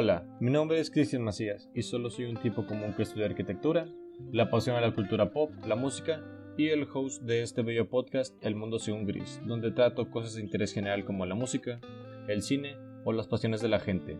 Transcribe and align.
Hola, 0.00 0.22
mi 0.38 0.52
nombre 0.52 0.78
es 0.78 0.92
Cristian 0.92 1.24
Macías 1.24 1.68
y 1.74 1.82
solo 1.82 2.08
soy 2.08 2.26
un 2.26 2.36
tipo 2.36 2.64
común 2.68 2.94
que 2.96 3.02
estudia 3.02 3.26
arquitectura, 3.26 3.88
la 4.30 4.44
apasiona 4.44 4.80
la 4.80 4.94
cultura 4.94 5.32
pop, 5.32 5.50
la 5.66 5.74
música 5.74 6.22
y 6.56 6.68
el 6.68 6.86
host 6.94 7.24
de 7.24 7.42
este 7.42 7.62
bello 7.62 7.88
podcast 7.88 8.32
El 8.40 8.54
Mundo 8.54 8.78
Según 8.78 9.06
Gris, 9.06 9.40
donde 9.44 9.72
trato 9.72 10.08
cosas 10.08 10.36
de 10.36 10.42
interés 10.42 10.72
general 10.72 11.04
como 11.04 11.26
la 11.26 11.34
música, 11.34 11.80
el 12.28 12.42
cine 12.42 12.76
o 13.04 13.12
las 13.12 13.26
pasiones 13.26 13.60
de 13.60 13.70
la 13.70 13.80
gente. 13.80 14.16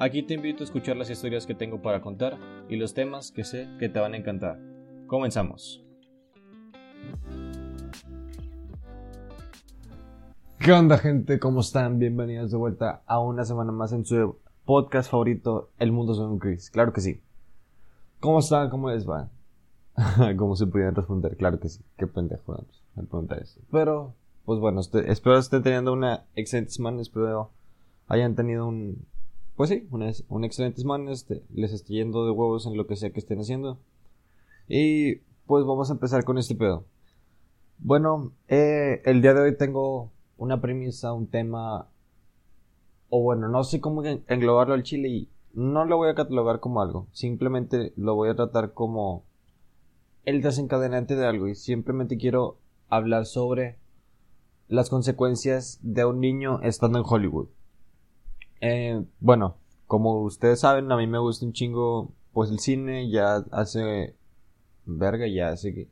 Aquí 0.00 0.24
te 0.24 0.34
invito 0.34 0.64
a 0.64 0.66
escuchar 0.66 0.96
las 0.96 1.10
historias 1.10 1.46
que 1.46 1.54
tengo 1.54 1.80
para 1.80 2.00
contar 2.00 2.36
y 2.68 2.74
los 2.74 2.92
temas 2.92 3.30
que 3.30 3.44
sé 3.44 3.68
que 3.78 3.88
te 3.88 4.00
van 4.00 4.14
a 4.14 4.16
encantar. 4.16 4.58
Comenzamos. 5.06 5.84
¿Qué 10.58 10.72
onda 10.72 10.98
gente? 10.98 11.38
¿Cómo 11.38 11.60
están? 11.60 12.00
Bienvenidos 12.00 12.50
de 12.50 12.56
vuelta 12.56 13.04
a 13.06 13.20
una 13.20 13.44
semana 13.44 13.70
más 13.70 13.92
en 13.92 14.04
su 14.04 14.42
podcast 14.64 15.10
favorito, 15.10 15.70
El 15.78 15.92
Mundo 15.92 16.14
Según 16.14 16.38
Chris. 16.38 16.70
Claro 16.70 16.92
que 16.92 17.00
sí. 17.00 17.20
¿Cómo 18.20 18.38
están? 18.38 18.70
¿Cómo 18.70 18.90
les 18.90 19.08
va? 19.08 19.28
¿Cómo 20.36 20.56
se 20.56 20.66
pudieran 20.66 20.94
responder? 20.94 21.36
Claro 21.36 21.60
que 21.60 21.68
sí. 21.68 21.80
Qué 21.96 22.06
pendejo 22.06 22.54
al 22.54 23.06
preguntar 23.06 23.42
esto. 23.42 23.60
Pero, 23.70 24.14
pues 24.44 24.58
bueno, 24.60 24.80
este, 24.80 25.10
espero 25.12 25.38
estén 25.38 25.62
teniendo 25.62 25.92
una 25.92 26.24
excelente 26.34 26.70
semana. 26.70 27.02
Espero 27.02 27.50
hayan 28.08 28.34
tenido 28.34 28.66
un... 28.66 29.06
Pues 29.56 29.70
sí, 29.70 29.86
una, 29.90 30.10
una 30.28 30.46
excelente 30.46 30.80
semana. 30.80 31.12
Este, 31.12 31.42
les 31.54 31.72
esté 31.72 31.94
yendo 31.94 32.24
de 32.24 32.32
huevos 32.32 32.66
en 32.66 32.76
lo 32.76 32.86
que 32.86 32.96
sea 32.96 33.10
que 33.10 33.20
estén 33.20 33.40
haciendo. 33.40 33.78
Y 34.66 35.16
pues 35.46 35.66
vamos 35.66 35.90
a 35.90 35.92
empezar 35.92 36.24
con 36.24 36.38
este 36.38 36.54
pedo. 36.54 36.84
Bueno, 37.78 38.32
eh, 38.48 39.02
el 39.04 39.20
día 39.20 39.34
de 39.34 39.42
hoy 39.42 39.56
tengo 39.56 40.10
una 40.38 40.60
premisa, 40.60 41.12
un 41.12 41.26
tema, 41.26 41.88
o 43.16 43.20
bueno, 43.20 43.46
no 43.46 43.62
sé 43.62 43.80
cómo 43.80 44.02
englobarlo 44.02 44.74
al 44.74 44.82
chile 44.82 45.08
y 45.08 45.28
no 45.52 45.84
lo 45.84 45.98
voy 45.98 46.08
a 46.10 46.16
catalogar 46.16 46.58
como 46.58 46.82
algo, 46.82 47.06
simplemente 47.12 47.92
lo 47.96 48.16
voy 48.16 48.28
a 48.28 48.34
tratar 48.34 48.72
como 48.72 49.22
el 50.24 50.42
desencadenante 50.42 51.14
de 51.14 51.24
algo 51.24 51.46
y 51.46 51.54
simplemente 51.54 52.16
quiero 52.16 52.58
hablar 52.88 53.26
sobre 53.26 53.78
las 54.66 54.90
consecuencias 54.90 55.78
de 55.80 56.04
un 56.04 56.18
niño 56.18 56.58
estando 56.62 56.98
en 56.98 57.04
Hollywood. 57.06 57.46
Eh, 58.60 59.04
bueno, 59.20 59.58
como 59.86 60.20
ustedes 60.22 60.58
saben, 60.58 60.90
a 60.90 60.96
mí 60.96 61.06
me 61.06 61.20
gusta 61.20 61.46
un 61.46 61.52
chingo 61.52 62.10
pues 62.32 62.50
el 62.50 62.58
cine, 62.58 63.08
ya 63.10 63.44
hace 63.52 64.16
verga, 64.86 65.28
ya 65.28 65.50
hace 65.50 65.72
que 65.72 65.88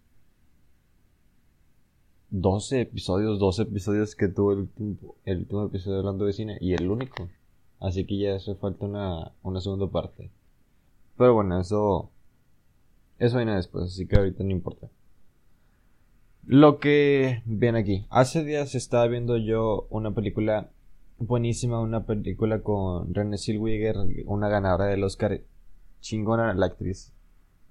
12 2.33 2.81
episodios, 2.81 3.39
12 3.39 3.63
episodios 3.63 4.17
que 4.17 4.27
tuvo 4.27 4.53
el, 4.53 5.39
último 5.39 5.67
episodio 5.67 5.99
hablando 5.99 6.25
de 6.25 6.33
cine 6.33 6.57
y 6.63 6.73
el 6.73 6.91
único. 6.91 7.29
Así 7.79 8.07
que 8.07 8.17
ya 8.17 8.35
hace 8.37 8.55
falta 8.55 8.87
una, 8.87 9.33
una 9.43 9.61
segunda 9.61 9.87
parte. 9.89 10.31
Pero 11.19 11.35
bueno, 11.35 11.61
eso. 11.61 12.11
Eso 13.19 13.37
viene 13.37 13.55
después, 13.55 13.85
así 13.85 14.07
que 14.07 14.17
ahorita 14.17 14.45
no 14.45 14.51
importa. 14.51 14.89
Lo 16.47 16.79
que 16.79 17.43
viene 17.45 17.81
aquí. 17.81 18.07
Hace 18.09 18.45
días 18.45 18.75
estaba 18.75 19.07
viendo 19.09 19.37
yo 19.37 19.87
una 19.91 20.15
película 20.15 20.71
buenísima, 21.19 21.81
una 21.81 22.07
película 22.07 22.63
con 22.63 23.13
Renée 23.13 23.37
Zellweger, 23.37 23.97
una 24.25 24.49
ganadora 24.49 24.87
del 24.87 25.05
Oscar. 25.05 25.43
Chingona 26.01 26.55
la 26.55 26.67
actriz. 26.67 27.13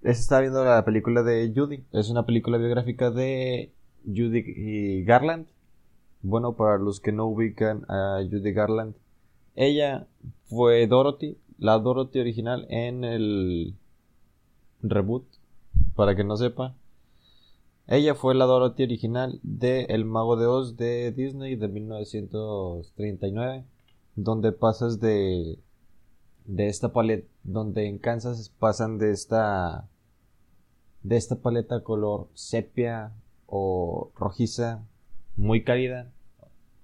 Estaba 0.03 0.41
viendo 0.41 0.63
la 0.63 0.85
película 0.85 1.23
de 1.23 1.51
Judy. 1.53 1.83
Es 1.91 2.11
una 2.11 2.27
película 2.27 2.59
biográfica 2.59 3.09
de 3.09 3.73
Judy 4.05 5.03
Garland. 5.03 5.47
Bueno, 6.21 6.53
para 6.53 6.77
los 6.77 6.99
que 6.99 7.11
no 7.11 7.25
ubican 7.25 7.85
a 7.89 8.21
Judy 8.29 8.53
Garland, 8.53 8.93
ella 9.55 10.07
fue 10.45 10.85
Dorothy, 10.87 11.37
la 11.57 11.79
Dorothy 11.79 12.19
original 12.19 12.65
en 12.69 13.03
el 13.03 13.75
reboot, 14.81 15.25
para 15.95 16.15
que 16.15 16.23
no 16.23 16.37
sepa. 16.37 16.75
Ella 17.87 18.15
fue 18.15 18.35
la 18.35 18.45
Dorothy 18.45 18.83
original 18.83 19.39
de 19.43 19.85
El 19.85 20.05
Mago 20.05 20.37
de 20.37 20.45
Oz 20.45 20.77
de 20.77 21.11
Disney 21.11 21.55
de 21.55 21.67
1939, 21.67 23.65
donde 24.15 24.51
pasas 24.51 24.99
de 24.99 25.57
de 26.45 26.67
esta 26.67 26.91
paleta, 26.91 27.27
donde 27.43 27.87
en 27.87 27.97
Kansas 27.97 28.49
pasan 28.59 28.97
de 28.97 29.11
esta 29.11 29.87
de 31.03 31.17
esta 31.17 31.35
paleta 31.35 31.83
color 31.83 32.27
sepia 32.33 33.11
o 33.53 34.11
rojiza, 34.15 34.81
muy 35.35 35.65
cálida, 35.65 36.09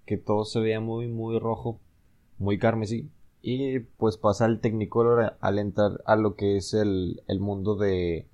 que 0.05 0.17
todo 0.17 0.43
se 0.43 0.59
veía 0.59 0.81
muy, 0.81 1.07
muy 1.07 1.39
rojo, 1.39 1.79
muy 2.37 2.59
carmesí. 2.59 3.09
Y 3.41 3.79
pues 3.79 4.17
pasa 4.17 4.45
el 4.45 4.59
Technicolor 4.59 5.37
al 5.39 5.59
entrar 5.59 6.03
a 6.05 6.17
lo 6.17 6.35
que 6.35 6.57
es 6.57 6.73
el, 6.73 7.23
el 7.27 7.39
mundo 7.39 7.75
de, 7.75 8.27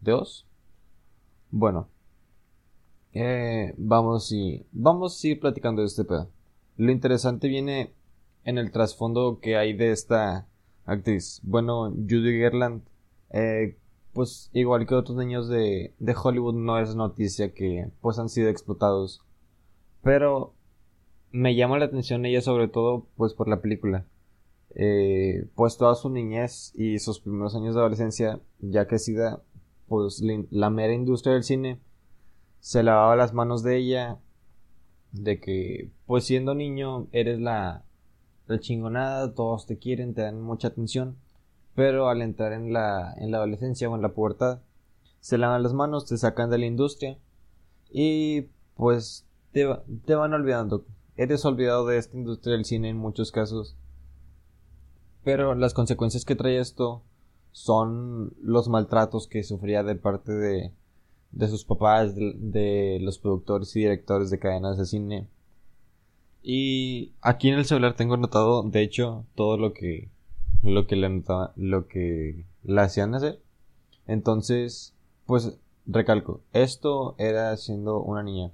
de 0.00 0.12
Oz. 0.12 0.44
Bueno, 1.52 1.88
eh, 3.12 3.74
vamos 3.76 4.32
y 4.32 4.66
vamos 4.72 5.22
a 5.22 5.28
ir 5.28 5.38
platicando 5.38 5.82
de 5.82 5.86
este 5.86 6.04
pedo. 6.04 6.28
Lo 6.76 6.90
interesante 6.90 7.46
viene 7.46 7.92
en 8.44 8.58
el 8.58 8.72
trasfondo 8.72 9.38
que 9.40 9.56
hay 9.56 9.72
de 9.72 9.92
esta 9.92 10.48
actriz. 10.84 11.40
Bueno, 11.44 11.90
Judy 11.90 12.40
Garland 12.40 12.82
eh, 13.30 13.76
pues 14.18 14.50
igual 14.52 14.84
que 14.84 14.96
otros 14.96 15.16
niños 15.16 15.46
de, 15.48 15.94
de 16.00 16.16
Hollywood 16.20 16.56
no 16.56 16.80
es 16.80 16.96
noticia 16.96 17.54
que 17.54 17.88
pues 18.00 18.18
han 18.18 18.28
sido 18.28 18.48
explotados. 18.48 19.22
Pero 20.02 20.54
me 21.30 21.54
llama 21.54 21.78
la 21.78 21.84
atención 21.84 22.26
ella 22.26 22.40
sobre 22.40 22.66
todo 22.66 23.06
pues 23.16 23.32
por 23.32 23.46
la 23.46 23.60
película. 23.60 24.06
Eh, 24.74 25.46
pues 25.54 25.76
toda 25.76 25.94
su 25.94 26.10
niñez 26.10 26.72
y 26.74 26.98
sus 26.98 27.20
primeros 27.20 27.54
años 27.54 27.76
de 27.76 27.80
adolescencia, 27.80 28.40
ya 28.58 28.88
que 28.88 28.96
pues 29.86 30.20
la 30.50 30.70
mera 30.70 30.94
industria 30.94 31.34
del 31.34 31.44
cine 31.44 31.78
se 32.58 32.82
lavaba 32.82 33.14
las 33.14 33.32
manos 33.34 33.62
de 33.62 33.76
ella, 33.76 34.18
de 35.12 35.38
que 35.38 35.92
pues 36.06 36.24
siendo 36.24 36.56
niño 36.56 37.06
eres 37.12 37.38
la, 37.38 37.84
la 38.48 38.58
chingonada, 38.58 39.32
todos 39.32 39.66
te 39.66 39.78
quieren, 39.78 40.12
te 40.12 40.22
dan 40.22 40.40
mucha 40.40 40.66
atención 40.66 41.18
pero 41.78 42.08
al 42.08 42.22
entrar 42.22 42.52
en 42.54 42.72
la, 42.72 43.14
en 43.18 43.30
la 43.30 43.36
adolescencia 43.36 43.88
o 43.88 43.94
en 43.94 44.02
la 44.02 44.12
pubertad, 44.12 44.62
se 45.20 45.38
lavan 45.38 45.62
las 45.62 45.74
manos, 45.74 46.06
te 46.06 46.18
sacan 46.18 46.50
de 46.50 46.58
la 46.58 46.66
industria 46.66 47.18
y 47.88 48.48
pues 48.74 49.28
te, 49.52 49.64
te 50.04 50.16
van 50.16 50.34
olvidando. 50.34 50.84
Eres 51.16 51.44
olvidado 51.44 51.86
de 51.86 51.98
esta 51.98 52.16
industria 52.16 52.56
del 52.56 52.64
cine 52.64 52.88
en 52.88 52.96
muchos 52.96 53.30
casos. 53.30 53.76
Pero 55.22 55.54
las 55.54 55.72
consecuencias 55.72 56.24
que 56.24 56.34
trae 56.34 56.58
esto 56.58 57.04
son 57.52 58.34
los 58.42 58.68
maltratos 58.68 59.28
que 59.28 59.44
sufría 59.44 59.84
de 59.84 59.94
parte 59.94 60.32
de, 60.32 60.72
de 61.30 61.46
sus 61.46 61.64
papás, 61.64 62.16
de, 62.16 62.34
de, 62.38 62.98
los 63.00 63.20
productores 63.20 63.76
y 63.76 63.82
directores 63.82 64.30
de 64.30 64.40
cadenas 64.40 64.78
de 64.78 64.84
cine. 64.84 65.28
Y 66.42 67.12
aquí 67.20 67.50
en 67.50 67.58
el 67.60 67.66
celular 67.66 67.94
tengo 67.94 68.14
anotado, 68.14 68.64
de 68.64 68.82
hecho, 68.82 69.26
todo 69.36 69.56
lo 69.56 69.72
que 69.72 70.10
lo 70.62 70.86
que 70.86 70.96
le 70.96 71.22
lo 71.56 71.86
que 71.88 72.44
la 72.62 72.82
hacían 72.82 73.14
hacer. 73.14 73.40
Entonces, 74.06 74.94
pues 75.26 75.58
recalco, 75.86 76.40
esto 76.52 77.14
era 77.18 77.56
siendo 77.56 78.00
una 78.00 78.22
niña. 78.22 78.52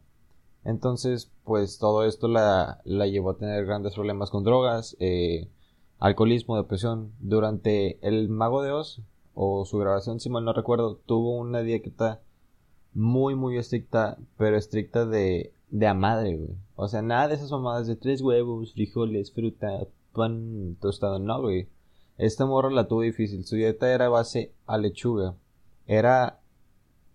Entonces, 0.64 1.30
pues 1.44 1.78
todo 1.78 2.04
esto 2.04 2.28
la, 2.28 2.80
la 2.84 3.06
llevó 3.06 3.30
a 3.30 3.36
tener 3.36 3.66
grandes 3.66 3.94
problemas 3.94 4.30
con 4.30 4.44
drogas, 4.44 4.96
eh, 4.98 5.48
alcoholismo, 5.98 6.56
depresión. 6.56 7.12
Durante 7.20 7.98
el 8.06 8.28
Mago 8.28 8.62
de 8.62 8.72
Oz, 8.72 9.02
o 9.34 9.64
su 9.64 9.78
grabación, 9.78 10.20
si 10.20 10.30
mal 10.30 10.44
no 10.44 10.52
recuerdo, 10.52 10.96
tuvo 11.06 11.36
una 11.36 11.60
dieta 11.62 12.20
muy, 12.94 13.34
muy 13.34 13.58
estricta, 13.58 14.16
pero 14.38 14.56
estricta 14.56 15.04
de, 15.04 15.52
de 15.70 15.86
a 15.86 15.94
madre, 15.94 16.36
güey. 16.36 16.56
O 16.76 16.88
sea, 16.88 17.02
nada 17.02 17.28
de 17.28 17.34
esas 17.34 17.50
mamadas 17.50 17.86
de 17.86 17.96
tres 17.96 18.22
huevos, 18.22 18.72
frijoles, 18.72 19.32
fruta, 19.32 19.86
pan 20.12 20.76
tostado, 20.80 21.18
no, 21.18 21.42
güey. 21.42 21.68
Esta 22.16 22.46
morra 22.46 22.70
la 22.70 22.86
tuvo 22.86 23.02
difícil. 23.02 23.44
Su 23.44 23.56
dieta 23.56 23.92
era 23.92 24.08
base 24.08 24.52
a 24.66 24.78
lechuga. 24.78 25.34
Era, 25.86 26.40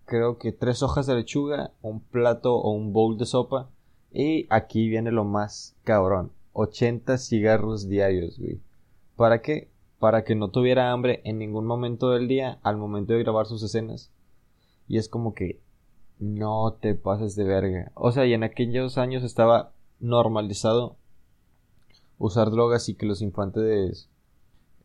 creo 0.06 0.38
que 0.38 0.52
tres 0.52 0.84
hojas 0.84 1.08
de 1.08 1.16
lechuga, 1.16 1.72
un 1.82 2.02
plato 2.02 2.56
o 2.56 2.72
un 2.72 2.92
bowl 2.92 3.18
de 3.18 3.26
sopa. 3.26 3.70
Y 4.12 4.48
aquí 4.50 4.90
viene 4.90 5.12
lo 5.12 5.24
más 5.24 5.76
cabrón. 5.84 6.32
80 6.54 7.18
cigarros 7.18 7.88
diarios, 7.88 8.38
güey. 8.38 8.60
¿Para 9.16 9.42
qué? 9.42 9.70
Para 10.00 10.24
que 10.24 10.36
no 10.36 10.50
tuviera 10.50 10.92
hambre 10.92 11.22
en 11.24 11.38
ningún 11.38 11.66
momento 11.66 12.12
del 12.12 12.28
día 12.28 12.60
al 12.64 12.78
momento 12.78 13.14
de 13.14 13.20
grabar 13.20 13.46
sus 13.46 13.64
escenas. 13.64 14.12
Y 14.88 14.98
es 14.98 15.08
como 15.08 15.34
que 15.34 15.62
no 16.20 16.78
te 16.82 16.96
pases 16.96 17.36
de 17.36 17.46
verga. 17.46 17.92
O 17.96 18.12
sea, 18.12 18.26
y 18.26 18.34
en 18.34 18.44
aquellos 18.44 18.98
años 18.98 19.24
estaba 19.24 19.72
normalizado 20.00 20.98
usar 22.18 22.52
drogas 22.52 22.90
y 22.90 22.96
que 22.96 23.06
los 23.06 23.22
infantes 23.22 24.10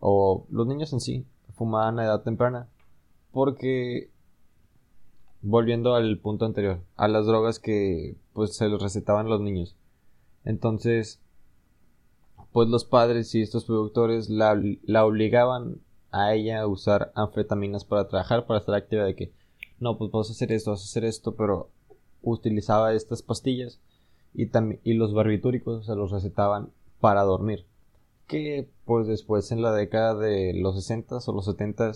o 0.07 0.45
los 0.51 0.67
niños 0.67 0.93
en 0.93 1.01
sí 1.01 1.25
fumaban 1.55 1.99
a 1.99 2.05
edad 2.05 2.23
temprana 2.23 2.69
porque 3.33 4.11
volviendo 5.41 5.95
al 5.95 6.19
punto 6.19 6.45
anterior 6.45 6.81
a 6.97 7.09
las 7.09 7.27
drogas 7.27 7.59
que 7.59 8.17
pues 8.35 8.55
se 8.55 8.69
los 8.69 8.83
recetaban 8.83 9.29
los 9.29 9.41
niños 9.41 9.77
entonces 10.45 11.21
pues 12.53 12.69
los 12.69 12.85
padres 12.85 13.35
y 13.35 13.41
estos 13.41 13.65
productores 13.65 14.29
la, 14.29 14.61
la 14.85 15.05
obligaban 15.07 15.81
a 16.13 16.35
ella 16.35 16.61
a 16.61 16.69
usar 16.69 17.11
anfetaminas 17.17 17.85
para 17.85 18.07
trabajar, 18.07 18.47
para 18.47 18.61
estar 18.61 18.77
activa 18.77 19.03
de 19.05 19.17
que, 19.17 19.33
no, 19.81 19.99
pues 19.99 20.13
vas 20.13 20.29
a 20.29 20.33
hacer 20.33 20.53
esto, 20.53 20.71
vas 20.71 20.83
a 20.83 20.85
hacer 20.85 21.05
esto, 21.05 21.35
pero 21.35 21.71
utilizaba 22.23 22.95
estas 22.95 23.23
pastillas 23.23 23.81
y, 24.33 24.49
y 24.85 24.95
los 24.95 25.13
barbitúricos 25.13 25.85
se 25.87 25.97
los 25.97 26.13
recetaban 26.13 26.71
para 27.01 27.23
dormir. 27.23 27.67
Que 28.27 28.69
pues 28.85 29.07
después 29.07 29.53
en 29.53 29.63
la 29.63 29.75
década 29.75 30.15
de 30.15 30.55
los 30.55 30.77
60 30.77 31.19
o 31.27 31.33
los 31.33 31.45
70 31.45 31.93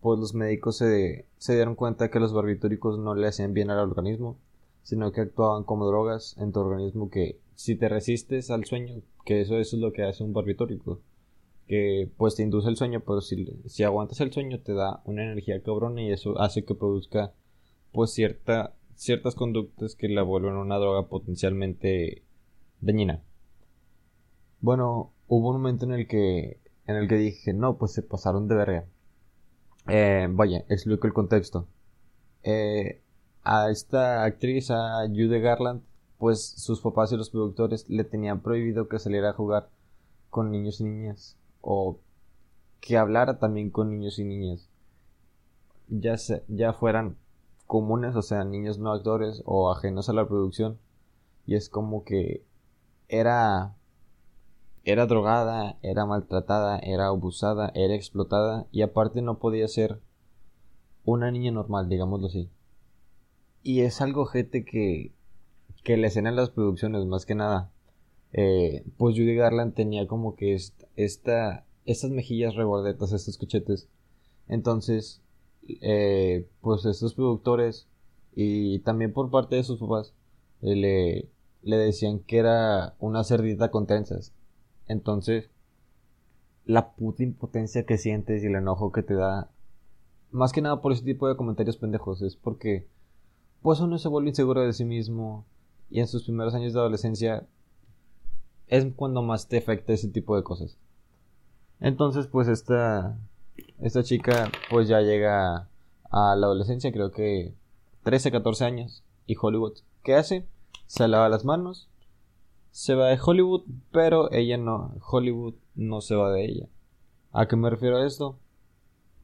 pues 0.00 0.20
los 0.20 0.34
médicos 0.34 0.76
se, 0.76 1.26
dieron 1.48 1.74
cuenta 1.74 2.10
que 2.10 2.20
los 2.20 2.32
barbitúricos 2.32 2.98
no 2.98 3.14
le 3.14 3.26
hacían 3.26 3.54
bien 3.54 3.70
al 3.70 3.78
organismo, 3.78 4.38
sino 4.82 5.10
que 5.10 5.22
actuaban 5.22 5.64
como 5.64 5.86
drogas 5.86 6.36
en 6.38 6.52
tu 6.52 6.60
organismo 6.60 7.10
que 7.10 7.40
si 7.54 7.74
te 7.74 7.88
resistes 7.88 8.50
al 8.50 8.64
sueño, 8.66 9.02
que 9.24 9.40
eso, 9.40 9.58
eso 9.58 9.76
es 9.76 9.82
lo 9.82 9.92
que 9.92 10.04
hace 10.04 10.22
un 10.22 10.32
barbitúrico, 10.32 11.00
que 11.66 12.08
pues 12.16 12.36
te 12.36 12.44
induce 12.44 12.68
el 12.68 12.76
sueño, 12.76 13.00
pero 13.00 13.20
si, 13.20 13.46
si 13.66 13.82
aguantas 13.82 14.20
el 14.20 14.32
sueño 14.32 14.60
te 14.60 14.74
da 14.74 15.02
una 15.06 15.24
energía 15.24 15.62
cabrona 15.62 16.02
y 16.02 16.12
eso 16.12 16.38
hace 16.40 16.64
que 16.64 16.74
produzca 16.74 17.32
pues 17.90 18.12
cierta 18.12 18.74
ciertas 18.94 19.34
conductas 19.34 19.94
que 19.94 20.08
la 20.08 20.22
vuelven 20.22 20.54
una 20.54 20.78
droga 20.78 21.08
potencialmente 21.08 22.22
dañina. 22.80 23.22
Bueno, 24.60 25.12
hubo 25.28 25.48
un 25.50 25.56
momento 25.56 25.84
en 25.84 25.92
el 25.92 26.06
que 26.08 26.60
en 26.86 26.96
el 26.96 27.08
que 27.08 27.16
dije, 27.16 27.52
no, 27.52 27.76
pues 27.78 27.92
se 27.92 28.02
pasaron 28.02 28.48
de 28.48 28.54
verga. 28.54 28.84
Eh, 29.88 30.28
vaya, 30.30 30.64
explico 30.68 31.06
el 31.06 31.12
contexto. 31.12 31.66
Eh, 32.44 33.02
a 33.42 33.70
esta 33.70 34.24
actriz, 34.24 34.70
a 34.70 35.06
Jude 35.08 35.40
Garland, 35.40 35.82
pues 36.18 36.44
sus 36.44 36.80
papás 36.80 37.12
y 37.12 37.16
los 37.16 37.30
productores 37.30 37.88
le 37.88 38.04
tenían 38.04 38.40
prohibido 38.40 38.88
que 38.88 38.98
saliera 38.98 39.30
a 39.30 39.34
jugar 39.34 39.68
con 40.30 40.50
niños 40.50 40.80
y 40.80 40.84
niñas 40.84 41.36
o 41.60 41.98
que 42.80 42.96
hablara 42.96 43.38
también 43.38 43.70
con 43.70 43.90
niños 43.90 44.18
y 44.18 44.24
niñas 44.24 44.68
ya 45.88 46.16
se, 46.18 46.44
ya 46.48 46.72
fueran 46.72 47.16
comunes, 47.66 48.16
o 48.16 48.22
sea, 48.22 48.44
niños 48.44 48.78
no 48.78 48.92
actores 48.92 49.42
o 49.44 49.70
ajenos 49.70 50.08
a 50.08 50.12
la 50.12 50.26
producción. 50.26 50.78
Y 51.46 51.54
es 51.54 51.68
como 51.68 52.04
que 52.04 52.44
era 53.08 53.75
era 54.86 55.06
drogada, 55.06 55.78
era 55.82 56.06
maltratada, 56.06 56.78
era 56.78 57.08
abusada, 57.08 57.72
era 57.74 57.94
explotada 57.94 58.66
y 58.72 58.82
aparte 58.82 59.20
no 59.20 59.38
podía 59.38 59.68
ser 59.68 60.00
una 61.04 61.30
niña 61.30 61.50
normal, 61.50 61.88
digámoslo 61.88 62.28
así. 62.28 62.48
Y 63.62 63.80
es 63.80 64.00
algo 64.00 64.26
gente 64.26 64.64
que 64.64 65.12
que 65.84 65.96
la 65.96 66.08
escena 66.08 66.30
en 66.30 66.36
las 66.36 66.50
producciones 66.50 67.04
más 67.04 67.26
que 67.26 67.36
nada 67.36 67.70
eh, 68.32 68.84
pues 68.98 69.14
Judy 69.16 69.34
Garland 69.34 69.74
tenía 69.74 70.06
como 70.06 70.36
que 70.36 70.54
esta, 70.96 71.64
estas 71.84 72.10
mejillas 72.10 72.54
rebordetas, 72.54 73.12
estos 73.12 73.38
cochetes. 73.38 73.88
Entonces 74.48 75.22
eh, 75.80 76.46
pues 76.60 76.84
estos 76.84 77.14
productores 77.14 77.88
y 78.34 78.80
también 78.80 79.12
por 79.12 79.30
parte 79.30 79.56
de 79.56 79.64
sus 79.64 79.80
papás 79.80 80.12
eh, 80.62 80.76
le, 80.76 81.28
le 81.62 81.76
decían 81.76 82.18
que 82.20 82.38
era 82.38 82.94
una 82.98 83.24
cerdita 83.24 83.70
con 83.70 83.86
trenzas. 83.86 84.32
Entonces, 84.88 85.50
la 86.64 86.92
puta 86.92 87.22
impotencia 87.22 87.86
que 87.86 87.98
sientes 87.98 88.42
y 88.42 88.46
el 88.46 88.56
enojo 88.56 88.92
que 88.92 89.02
te 89.02 89.14
da, 89.14 89.50
más 90.30 90.52
que 90.52 90.62
nada 90.62 90.80
por 90.82 90.92
ese 90.92 91.04
tipo 91.04 91.28
de 91.28 91.36
comentarios 91.36 91.76
pendejos, 91.76 92.22
es 92.22 92.36
porque 92.36 92.86
pues 93.62 93.80
uno 93.80 93.98
se 93.98 94.08
vuelve 94.08 94.30
inseguro 94.30 94.62
de 94.62 94.72
sí 94.72 94.84
mismo 94.84 95.44
y 95.90 96.00
en 96.00 96.06
sus 96.06 96.24
primeros 96.24 96.54
años 96.54 96.72
de 96.72 96.80
adolescencia 96.80 97.46
es 98.68 98.86
cuando 98.96 99.22
más 99.22 99.48
te 99.48 99.58
afecta 99.58 99.92
ese 99.92 100.08
tipo 100.08 100.36
de 100.36 100.42
cosas. 100.42 100.76
Entonces, 101.80 102.26
pues 102.26 102.48
esta 102.48 103.16
esta 103.80 104.02
chica 104.02 104.50
pues 104.70 104.88
ya 104.88 105.00
llega 105.00 105.68
a 106.10 106.36
la 106.36 106.46
adolescencia, 106.46 106.92
creo 106.92 107.10
que 107.10 107.54
13, 108.02 108.30
14 108.30 108.64
años, 108.64 109.02
y 109.26 109.36
Hollywood. 109.40 109.78
¿Qué 110.02 110.14
hace? 110.14 110.46
Se 110.86 111.08
lava 111.08 111.28
las 111.28 111.44
manos, 111.44 111.88
se 112.76 112.94
va 112.94 113.08
de 113.08 113.18
Hollywood, 113.18 113.62
pero 113.90 114.30
ella 114.32 114.58
no, 114.58 114.96
Hollywood 115.10 115.54
no 115.76 116.02
se 116.02 116.14
va 116.14 116.30
de 116.30 116.44
ella. 116.44 116.68
¿A 117.32 117.48
qué 117.48 117.56
me 117.56 117.70
refiero 117.70 117.96
a 117.96 118.06
esto? 118.06 118.38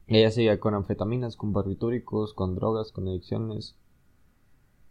Ella 0.06 0.30
sigue 0.30 0.58
con 0.58 0.74
anfetaminas, 0.74 1.36
con 1.36 1.52
barbitúricos, 1.52 2.32
con 2.32 2.54
drogas, 2.54 2.92
con 2.92 3.08
adicciones. 3.08 3.76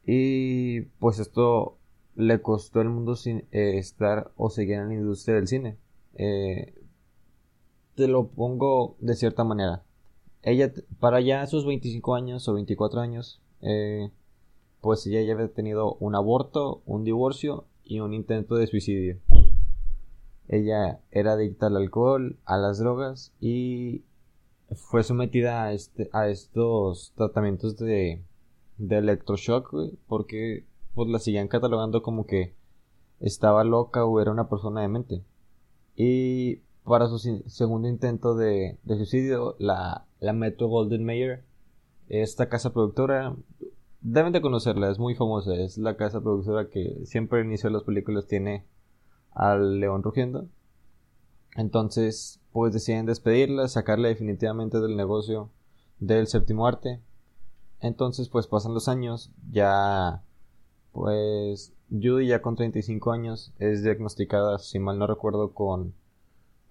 Y 0.06 0.81
pues 1.00 1.18
esto 1.18 1.80
le 2.16 2.40
costó 2.44 2.81
al 2.81 2.90
mundo 2.90 3.16
sin, 3.16 3.46
eh, 3.52 3.80
estar 3.80 4.31
o 4.38 4.52
seguir 4.52 4.75
en 4.75 4.90
la 4.90 4.94
industria 4.94 5.38
del 5.38 5.48
cine. 5.48 5.78
Eh, 6.13 6.75
te 7.96 8.08
lo 8.08 8.28
pongo 8.28 8.96
de 9.00 9.16
cierta 9.16 9.44
manera. 9.44 9.81
Ella, 10.44 10.72
para 11.00 11.19
ya 11.19 11.48
sus 11.48 11.66
25 11.66 12.13
años 12.13 12.48
o 12.48 12.54
24 12.54 13.02
años, 13.02 13.42
eh, 13.62 14.12
pues 14.81 15.08
ella 15.08 15.24
ya 15.24 15.34
había 15.34 15.52
tenido 15.52 15.96
un 15.96 16.13
aborto, 16.13 16.84
un 16.86 17.04
divorcio 17.04 17.66
y 17.83 18.00
un 18.00 18.13
intento 18.13 18.56
de 18.56 18.68
suicidio. 18.68 19.19
Ella 20.48 21.00
era 21.12 21.33
adicta 21.33 21.68
al 21.68 21.78
alcohol, 21.78 22.38
a 22.45 22.57
las 22.57 22.80
drogas 22.80 23.33
y 23.39 24.04
fue 24.75 25.04
sometida 25.04 25.63
a, 25.63 25.74
este, 25.74 26.10
estos 26.28 27.13
tratamientos 27.16 27.78
de, 27.78 28.22
de 28.78 28.98
electroshock, 28.98 29.74
porque 30.07 30.66
pues 30.94 31.10
la 31.10 31.19
seguían 31.19 31.48
catalogando 31.48 32.01
como 32.01 32.25
que 32.25 32.54
estaba 33.19 33.63
loca 33.63 34.06
o 34.06 34.19
era 34.19 34.31
una 34.31 34.50
persona 34.50 34.81
demente. 34.81 35.24
Y 35.95 36.57
para 36.84 37.07
su 37.07 37.19
segundo 37.48 37.88
intento 37.88 38.36
de, 38.36 38.77
suicidio, 38.88 39.56
la, 39.60 40.06
la, 40.19 40.34
Metro 40.34 40.68
Golden 40.68 41.06
Mayer, 41.06 41.44
esta 42.10 42.50
casa 42.50 42.74
productora, 42.74 43.36
deben 44.01 44.33
de 44.33 44.42
conocerla, 44.42 44.89
es 44.89 45.00
muy 45.00 45.15
famosa, 45.15 45.56
es 45.56 45.77
la 45.77 45.95
casa 45.95 46.21
productora 46.21 46.69
que 46.69 47.06
siempre 47.06 47.39
al 47.39 47.45
inicio 47.45 47.69
de 47.69 47.74
las 47.75 47.83
películas 47.83 48.27
tiene 48.27 48.65
al 49.31 49.80
león 49.80 50.03
rugiendo. 50.03 50.48
Entonces, 51.56 52.39
pues 52.51 52.74
deciden 52.74 53.06
despedirla, 53.06 53.68
sacarla 53.68 54.07
definitivamente 54.07 54.80
del 54.80 54.95
negocio 54.95 55.50
del 56.00 56.27
séptimo 56.27 56.68
arte. 56.68 57.01
Entonces, 57.80 58.30
pues 58.30 58.48
pasan 58.48 58.74
los 58.74 58.88
años, 58.88 59.31
ya, 59.51 60.24
pues, 60.92 61.74
Judy 61.89 62.27
ya 62.27 62.42
con 62.42 62.56
35 62.56 63.12
años 63.12 63.53
es 63.59 63.83
diagnosticada, 63.83 64.59
si 64.59 64.80
mal 64.80 64.98
no 65.00 65.07
recuerdo, 65.07 65.53
con 65.53 65.94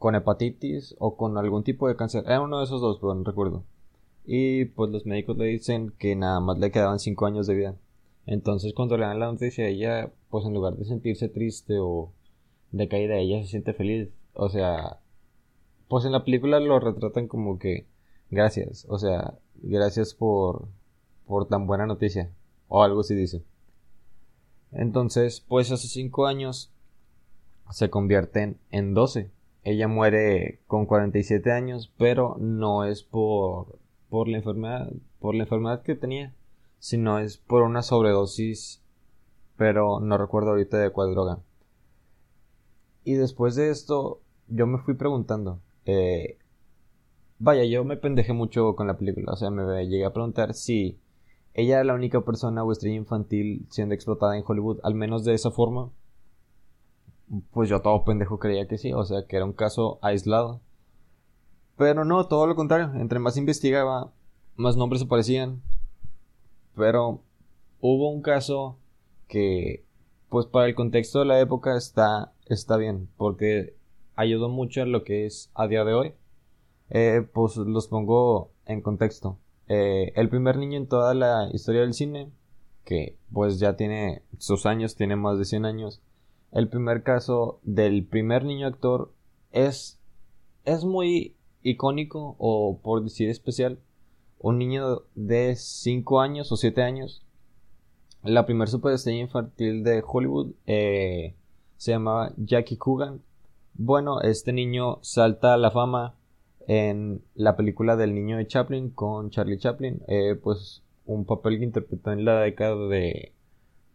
con 0.00 0.14
hepatitis 0.14 0.96
o 0.98 1.14
con 1.14 1.36
algún 1.36 1.62
tipo 1.62 1.86
de 1.86 1.94
cáncer. 1.94 2.24
Era 2.24 2.40
uno 2.40 2.58
de 2.58 2.64
esos 2.64 2.80
dos, 2.80 2.98
pero 2.98 3.14
no 3.14 3.22
recuerdo. 3.22 3.64
Y 4.24 4.66
pues 4.66 4.90
los 4.90 5.06
médicos 5.06 5.36
le 5.36 5.46
dicen 5.46 5.92
que 5.98 6.14
nada 6.16 6.40
más 6.40 6.58
le 6.58 6.70
quedaban 6.70 6.98
5 6.98 7.26
años 7.26 7.46
de 7.46 7.54
vida. 7.54 7.76
Entonces 8.26 8.74
cuando 8.74 8.96
le 8.96 9.06
dan 9.06 9.18
la 9.18 9.30
noticia, 9.32 9.66
ella, 9.66 10.12
pues 10.30 10.44
en 10.44 10.54
lugar 10.54 10.76
de 10.76 10.84
sentirse 10.84 11.28
triste 11.28 11.78
o 11.78 12.12
de 12.72 12.88
caída, 12.88 13.16
ella 13.16 13.42
se 13.42 13.48
siente 13.48 13.72
feliz. 13.74 14.08
O 14.34 14.48
sea, 14.48 15.00
pues 15.88 16.04
en 16.04 16.12
la 16.12 16.24
película 16.24 16.60
lo 16.60 16.78
retratan 16.78 17.28
como 17.28 17.58
que 17.58 17.86
gracias, 18.30 18.86
o 18.88 18.98
sea, 18.98 19.38
gracias 19.56 20.14
por, 20.14 20.68
por 21.26 21.48
tan 21.48 21.66
buena 21.66 21.86
noticia. 21.86 22.30
O 22.68 22.84
algo 22.84 23.00
así 23.00 23.14
dice. 23.14 23.42
Entonces, 24.72 25.40
pues 25.40 25.72
hace 25.72 25.88
5 25.88 26.26
años 26.26 26.72
se 27.70 27.90
convierten 27.90 28.58
en 28.70 28.94
12 28.94 29.30
ella 29.62 29.88
muere 29.88 30.60
con 30.66 30.86
47 30.86 31.52
años, 31.52 31.92
pero 31.98 32.36
no 32.38 32.84
es 32.84 33.02
por, 33.02 33.78
por 34.10 34.28
la 34.28 34.38
enfermedad, 34.38 34.92
por 35.20 35.34
la 35.34 35.44
enfermedad 35.44 35.82
que 35.82 35.94
tenía, 35.94 36.34
sino 36.78 37.18
es 37.18 37.38
por 37.38 37.62
una 37.62 37.82
sobredosis, 37.82 38.82
pero 39.56 40.00
no 40.00 40.18
recuerdo 40.18 40.50
ahorita 40.50 40.78
de 40.78 40.90
cuál 40.90 41.12
droga. 41.12 41.38
Y 43.04 43.14
después 43.14 43.54
de 43.54 43.70
esto, 43.70 44.20
yo 44.48 44.66
me 44.66 44.78
fui 44.78 44.94
preguntando, 44.94 45.60
eh, 45.86 46.38
vaya, 47.38 47.64
yo 47.64 47.84
me 47.84 47.96
pendejé 47.96 48.32
mucho 48.32 48.74
con 48.76 48.86
la 48.88 48.98
película, 48.98 49.32
o 49.32 49.36
sea, 49.36 49.50
me 49.50 49.86
llegué 49.86 50.04
a 50.04 50.12
preguntar 50.12 50.54
si 50.54 50.98
ella 51.54 51.76
era 51.76 51.84
la 51.84 51.94
única 51.94 52.20
persona 52.22 52.62
o 52.62 52.72
estrella 52.72 52.96
infantil 52.96 53.66
siendo 53.70 53.94
explotada 53.94 54.36
en 54.36 54.44
Hollywood, 54.46 54.80
al 54.82 54.94
menos 54.94 55.24
de 55.24 55.34
esa 55.34 55.50
forma, 55.50 55.90
pues 57.52 57.68
yo 57.68 57.80
todo 57.80 58.04
pendejo 58.04 58.38
creía 58.38 58.66
que 58.66 58.78
sí, 58.78 58.92
o 58.92 59.04
sea, 59.04 59.26
que 59.26 59.36
era 59.36 59.44
un 59.44 59.52
caso 59.52 59.98
aislado. 60.02 60.60
Pero 61.80 62.04
no, 62.04 62.26
todo 62.26 62.46
lo 62.46 62.56
contrario, 62.56 62.92
entre 63.00 63.20
más 63.20 63.38
investigaba, 63.38 64.12
más 64.54 64.76
nombres 64.76 65.00
aparecían. 65.00 65.62
Pero 66.76 67.22
hubo 67.80 68.10
un 68.10 68.20
caso 68.20 68.76
que, 69.28 69.86
pues 70.28 70.44
para 70.44 70.66
el 70.66 70.74
contexto 70.74 71.20
de 71.20 71.24
la 71.24 71.40
época 71.40 71.78
está, 71.78 72.34
está 72.44 72.76
bien, 72.76 73.08
porque 73.16 73.76
ayudó 74.14 74.50
mucho 74.50 74.82
a 74.82 74.84
lo 74.84 75.04
que 75.04 75.24
es 75.24 75.50
a 75.54 75.68
día 75.68 75.86
de 75.86 75.94
hoy. 75.94 76.12
Eh, 76.90 77.26
pues 77.32 77.56
los 77.56 77.88
pongo 77.88 78.50
en 78.66 78.82
contexto. 78.82 79.38
Eh, 79.66 80.12
el 80.16 80.28
primer 80.28 80.58
niño 80.58 80.76
en 80.76 80.86
toda 80.86 81.14
la 81.14 81.48
historia 81.50 81.80
del 81.80 81.94
cine, 81.94 82.30
que 82.84 83.16
pues 83.32 83.58
ya 83.58 83.76
tiene 83.76 84.20
sus 84.36 84.66
años, 84.66 84.96
tiene 84.96 85.16
más 85.16 85.38
de 85.38 85.46
100 85.46 85.64
años, 85.64 86.02
el 86.52 86.68
primer 86.68 87.02
caso 87.02 87.58
del 87.62 88.04
primer 88.04 88.44
niño 88.44 88.66
actor 88.66 89.14
es, 89.50 89.98
es 90.66 90.84
muy 90.84 91.36
icónico 91.62 92.36
o 92.38 92.78
por 92.82 93.02
decir 93.02 93.28
especial. 93.28 93.78
Un 94.38 94.58
niño 94.58 95.02
de 95.14 95.54
5 95.56 96.20
años 96.20 96.50
o 96.52 96.56
7 96.56 96.82
años. 96.82 97.22
La 98.22 98.46
primer 98.46 98.68
superestrella 98.68 99.20
infantil 99.20 99.82
de 99.82 100.02
Hollywood 100.06 100.52
eh, 100.66 101.34
se 101.76 101.92
llamaba 101.92 102.32
Jackie 102.36 102.76
Coogan. 102.76 103.22
Bueno, 103.74 104.20
este 104.20 104.52
niño 104.52 104.98
salta 105.02 105.54
a 105.54 105.56
la 105.56 105.70
fama 105.70 106.14
en 106.66 107.22
la 107.34 107.56
película 107.56 107.96
del 107.96 108.14
niño 108.14 108.36
de 108.36 108.46
Chaplin 108.46 108.90
con 108.90 109.30
Charlie 109.30 109.58
Chaplin. 109.58 110.02
Eh, 110.08 110.38
pues 110.42 110.82
un 111.06 111.24
papel 111.24 111.58
que 111.58 111.64
interpretó 111.64 112.12
en 112.12 112.24
la 112.24 112.40
década 112.40 112.76
de 112.88 113.32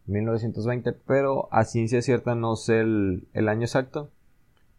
1920, 0.06 0.92
pero 0.92 1.48
a 1.50 1.64
ciencia 1.64 2.02
cierta 2.02 2.34
no 2.34 2.56
sé 2.56 2.80
el, 2.80 3.48
año 3.48 3.62
exacto, 3.62 4.10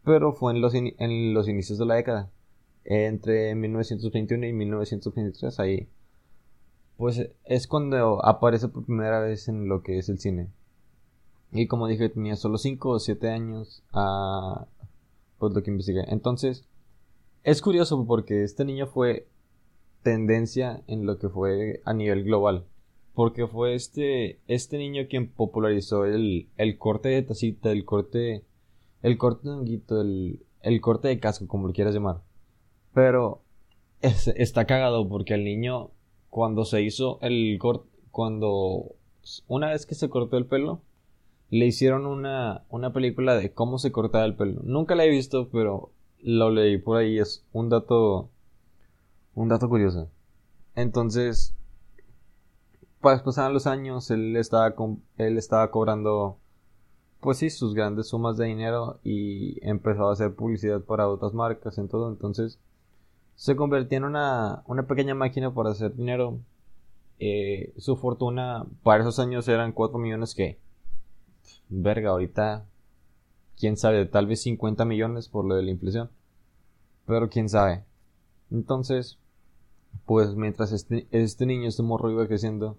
pero 0.04 0.32
fue 0.32 0.52
en 0.52 0.60
los, 0.60 0.74
en 0.74 1.34
los 1.34 1.48
inicios 1.48 1.78
de 1.78 1.86
la 1.86 1.94
década, 1.94 2.30
entre 2.88 3.54
1921 3.54 4.46
y 4.46 4.52
1923, 4.54 5.60
ahí. 5.60 5.88
Pues 6.96 7.28
es 7.44 7.66
cuando 7.66 8.24
aparece 8.24 8.68
por 8.68 8.86
primera 8.86 9.20
vez 9.20 9.48
en 9.48 9.68
lo 9.68 9.82
que 9.82 9.98
es 9.98 10.08
el 10.08 10.18
cine. 10.18 10.48
Y 11.52 11.66
como 11.66 11.86
dije, 11.86 12.08
tenía 12.08 12.36
solo 12.36 12.56
5 12.56 12.88
o 12.88 12.98
7 12.98 13.28
años 13.28 13.82
a 13.92 14.66
pues 15.38 15.52
lo 15.52 15.62
que 15.62 15.70
investigué. 15.70 16.04
Entonces, 16.08 16.64
es 17.44 17.60
curioso 17.60 18.04
porque 18.06 18.42
este 18.42 18.64
niño 18.64 18.86
fue 18.86 19.28
tendencia 20.02 20.82
en 20.86 21.04
lo 21.04 21.18
que 21.18 21.28
fue 21.28 21.82
a 21.84 21.92
nivel 21.92 22.24
global. 22.24 22.64
Porque 23.14 23.46
fue 23.46 23.74
este, 23.74 24.38
este 24.48 24.78
niño 24.78 25.08
quien 25.10 25.28
popularizó 25.28 26.06
el, 26.06 26.48
el 26.56 26.78
corte 26.78 27.10
de 27.10 27.22
tacita, 27.22 27.70
el 27.70 27.84
corte, 27.84 28.44
el 29.02 29.18
corte 29.18 29.48
de 29.48 29.54
honguito, 29.54 30.00
el, 30.00 30.40
el 30.62 30.80
corte 30.80 31.08
de 31.08 31.20
casco, 31.20 31.46
como 31.46 31.68
lo 31.68 31.74
quieras 31.74 31.94
llamar. 31.94 32.22
Pero 32.98 33.42
está 34.02 34.64
cagado 34.64 35.08
porque 35.08 35.34
el 35.34 35.44
niño, 35.44 35.92
cuando 36.30 36.64
se 36.64 36.82
hizo 36.82 37.20
el 37.22 37.56
corte, 37.60 37.88
cuando 38.10 38.96
una 39.46 39.68
vez 39.68 39.86
que 39.86 39.94
se 39.94 40.08
cortó 40.08 40.36
el 40.36 40.46
pelo, 40.46 40.80
le 41.48 41.66
hicieron 41.66 42.06
una, 42.06 42.64
una 42.70 42.92
película 42.92 43.36
de 43.36 43.52
cómo 43.52 43.78
se 43.78 43.92
cortaba 43.92 44.24
el 44.24 44.34
pelo. 44.34 44.62
Nunca 44.64 44.96
la 44.96 45.04
he 45.04 45.10
visto, 45.10 45.48
pero 45.48 45.92
lo 46.24 46.50
leí 46.50 46.78
por 46.78 46.96
ahí. 46.96 47.20
Es 47.20 47.46
un 47.52 47.68
dato 47.68 48.30
un 49.36 49.48
dato 49.48 49.68
curioso. 49.68 50.10
Entonces, 50.74 51.54
pues 53.00 53.22
pasaban 53.22 53.54
los 53.54 53.68
años, 53.68 54.10
él 54.10 54.34
estaba, 54.34 54.74
él 55.18 55.38
estaba 55.38 55.70
cobrando, 55.70 56.40
pues 57.20 57.38
sí, 57.38 57.48
sus 57.48 57.74
grandes 57.74 58.08
sumas 58.08 58.36
de 58.38 58.46
dinero 58.46 58.98
y 59.04 59.64
empezó 59.64 60.08
a 60.08 60.14
hacer 60.14 60.34
publicidad 60.34 60.80
para 60.80 61.08
otras 61.08 61.32
marcas 61.32 61.78
en 61.78 61.86
todo. 61.86 62.08
Entonces, 62.08 62.58
se 63.38 63.54
convirtió 63.54 63.98
en 63.98 64.04
una, 64.04 64.64
una 64.66 64.88
pequeña 64.88 65.14
máquina 65.14 65.54
para 65.54 65.70
hacer 65.70 65.94
dinero. 65.94 66.40
Eh, 67.20 67.72
su 67.78 67.96
fortuna 67.96 68.66
para 68.82 69.02
esos 69.02 69.20
años 69.20 69.46
eran 69.46 69.70
4 69.70 69.96
millones 69.96 70.34
que, 70.34 70.58
verga, 71.68 72.10
ahorita, 72.10 72.66
quién 73.56 73.76
sabe, 73.76 74.06
tal 74.06 74.26
vez 74.26 74.42
50 74.42 74.84
millones 74.84 75.28
por 75.28 75.44
lo 75.44 75.54
de 75.54 75.62
la 75.62 75.70
inflación. 75.70 76.10
Pero 77.06 77.30
quién 77.30 77.48
sabe. 77.48 77.84
Entonces, 78.50 79.18
pues 80.04 80.34
mientras 80.34 80.72
este, 80.72 81.06
este 81.12 81.46
niño, 81.46 81.68
este 81.68 81.84
morro 81.84 82.10
iba 82.10 82.26
creciendo, 82.26 82.76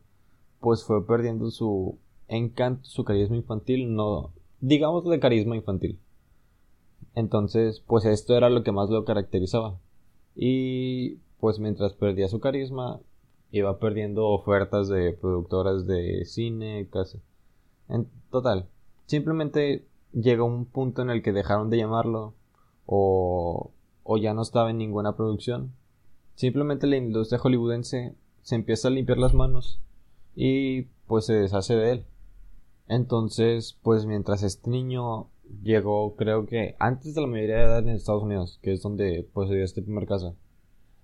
pues 0.59 0.83
fue 0.83 1.07
perdiendo 1.07 1.51
su 1.51 1.97
encanto, 2.27 2.83
su 2.83 3.05
carisma 3.05 3.37
infantil, 3.37 3.95
no, 3.95 4.33
digamos 4.59 5.05
de 5.05 5.21
carisma 5.21 5.55
infantil. 5.55 5.99
Entonces, 7.15 7.81
pues 7.87 8.03
esto 8.03 8.35
era 8.35 8.49
lo 8.49 8.61
que 8.61 8.73
más 8.73 8.89
lo 8.89 9.05
caracterizaba. 9.05 9.79
Y 10.35 11.17
pues 11.39 11.59
mientras 11.59 11.93
perdía 11.93 12.27
su 12.27 12.39
carisma, 12.39 12.99
iba 13.51 13.79
perdiendo 13.79 14.27
ofertas 14.27 14.89
de 14.89 15.13
productoras 15.13 15.87
de 15.87 16.25
cine, 16.25 16.87
casi. 16.91 17.19
En 17.87 18.07
total, 18.31 18.67
simplemente 19.05 19.85
llegó 20.13 20.45
un 20.45 20.65
punto 20.65 21.01
en 21.01 21.09
el 21.09 21.21
que 21.21 21.33
dejaron 21.33 21.69
de 21.69 21.77
llamarlo 21.77 22.33
o, 22.85 23.71
o 24.03 24.17
ya 24.17 24.33
no 24.33 24.41
estaba 24.41 24.69
en 24.69 24.77
ninguna 24.77 25.15
producción 25.15 25.73
Simplemente 26.39 26.87
la 26.87 26.95
industria 26.95 27.37
hollywoodense 27.37 28.15
se 28.43 28.55
empieza 28.55 28.87
a 28.87 28.91
limpiar 28.91 29.17
las 29.17 29.33
manos 29.33 29.81
y 30.37 30.83
pues 31.05 31.25
se 31.25 31.33
deshace 31.33 31.75
de 31.75 31.91
él. 31.91 32.05
Entonces, 32.87 33.77
pues 33.83 34.05
mientras 34.05 34.43
este 34.43 34.69
niño 34.69 35.27
llegó, 35.63 36.15
creo 36.15 36.45
que 36.45 36.75
antes 36.79 37.15
de 37.15 37.21
la 37.21 37.27
mayoría 37.27 37.57
de 37.57 37.63
edad 37.63 37.79
en 37.79 37.89
Estados 37.89 38.23
Unidos, 38.23 38.59
que 38.61 38.73
es 38.73 38.81
donde 38.81 39.27
pues 39.33 39.49
se 39.49 39.55
dio 39.55 39.63
este 39.63 39.81
primer 39.81 40.05
caso. 40.07 40.35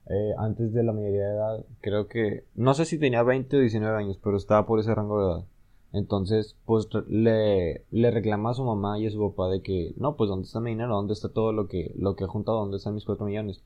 Eh, 0.08 0.34
antes 0.38 0.72
de 0.74 0.84
la 0.84 0.94
mayoría 0.94 1.28
de 1.28 1.36
edad, 1.36 1.66
creo 1.82 2.08
que, 2.08 2.46
no 2.56 2.74
sé 2.74 2.86
si 2.86 3.00
tenía 3.00 3.24
20 3.24 3.58
o 3.58 3.60
19 3.60 3.98
años, 3.98 4.20
pero 4.24 4.38
estaba 4.38 4.66
por 4.66 4.80
ese 4.80 4.94
rango 4.94 5.20
de 5.20 5.34
edad. 5.34 5.46
Entonces, 5.94 6.58
pues 6.66 6.88
le, 7.08 7.86
le 7.90 8.12
reclama 8.12 8.52
a 8.52 8.54
su 8.54 8.64
mamá 8.64 9.00
y 9.00 9.08
a 9.08 9.12
su 9.12 9.20
papá 9.32 9.50
de 9.50 9.62
que, 9.62 9.94
no, 9.98 10.16
pues 10.16 10.30
¿dónde 10.30 10.46
está 10.46 10.60
mi 10.60 10.72
dinero? 10.72 10.96
¿Dónde 10.96 11.14
está 11.14 11.30
todo 11.30 11.54
lo 11.54 11.68
que, 11.68 11.94
lo 11.98 12.16
que 12.16 12.25
he 12.25 12.28
juntado? 12.28 12.60
¿Dónde 12.60 12.78
están 12.78 12.96
mis 12.96 13.06
4 13.06 13.25
millones? 13.25 13.64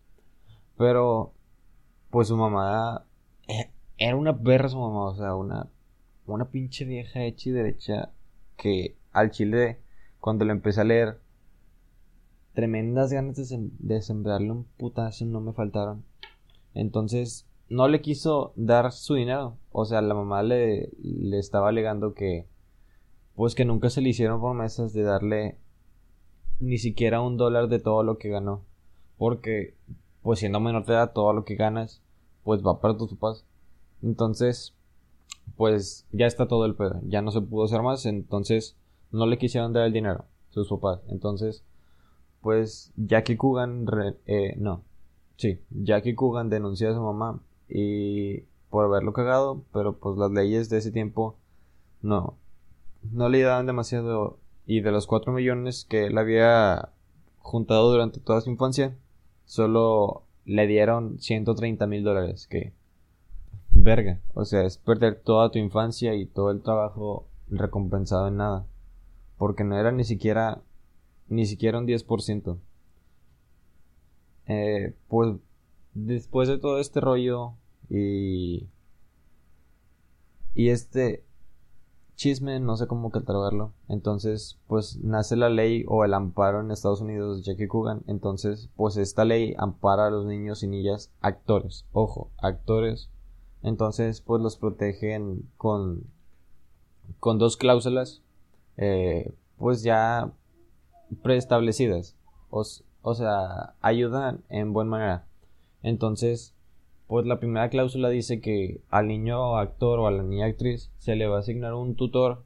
Pero 0.78 1.34
pues 2.10 2.28
su 2.28 2.38
mamá 2.38 3.06
eh, 3.48 3.72
era 3.98 4.16
una 4.16 4.38
perra 4.38 4.70
su 4.70 4.80
mamá, 4.80 5.10
o 5.10 5.16
sea, 5.16 5.36
una, 5.36 5.68
una 6.26 6.50
pinche 6.50 6.86
vieja 6.86 7.24
hecha 7.24 7.50
y 7.50 7.54
derecha 7.54 8.12
que 8.58 8.96
al 9.12 9.32
chile, 9.32 9.80
cuando 10.20 10.46
lo 10.46 10.52
empecé 10.52 10.82
a 10.82 10.86
leer, 10.86 11.20
tremendas 12.54 13.12
ganas 13.12 13.38
de, 13.38 14.02
sembrarle 14.02 14.52
un 14.52 14.66
putazo 14.78 15.26
no 15.26 15.42
me 15.42 15.54
faltaron. 15.54 16.04
Entonces, 16.74 17.48
no 17.70 17.88
le 17.88 18.02
quiso 18.02 18.54
dar 18.56 18.92
su 18.92 19.16
dinero. 19.16 19.58
O 19.72 19.86
sea, 19.86 20.02
la 20.02 20.14
mamá 20.14 20.44
le, 20.44 20.90
le 21.02 21.40
estaba 21.40 21.70
alegando 21.70 22.14
que, 22.14 22.48
pues 23.36 23.56
que 23.56 23.66
nunca 23.66 23.90
se 23.90 24.02
le 24.02 24.10
hicieron 24.10 24.42
promesas 24.42 24.94
de 24.94 25.04
darle 25.04 25.58
ni 26.60 26.78
siquiera 26.78 27.22
un 27.22 27.38
dólar 27.38 27.70
de 27.70 27.80
todo 27.80 28.04
lo 28.04 28.18
que 28.18 28.30
ganó. 28.30 28.64
Porque 29.18 29.76
pues 30.22 30.40
siendo 30.40 30.60
menor 30.60 30.86
de 30.86 30.94
edad, 30.94 31.14
todo 31.14 31.34
lo 31.34 31.46
que 31.46 31.56
ganas, 31.56 32.02
pues 32.44 32.66
va 32.66 32.82
para 32.82 32.98
tus 32.98 33.14
papás. 33.14 33.46
Entonces, 34.02 34.76
pues 35.56 36.06
ya 36.12 36.26
está 36.26 36.48
todo 36.48 36.66
el 36.66 36.76
pedo, 36.76 37.00
ya 37.04 37.22
no 37.22 37.32
se 37.32 37.42
pudo 37.42 37.66
hacer 37.66 37.82
más, 37.82 38.06
entonces 38.06 38.78
no 39.12 39.25
le 39.25 39.38
quisieron 39.38 39.74
dar 39.74 39.86
el 39.86 39.94
dinero, 39.94 40.25
sus 40.50 40.70
papás. 40.70 41.01
Entonces, 41.10 41.63
pues 42.42 42.92
Jackie 42.96 43.38
Coogan, 43.38 43.86
eh, 44.25 44.56
no, 44.58 44.84
sí, 45.38 45.60
Jackie 45.70 46.16
Coogan 46.16 46.50
denunció 46.50 46.89
a 46.89 46.94
su 46.94 47.01
mamá 47.01 47.42
y 47.68 48.42
por 48.70 48.86
haberlo 48.86 49.13
cagado, 49.13 49.63
pero 49.74 49.98
pues 49.98 50.18
las 50.18 50.32
leyes 50.32 50.70
de 50.70 50.78
ese 50.78 50.92
tiempo 50.92 51.36
no, 52.01 52.38
no 53.12 53.30
le 53.30 53.42
daban 53.42 53.66
demasiado 53.66 54.38
y 54.66 54.82
de 54.82 54.92
los 54.92 55.08
4 55.08 55.34
millones 55.34 55.86
que 55.89 56.06
él 56.06 56.18
había 56.18 56.89
juntado 57.39 57.92
durante 57.92 58.20
toda 58.20 58.42
su 58.42 58.51
infancia, 58.51 58.96
solo 59.46 60.24
le 60.46 60.68
dieron 60.68 61.20
130 61.20 61.88
mil 61.88 62.04
dólares, 62.04 62.48
que 62.48 62.74
verga, 63.72 64.20
o 64.36 64.46
sea, 64.46 64.63
es 64.63 64.78
perder 64.78 65.16
toda 65.16 65.50
tu 65.50 65.58
infancia 65.58 66.13
y 66.13 66.25
todo 66.25 66.51
el 66.51 66.62
trabajo 66.62 67.25
recompensado 67.50 68.28
en 68.28 68.38
nada, 68.38 68.66
porque 69.39 69.63
no 69.63 69.79
era 69.79 69.91
ni 69.91 70.03
siquiera, 70.03 70.62
ni 71.27 71.48
siquiera 71.48 71.79
un 71.79 71.88
10%. 71.88 72.60
Eh, 74.46 74.93
pues 75.08 75.36
después 75.96 76.48
de 76.48 76.60
todo 76.60 76.79
este 76.79 77.01
rollo 77.01 77.53
y 77.89 78.67
y 80.53 80.69
este 80.69 81.24
chisme, 82.15 82.60
no 82.60 82.75
sé 82.75 82.86
cómo 82.86 83.12
catalogarlo. 83.12 83.72
Entonces, 83.88 84.60
pues 84.67 84.98
nace 85.01 85.38
la 85.38 85.50
ley 85.50 85.86
o 85.88 86.03
el 86.03 86.13
amparo 86.13 86.60
en 86.60 86.69
Estados 86.69 87.00
Unidos 87.00 87.38
de 87.38 87.43
Jackie 87.43 87.67
Coogan. 87.69 88.03
Entonces, 88.08 88.69
pues 88.75 88.98
esta 88.98 89.24
ley 89.24 89.55
ampara 89.58 90.08
a 90.08 90.10
los 90.10 90.25
niños 90.25 90.62
y 90.62 90.67
niñas 90.67 91.13
actores. 91.22 91.86
Ojo, 91.93 92.29
actores. 92.38 93.10
Entonces, 93.63 94.19
pues 94.19 94.41
los 94.41 94.58
protegen 94.58 95.50
con, 95.55 96.08
con 97.22 97.38
dos 97.38 97.55
cláusulas, 97.55 98.22
eh, 98.82 99.34
pues 99.58 99.84
ya 99.84 100.32
preestablecidas. 101.22 102.16
O, 102.50 103.14
sea, 103.14 103.76
ayudan 103.82 104.44
en 104.50 104.72
buena 104.74 104.90
manera. 104.90 105.26
Entonces, 105.84 106.56
pues 107.08 107.26
la 107.26 107.40
primera 107.40 107.70
cláusula 107.70 108.10
dice 108.10 108.40
que 108.40 108.82
al 108.90 109.08
niño 109.08 109.58
actor 109.58 110.00
o 110.00 110.08
a 110.08 110.12
la 110.12 110.24
niña 110.24 110.46
actriz 110.46 110.92
se 110.98 111.16
le 111.16 111.28
va 111.28 111.38
a 111.38 111.40
asignar 111.40 111.74
un 111.74 111.96
tutor 111.96 112.44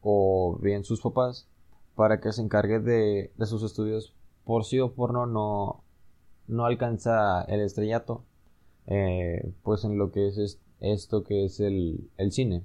o 0.00 0.58
bien 0.62 0.84
sus 0.84 1.02
papás 1.02 1.46
para 1.94 2.20
que 2.20 2.32
se 2.32 2.42
encargue 2.42 2.78
de, 2.80 3.32
sus 3.46 3.62
estudios 3.62 4.14
por 4.44 4.64
sí 4.64 4.78
o 4.78 4.92
por 4.92 5.12
no 5.12 5.26
no, 5.26 5.82
no 6.46 6.66
alcanza 6.66 7.42
el 7.42 7.60
estrellato 7.60 8.22
eh, 8.86 9.52
pues 9.64 9.84
en 9.84 9.98
lo 9.98 10.12
que 10.12 10.28
es 10.28 10.60
esto 10.80 11.24
que 11.24 11.46
es 11.46 11.58
el, 11.58 12.08
el 12.18 12.30
cine 12.30 12.62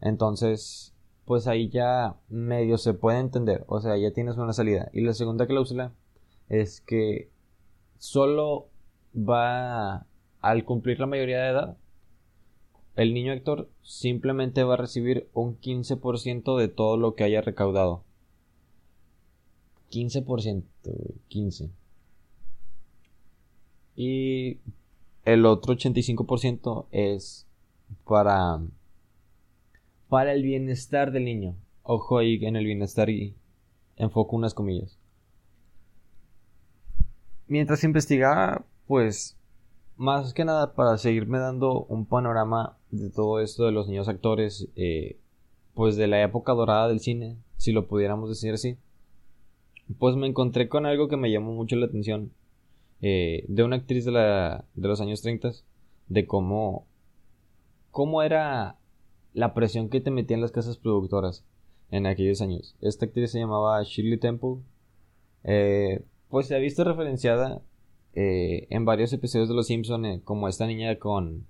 entonces 0.00 0.93
pues 1.24 1.46
ahí 1.46 1.68
ya 1.68 2.16
medio 2.28 2.78
se 2.78 2.94
puede 2.94 3.18
entender, 3.18 3.64
o 3.68 3.80
sea, 3.80 3.96
ya 3.96 4.12
tienes 4.12 4.36
una 4.36 4.52
salida. 4.52 4.90
Y 4.92 5.00
la 5.00 5.14
segunda 5.14 5.46
cláusula 5.46 5.92
es 6.48 6.80
que 6.80 7.30
solo 7.98 8.68
va 9.16 10.06
al 10.40 10.64
cumplir 10.64 11.00
la 11.00 11.06
mayoría 11.06 11.40
de 11.40 11.50
edad, 11.50 11.76
el 12.96 13.14
niño 13.14 13.32
actor 13.32 13.68
simplemente 13.82 14.62
va 14.62 14.74
a 14.74 14.78
recibir 14.78 15.28
un 15.32 15.58
15% 15.58 16.56
de 16.56 16.68
todo 16.68 16.96
lo 16.96 17.14
que 17.14 17.24
haya 17.24 17.40
recaudado. 17.40 18.04
15%, 19.90 20.64
15. 21.28 21.70
Y 23.96 24.58
el 25.24 25.46
otro 25.46 25.74
85% 25.74 26.86
es 26.90 27.46
para 28.04 28.60
para 30.08 30.32
el 30.32 30.42
bienestar 30.42 31.12
del 31.12 31.24
niño. 31.24 31.56
Ojo 31.82 32.18
ahí 32.18 32.44
en 32.44 32.56
el 32.56 32.64
bienestar 32.64 33.10
y 33.10 33.34
enfoco 33.96 34.36
unas 34.36 34.54
comillas. 34.54 34.98
Mientras 37.46 37.84
investigaba, 37.84 38.64
pues 38.86 39.36
más 39.96 40.34
que 40.34 40.44
nada 40.44 40.74
para 40.74 40.98
seguirme 40.98 41.38
dando 41.38 41.84
un 41.84 42.06
panorama 42.06 42.76
de 42.90 43.10
todo 43.10 43.40
esto 43.40 43.64
de 43.64 43.72
los 43.72 43.88
niños 43.88 44.08
actores, 44.08 44.68
eh, 44.76 45.18
pues 45.74 45.96
de 45.96 46.06
la 46.06 46.22
época 46.22 46.52
dorada 46.52 46.88
del 46.88 47.00
cine, 47.00 47.36
si 47.56 47.72
lo 47.72 47.86
pudiéramos 47.86 48.28
decir 48.28 48.54
así, 48.54 48.76
pues 49.98 50.16
me 50.16 50.26
encontré 50.26 50.68
con 50.68 50.86
algo 50.86 51.08
que 51.08 51.16
me 51.16 51.30
llamó 51.30 51.52
mucho 51.52 51.76
la 51.76 51.86
atención 51.86 52.32
eh, 53.02 53.44
de 53.48 53.62
una 53.62 53.76
actriz 53.76 54.04
de, 54.04 54.12
la, 54.12 54.64
de 54.74 54.88
los 54.88 55.00
años 55.00 55.22
30, 55.22 55.50
de 56.08 56.26
cómo, 56.26 56.86
cómo 57.90 58.22
era 58.22 58.78
la 59.34 59.52
presión 59.52 59.88
que 59.90 60.00
te 60.00 60.10
metían 60.10 60.40
las 60.40 60.52
casas 60.52 60.78
productoras 60.78 61.44
en 61.90 62.06
aquellos 62.06 62.40
años. 62.40 62.76
Esta 62.80 63.06
actriz 63.06 63.32
se 63.32 63.40
llamaba 63.40 63.82
Shirley 63.82 64.18
Temple. 64.18 64.56
Eh, 65.42 66.02
pues 66.30 66.46
se 66.46 66.54
ha 66.54 66.58
visto 66.58 66.84
referenciada 66.84 67.60
eh, 68.14 68.66
en 68.70 68.84
varios 68.84 69.12
episodios 69.12 69.48
de 69.48 69.54
Los 69.54 69.66
Simpson 69.66 70.06
eh, 70.06 70.20
como 70.24 70.48
esta 70.48 70.66
niña 70.66 70.98
con 70.98 71.46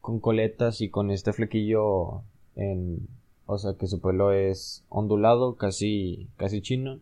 con 0.00 0.18
coletas 0.18 0.80
y 0.80 0.88
con 0.88 1.10
este 1.10 1.32
flequillo 1.32 2.22
en 2.56 3.06
o 3.46 3.58
sea 3.58 3.74
que 3.74 3.86
su 3.86 4.00
pelo 4.00 4.32
es 4.32 4.84
ondulado 4.88 5.56
casi 5.56 6.28
casi 6.36 6.62
chino 6.62 6.98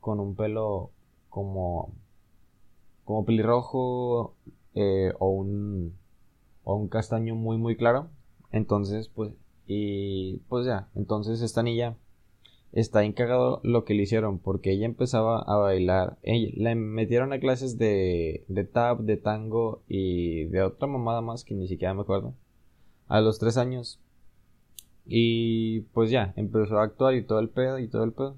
con 0.00 0.20
un 0.20 0.36
pelo 0.36 0.90
como 1.30 1.92
como 3.04 3.24
pelirrojo 3.24 4.36
o 4.74 5.28
un 5.28 5.96
o 6.62 6.76
un 6.76 6.88
castaño 6.88 7.34
muy 7.34 7.56
muy 7.56 7.76
claro 7.76 8.10
entonces, 8.52 9.08
pues, 9.08 9.32
y 9.66 10.38
pues 10.48 10.66
ya, 10.66 10.88
entonces 10.94 11.42
esta 11.42 11.62
niña 11.62 11.96
está 12.72 13.04
encagado 13.04 13.60
lo 13.64 13.84
que 13.84 13.94
le 13.94 14.02
hicieron 14.02 14.38
porque 14.38 14.72
ella 14.72 14.86
empezaba 14.86 15.40
a 15.40 15.56
bailar. 15.56 16.18
Ella, 16.22 16.52
la 16.56 16.74
metieron 16.74 17.32
a 17.32 17.40
clases 17.40 17.78
de, 17.78 18.44
de 18.48 18.64
tap, 18.64 19.00
de 19.00 19.16
tango 19.16 19.82
y 19.88 20.44
de 20.46 20.62
otra 20.62 20.88
mamada 20.88 21.20
más 21.20 21.44
que 21.44 21.54
ni 21.54 21.68
siquiera 21.68 21.94
me 21.94 22.02
acuerdo. 22.02 22.34
A 23.08 23.20
los 23.20 23.38
tres 23.38 23.56
años. 23.56 24.00
Y 25.06 25.80
pues 25.92 26.10
ya, 26.10 26.32
empezó 26.36 26.78
a 26.78 26.84
actuar 26.84 27.14
y 27.14 27.24
todo 27.24 27.40
el 27.40 27.48
pedo 27.48 27.78
y 27.78 27.88
todo 27.88 28.04
el 28.04 28.12
pedo. 28.12 28.36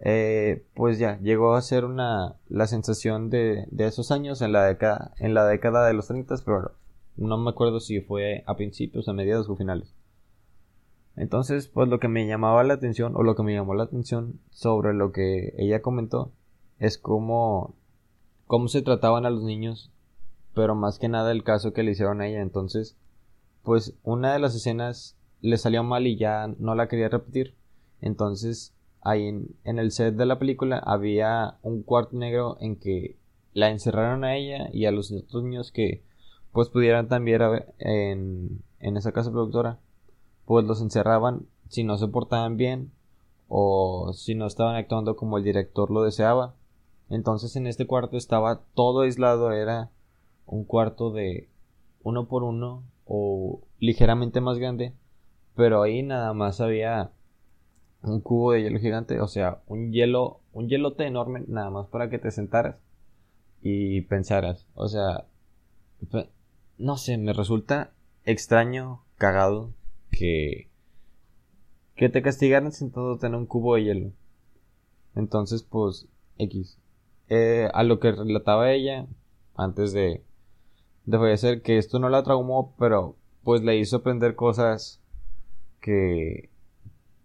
Eh, 0.00 0.64
pues 0.74 0.98
ya, 0.98 1.18
llegó 1.20 1.54
a 1.54 1.62
ser 1.62 1.84
una, 1.84 2.36
la 2.48 2.66
sensación 2.66 3.30
de, 3.30 3.66
de 3.70 3.86
esos 3.86 4.10
años 4.10 4.40
en 4.42 4.52
la 4.52 4.64
década, 4.64 5.12
en 5.18 5.34
la 5.34 5.44
década 5.46 5.86
de 5.86 5.92
los 5.92 6.08
30, 6.08 6.36
pero 6.44 6.72
no 7.26 7.38
me 7.38 7.50
acuerdo 7.50 7.80
si 7.80 8.00
fue 8.00 8.42
a 8.46 8.56
principios, 8.56 9.08
a 9.08 9.12
mediados 9.12 9.48
o 9.48 9.56
finales. 9.56 9.94
Entonces, 11.16 11.68
pues 11.68 11.88
lo 11.88 12.00
que 12.00 12.08
me 12.08 12.26
llamaba 12.26 12.64
la 12.64 12.74
atención, 12.74 13.14
o 13.14 13.22
lo 13.22 13.34
que 13.34 13.42
me 13.42 13.52
llamó 13.52 13.74
la 13.74 13.84
atención 13.84 14.40
sobre 14.50 14.94
lo 14.94 15.12
que 15.12 15.54
ella 15.58 15.82
comentó, 15.82 16.32
es 16.78 16.98
cómo, 16.98 17.74
cómo 18.46 18.68
se 18.68 18.82
trataban 18.82 19.26
a 19.26 19.30
los 19.30 19.42
niños, 19.42 19.92
pero 20.54 20.74
más 20.74 20.98
que 20.98 21.08
nada 21.08 21.30
el 21.30 21.44
caso 21.44 21.72
que 21.72 21.82
le 21.82 21.92
hicieron 21.92 22.20
a 22.20 22.26
ella. 22.26 22.40
Entonces, 22.40 22.96
pues 23.62 23.94
una 24.02 24.32
de 24.32 24.38
las 24.38 24.54
escenas 24.54 25.16
le 25.42 25.58
salió 25.58 25.82
mal 25.84 26.06
y 26.06 26.16
ya 26.16 26.48
no 26.58 26.74
la 26.74 26.88
quería 26.88 27.08
repetir. 27.08 27.54
Entonces, 28.00 28.74
ahí 29.02 29.26
en, 29.26 29.56
en 29.64 29.78
el 29.78 29.90
set 29.90 30.14
de 30.14 30.26
la 30.26 30.38
película 30.38 30.78
había 30.78 31.58
un 31.62 31.82
cuarto 31.82 32.16
negro 32.16 32.56
en 32.60 32.76
que 32.76 33.18
la 33.52 33.70
encerraron 33.70 34.24
a 34.24 34.36
ella 34.36 34.70
y 34.72 34.86
a 34.86 34.90
los 34.90 35.12
otros 35.12 35.42
niños 35.42 35.72
que 35.72 36.02
pues 36.52 36.68
pudieran 36.68 37.08
también 37.08 37.42
en, 37.78 38.62
en 38.80 38.96
esa 38.96 39.12
casa 39.12 39.30
productora, 39.30 39.78
pues 40.46 40.64
los 40.64 40.80
encerraban 40.80 41.46
si 41.68 41.84
no 41.84 41.96
se 41.96 42.08
portaban 42.08 42.56
bien 42.56 42.90
o 43.48 44.12
si 44.12 44.34
no 44.34 44.46
estaban 44.46 44.76
actuando 44.76 45.16
como 45.16 45.38
el 45.38 45.44
director 45.44 45.90
lo 45.90 46.02
deseaba. 46.02 46.54
Entonces 47.08 47.56
en 47.56 47.66
este 47.66 47.86
cuarto 47.86 48.16
estaba 48.16 48.62
todo 48.74 49.02
aislado, 49.02 49.52
era 49.52 49.90
un 50.46 50.64
cuarto 50.64 51.10
de 51.10 51.48
uno 52.02 52.26
por 52.26 52.42
uno 52.42 52.82
o 53.04 53.60
ligeramente 53.78 54.40
más 54.40 54.58
grande, 54.58 54.94
pero 55.56 55.82
ahí 55.82 56.02
nada 56.02 56.32
más 56.32 56.60
había 56.60 57.10
un 58.02 58.20
cubo 58.20 58.52
de 58.52 58.62
hielo 58.62 58.78
gigante, 58.78 59.20
o 59.20 59.28
sea, 59.28 59.62
un 59.66 59.92
hielo, 59.92 60.40
un 60.52 60.68
hielote 60.68 61.06
enorme 61.06 61.44
nada 61.48 61.70
más 61.70 61.86
para 61.88 62.08
que 62.08 62.18
te 62.18 62.30
sentaras 62.30 62.80
y 63.62 64.02
pensaras, 64.02 64.66
o 64.74 64.88
sea, 64.88 65.26
no 66.80 66.96
sé, 66.96 67.18
me 67.18 67.34
resulta 67.34 67.92
extraño, 68.24 69.02
cagado, 69.16 69.70
que, 70.10 70.68
que 71.94 72.08
te 72.08 72.22
castigaran 72.22 72.72
sentándote 72.72 73.26
en 73.26 73.34
un 73.34 73.46
cubo 73.46 73.74
de 73.74 73.84
hielo. 73.84 74.12
Entonces, 75.14 75.62
pues, 75.62 76.08
X. 76.38 76.78
Eh, 77.28 77.68
a 77.74 77.82
lo 77.82 78.00
que 78.00 78.12
relataba 78.12 78.72
ella, 78.72 79.06
antes 79.54 79.92
de, 79.92 80.24
de 81.04 81.18
fallecer, 81.18 81.60
que 81.60 81.76
esto 81.76 81.98
no 81.98 82.08
la 82.08 82.22
traumó, 82.22 82.74
pero 82.78 83.14
pues 83.44 83.62
le 83.62 83.76
hizo 83.76 83.96
aprender 83.96 84.34
cosas 84.34 85.00
que, 85.80 86.48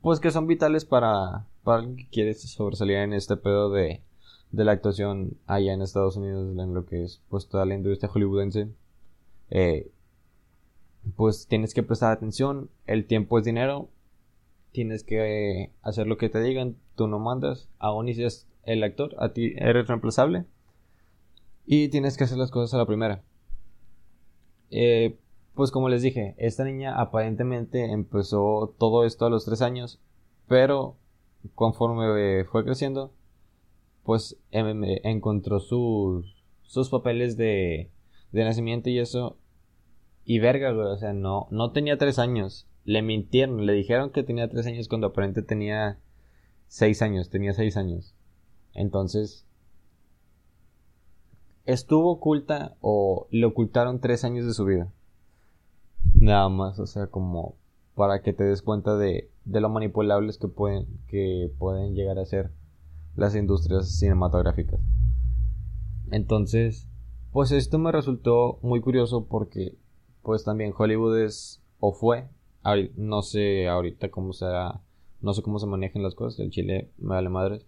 pues 0.02 0.20
que 0.20 0.32
son 0.32 0.48
vitales 0.48 0.84
para, 0.84 1.48
para 1.64 1.80
alguien 1.80 1.98
que 1.98 2.10
quiere 2.10 2.34
sobresalir 2.34 2.98
en 2.98 3.14
este 3.14 3.38
pedo 3.38 3.70
de, 3.72 4.02
de 4.52 4.66
la 4.66 4.74
actuación 4.74 5.38
allá 5.48 5.74
en 5.74 5.82
Estados 5.82 6.18
Unidos, 6.18 6.58
en 6.58 6.74
lo 6.74 6.86
que 6.86 7.04
es 7.04 7.22
pues 7.30 7.48
toda 7.48 7.66
la 7.66 7.76
industria 7.76 8.10
hollywoodense. 8.10 8.70
Eh, 9.50 9.92
pues 11.16 11.48
tienes 11.48 11.74
que 11.74 11.84
prestar 11.84 12.12
atención, 12.12 12.70
el 12.88 13.06
tiempo 13.06 13.38
es 13.38 13.46
dinero, 13.46 13.90
tienes 14.72 15.04
que 15.04 15.72
hacer 15.82 16.08
lo 16.08 16.18
que 16.18 16.30
te 16.30 16.42
digan, 16.42 16.78
tú 16.96 17.08
no 17.08 17.20
mandas, 17.20 17.70
aún 17.78 18.08
si 18.08 18.24
es 18.24 18.48
el 18.64 18.84
actor, 18.84 19.16
a 19.20 19.34
ti 19.34 19.54
eres 19.58 19.88
reemplazable 19.88 20.46
y 21.66 21.90
tienes 21.90 22.18
que 22.18 22.24
hacer 22.24 22.38
las 22.38 22.52
cosas 22.52 22.74
a 22.74 22.78
la 22.78 22.86
primera. 22.86 23.24
Eh, 24.72 25.18
pues 25.54 25.72
como 25.72 25.90
les 25.90 26.02
dije, 26.02 26.36
esta 26.38 26.64
niña 26.64 27.00
aparentemente 27.00 27.92
empezó 27.92 28.74
todo 28.78 29.06
esto 29.06 29.26
a 29.26 29.30
los 29.30 29.46
tres 29.46 29.62
años, 29.62 30.02
pero 30.48 30.98
conforme 31.54 32.44
fue 32.46 32.66
creciendo, 32.66 33.14
pues 34.04 34.38
em, 34.52 34.84
encontró 35.04 35.60
sus, 35.60 36.44
sus 36.64 36.90
papeles 36.90 37.38
de 37.38 37.90
de 38.36 38.44
nacimiento 38.44 38.90
y 38.90 39.00
eso. 39.00 39.38
Y 40.26 40.40
verga, 40.40 40.72
güey, 40.72 40.88
o 40.88 40.98
sea, 40.98 41.14
no, 41.14 41.48
no 41.52 41.72
tenía 41.72 41.98
tres 41.98 42.20
años. 42.20 42.68
Le 42.84 43.02
mintieron, 43.02 43.66
le 43.66 43.74
dijeron 43.74 44.12
que 44.12 44.24
tenía 44.24 44.50
tres 44.50 44.68
años 44.68 44.88
cuando 44.88 45.08
aparentemente 45.08 45.48
tenía 45.48 46.00
seis 46.68 47.02
años, 47.02 47.30
tenía 47.30 47.54
seis 47.54 47.78
años. 47.78 48.14
Entonces, 48.74 49.48
estuvo 51.66 52.12
oculta 52.12 52.76
o 52.82 53.28
le 53.32 53.46
ocultaron 53.46 54.02
tres 54.02 54.24
años 54.26 54.46
de 54.46 54.54
su 54.54 54.66
vida. 54.66 54.92
Nada 56.16 56.50
más, 56.50 56.80
o 56.80 56.86
sea, 56.86 57.08
como 57.08 57.56
para 57.96 58.22
que 58.22 58.34
te 58.34 58.44
des 58.44 58.62
cuenta 58.62 58.98
de, 58.98 59.32
de 59.46 59.62
lo 59.62 59.70
manipulables 59.70 60.38
que 60.38 60.50
pueden, 60.50 60.86
que 61.08 61.52
pueden 61.58 61.96
llegar 61.96 62.20
a 62.20 62.26
ser 62.26 62.52
las 63.16 63.36
industrias 63.36 63.98
cinematográficas. 63.98 64.82
Entonces, 66.12 66.90
pues 67.36 67.52
esto 67.52 67.80
me 67.80 67.92
resultó 67.92 68.60
muy 68.62 68.80
curioso 68.80 69.26
porque 69.26 69.76
pues 70.24 70.46
también 70.46 70.74
Hollywood 70.74 71.20
es 71.20 71.62
o 71.82 71.92
fue, 71.92 72.30
no 72.96 73.24
sé 73.24 73.68
ahorita 73.68 74.10
cómo 74.10 74.32
será, 74.32 74.80
no 75.20 75.34
sé 75.34 75.42
cómo 75.42 75.60
se 75.60 75.68
manejan 75.68 76.02
las 76.02 76.16
cosas, 76.16 76.40
el 76.40 76.50
Chile 76.50 76.92
me 76.98 77.10
vale 77.10 77.28
madres, 77.28 77.66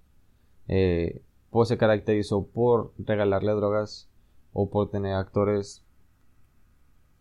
eh, 0.69 1.21
pues 1.49 1.67
se 1.67 1.77
caracterizó 1.77 2.47
por 2.47 2.93
regalarle 2.97 3.51
drogas 3.51 4.09
o 4.53 4.69
por 4.69 4.89
tener 4.89 5.15
actores 5.15 5.83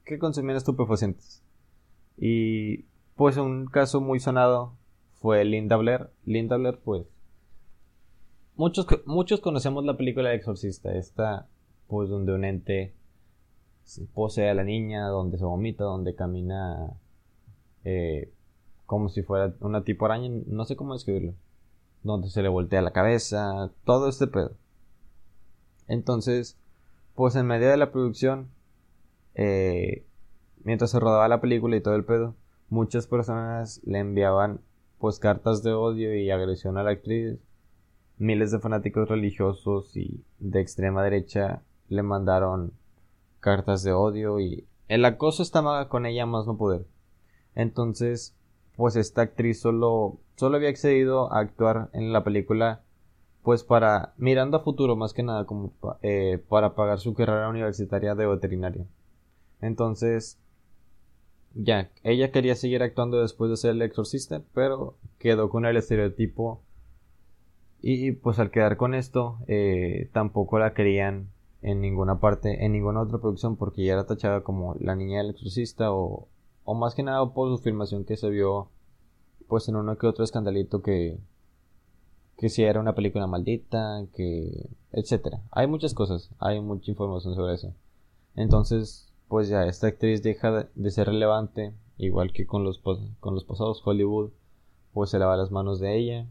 que 0.04 0.20
consumían 0.20 0.56
estupefacientes. 0.56 1.42
Y 2.16 2.84
pues 3.16 3.38
un 3.38 3.66
caso 3.66 4.00
muy 4.00 4.20
sonado 4.20 4.76
fue 5.14 5.44
Linda 5.44 5.76
Blair. 5.76 6.10
Linda 6.24 6.58
Blair 6.58 6.78
pues 6.78 7.08
muchos, 8.54 8.86
muchos 9.04 9.40
conocemos 9.40 9.84
la 9.84 9.96
película 9.96 10.28
de 10.28 10.36
Exorcista, 10.36 10.94
esta 10.94 11.48
pues 11.88 12.08
donde 12.08 12.32
un 12.32 12.44
ente 12.44 12.92
posee 14.14 14.50
a 14.50 14.54
la 14.54 14.64
niña, 14.64 15.06
donde 15.08 15.38
se 15.38 15.44
vomita, 15.44 15.84
donde 15.84 16.14
camina, 16.14 16.90
eh, 17.84 18.32
como 18.84 19.08
si 19.08 19.22
fuera 19.22 19.54
una 19.60 19.84
tipo 19.84 20.06
araña, 20.06 20.30
no 20.46 20.64
sé 20.64 20.76
cómo 20.76 20.94
describirlo. 20.94 21.34
Donde 22.02 22.30
se 22.30 22.42
le 22.42 22.48
voltea 22.48 22.82
la 22.82 22.92
cabeza, 22.92 23.70
todo 23.84 24.08
este 24.08 24.26
pedo. 24.26 24.52
Entonces, 25.88 26.56
pues 27.14 27.36
en 27.36 27.46
medio 27.46 27.68
de 27.68 27.76
la 27.76 27.92
producción, 27.92 28.48
eh, 29.34 30.04
mientras 30.64 30.90
se 30.90 31.00
rodaba 31.00 31.28
la 31.28 31.40
película 31.40 31.76
y 31.76 31.80
todo 31.80 31.94
el 31.94 32.04
pedo, 32.04 32.34
muchas 32.68 33.06
personas 33.06 33.80
le 33.84 33.98
enviaban 34.00 34.60
pues 34.98 35.18
cartas 35.18 35.62
de 35.62 35.72
odio 35.72 36.14
y 36.14 36.30
agresión 36.30 36.78
a 36.78 36.82
la 36.82 36.90
actriz. 36.90 37.38
Miles 38.18 38.50
de 38.50 38.60
fanáticos 38.60 39.08
religiosos 39.08 39.96
y 39.96 40.24
de 40.38 40.60
extrema 40.60 41.02
derecha 41.02 41.62
le 41.88 42.02
mandaron 42.02 42.72
cartas 43.40 43.82
de 43.82 43.92
odio 43.92 44.40
y 44.40 44.66
el 44.88 45.04
acoso 45.04 45.42
estaba 45.42 45.88
con 45.88 46.06
ella 46.06 46.26
más 46.26 46.46
no 46.46 46.56
poder. 46.56 46.86
Entonces, 47.54 48.36
pues 48.76 48.96
esta 48.96 49.22
actriz 49.22 49.60
solo, 49.60 50.18
solo 50.36 50.56
había 50.56 50.68
accedido 50.68 51.32
a 51.32 51.40
actuar 51.40 51.90
en 51.92 52.12
la 52.12 52.24
película 52.24 52.82
pues 53.42 53.62
para, 53.62 54.12
mirando 54.16 54.56
a 54.56 54.64
futuro 54.64 54.96
más 54.96 55.12
que 55.12 55.22
nada, 55.22 55.46
como 55.46 55.72
eh, 56.02 56.42
para 56.48 56.74
pagar 56.74 56.98
su 56.98 57.14
carrera 57.14 57.48
universitaria 57.48 58.16
de 58.16 58.26
veterinaria. 58.26 58.86
Entonces, 59.60 60.40
ya, 61.54 61.90
ella 62.02 62.32
quería 62.32 62.56
seguir 62.56 62.82
actuando 62.82 63.20
después 63.20 63.48
de 63.48 63.56
ser 63.56 63.70
el 63.70 63.82
exorcista, 63.82 64.42
pero 64.52 64.96
quedó 65.18 65.48
con 65.48 65.64
el 65.64 65.76
estereotipo 65.76 66.60
y 67.80 68.12
pues 68.12 68.40
al 68.40 68.50
quedar 68.50 68.76
con 68.76 68.94
esto, 68.94 69.38
eh, 69.46 70.10
tampoco 70.12 70.58
la 70.58 70.74
querían 70.74 71.28
en 71.66 71.80
ninguna 71.80 72.20
parte, 72.20 72.64
en 72.64 72.70
ninguna 72.72 73.02
otra 73.02 73.18
producción, 73.18 73.56
porque 73.56 73.84
ya 73.84 73.94
era 73.94 74.06
tachada 74.06 74.42
como 74.42 74.76
la 74.78 74.94
niña 74.94 75.18
del 75.18 75.30
exorcista 75.30 75.92
o, 75.92 76.28
o 76.62 76.74
más 76.74 76.94
que 76.94 77.02
nada 77.02 77.34
por 77.34 77.48
su 77.48 77.60
filmación 77.60 78.04
que 78.04 78.16
se 78.16 78.30
vio 78.30 78.68
pues 79.48 79.68
en 79.68 79.74
uno 79.74 79.98
que 79.98 80.06
otro 80.06 80.22
escandalito 80.22 80.80
que, 80.80 81.18
que 82.36 82.50
si 82.50 82.62
era 82.62 82.78
una 82.78 82.94
película 82.94 83.26
maldita, 83.26 84.06
que 84.14 84.70
etcétera. 84.92 85.42
Hay 85.50 85.66
muchas 85.66 85.92
cosas, 85.92 86.30
hay 86.38 86.60
mucha 86.60 86.88
información 86.88 87.34
sobre 87.34 87.54
eso. 87.54 87.74
Entonces, 88.36 89.12
pues 89.26 89.48
ya 89.48 89.64
esta 89.66 89.88
actriz 89.88 90.22
deja 90.22 90.68
de, 90.72 90.90
ser 90.92 91.08
relevante, 91.08 91.74
igual 91.98 92.32
que 92.32 92.46
con 92.46 92.62
los 92.62 92.78
con 92.78 93.34
los 93.34 93.44
pasados 93.44 93.82
Hollywood, 93.84 94.30
pues 94.92 95.10
se 95.10 95.18
lava 95.18 95.36
las 95.36 95.50
manos 95.50 95.80
de 95.80 95.96
ella. 95.96 96.26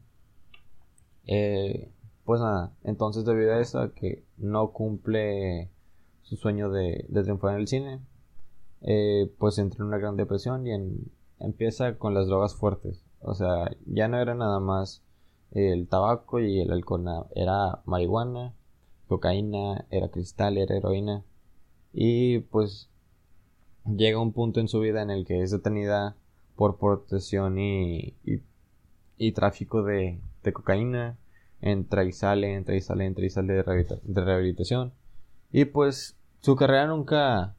Eh, 1.27 1.91
pues 2.25 2.41
nada, 2.41 2.73
entonces 2.83 3.25
debido 3.25 3.53
a 3.53 3.61
eso 3.61 3.93
que 3.93 4.25
no 4.37 4.71
cumple 4.71 5.69
su 6.23 6.35
sueño 6.35 6.69
de, 6.71 7.05
de 7.07 7.23
triunfar 7.23 7.53
en 7.53 7.61
el 7.61 7.67
cine, 7.67 8.01
eh, 8.81 9.31
pues 9.37 9.57
entra 9.57 9.77
en 9.79 9.87
una 9.87 9.97
gran 9.97 10.15
depresión 10.15 10.67
y 10.67 10.71
empieza 11.39 11.97
con 11.97 12.13
las 12.13 12.27
drogas 12.27 12.55
fuertes. 12.55 13.05
O 13.19 13.33
sea, 13.33 13.71
ya 13.85 14.07
no 14.07 14.19
era 14.19 14.35
nada 14.35 14.59
más 14.59 15.03
el 15.51 15.87
tabaco 15.87 16.39
y 16.39 16.59
el 16.59 16.71
alcohol 16.71 17.05
era 17.35 17.81
marihuana, 17.85 18.53
cocaína, 19.07 19.85
era 19.89 20.09
cristal, 20.09 20.57
era 20.57 20.75
heroína. 20.75 21.23
Y 21.93 22.39
pues 22.39 22.89
llega 23.85 24.19
un 24.19 24.33
punto 24.33 24.59
en 24.59 24.67
su 24.67 24.79
vida 24.79 25.01
en 25.01 25.09
el 25.09 25.25
que 25.25 25.41
es 25.41 25.51
detenida 25.51 26.15
por 26.55 26.77
protección 26.77 27.57
y, 27.59 28.15
y, 29.17 29.31
tráfico 29.31 29.83
de, 29.83 30.19
de, 30.43 30.53
cocaína. 30.53 31.17
Entra 31.65 32.05
y 32.05 32.13
sale, 32.13 32.53
entra 32.53 32.75
y 32.75 32.81
sale, 32.81 33.05
entra 33.05 33.25
y 33.25 33.29
sale 33.29 33.53
de, 33.53 34.23
rehabilitación. 34.23 34.93
Y 35.51 35.65
pues 35.65 36.15
su 36.39 36.55
carrera 36.55 36.87
nunca 36.87 37.55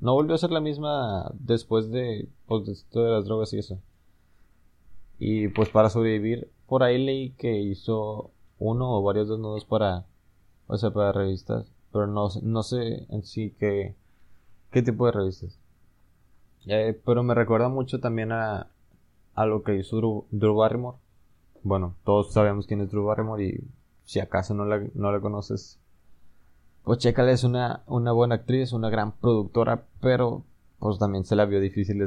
no 0.00 0.14
volvió 0.14 0.34
a 0.34 0.38
ser 0.38 0.50
la 0.50 0.60
misma 0.60 1.30
después 1.34 1.90
de, 1.90 2.28
pues, 2.46 2.64
de 2.90 3.00
las 3.00 3.24
drogas 3.26 3.52
y 3.52 3.58
eso. 3.58 3.78
Y 5.18 5.48
pues 5.48 5.68
para 5.68 5.90
sobrevivir 5.90 6.50
por 6.66 6.82
ahí 6.82 7.04
leí 7.04 7.30
que 7.32 7.58
hizo 7.58 8.30
uno 8.58 8.96
o 8.96 9.02
varios 9.02 9.28
desnudos 9.28 9.64
para, 9.64 10.06
o 10.68 10.78
sea, 10.78 10.92
para 10.92 11.12
revistas, 11.12 11.70
pero 11.92 12.06
no, 12.06 12.28
no 12.42 12.62
sé 12.62 13.06
en 13.10 13.24
sí 13.24 13.54
qué, 13.58 13.96
qué 14.70 14.80
tipo 14.80 15.04
de 15.06 15.12
revistas. 15.12 15.58
Eh, 16.66 16.98
pero 17.04 17.22
me 17.22 17.34
recuerda 17.34 17.68
mucho 17.68 18.00
también 18.00 18.32
a, 18.32 18.68
a 19.34 19.46
lo 19.46 19.62
que 19.62 19.76
hizo 19.76 20.26
Drew, 20.30 20.54
Barrymore. 20.54 20.98
Bueno, 21.62 21.94
todos 22.04 22.32
sabemos 22.32 22.66
quién 22.66 22.80
es 22.80 22.90
Drew 22.90 23.04
Barrymore 23.04 23.44
y 23.44 23.64
si 24.04 24.20
acaso 24.20 24.54
no 24.54 24.64
la, 24.64 24.82
no 24.94 25.12
la 25.12 25.20
conoces, 25.20 25.78
pues 26.84 26.98
chécale, 26.98 27.32
es 27.32 27.44
una, 27.44 27.82
una 27.86 28.12
buena 28.12 28.36
actriz, 28.36 28.72
una 28.72 28.88
gran 28.88 29.12
productora, 29.12 29.84
pero 30.00 30.44
pues 30.78 30.98
también 30.98 31.24
se 31.24 31.36
la 31.36 31.44
vio 31.44 31.60
difícil 31.60 32.02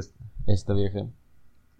esta 0.46 0.74
vieja. 0.74 1.06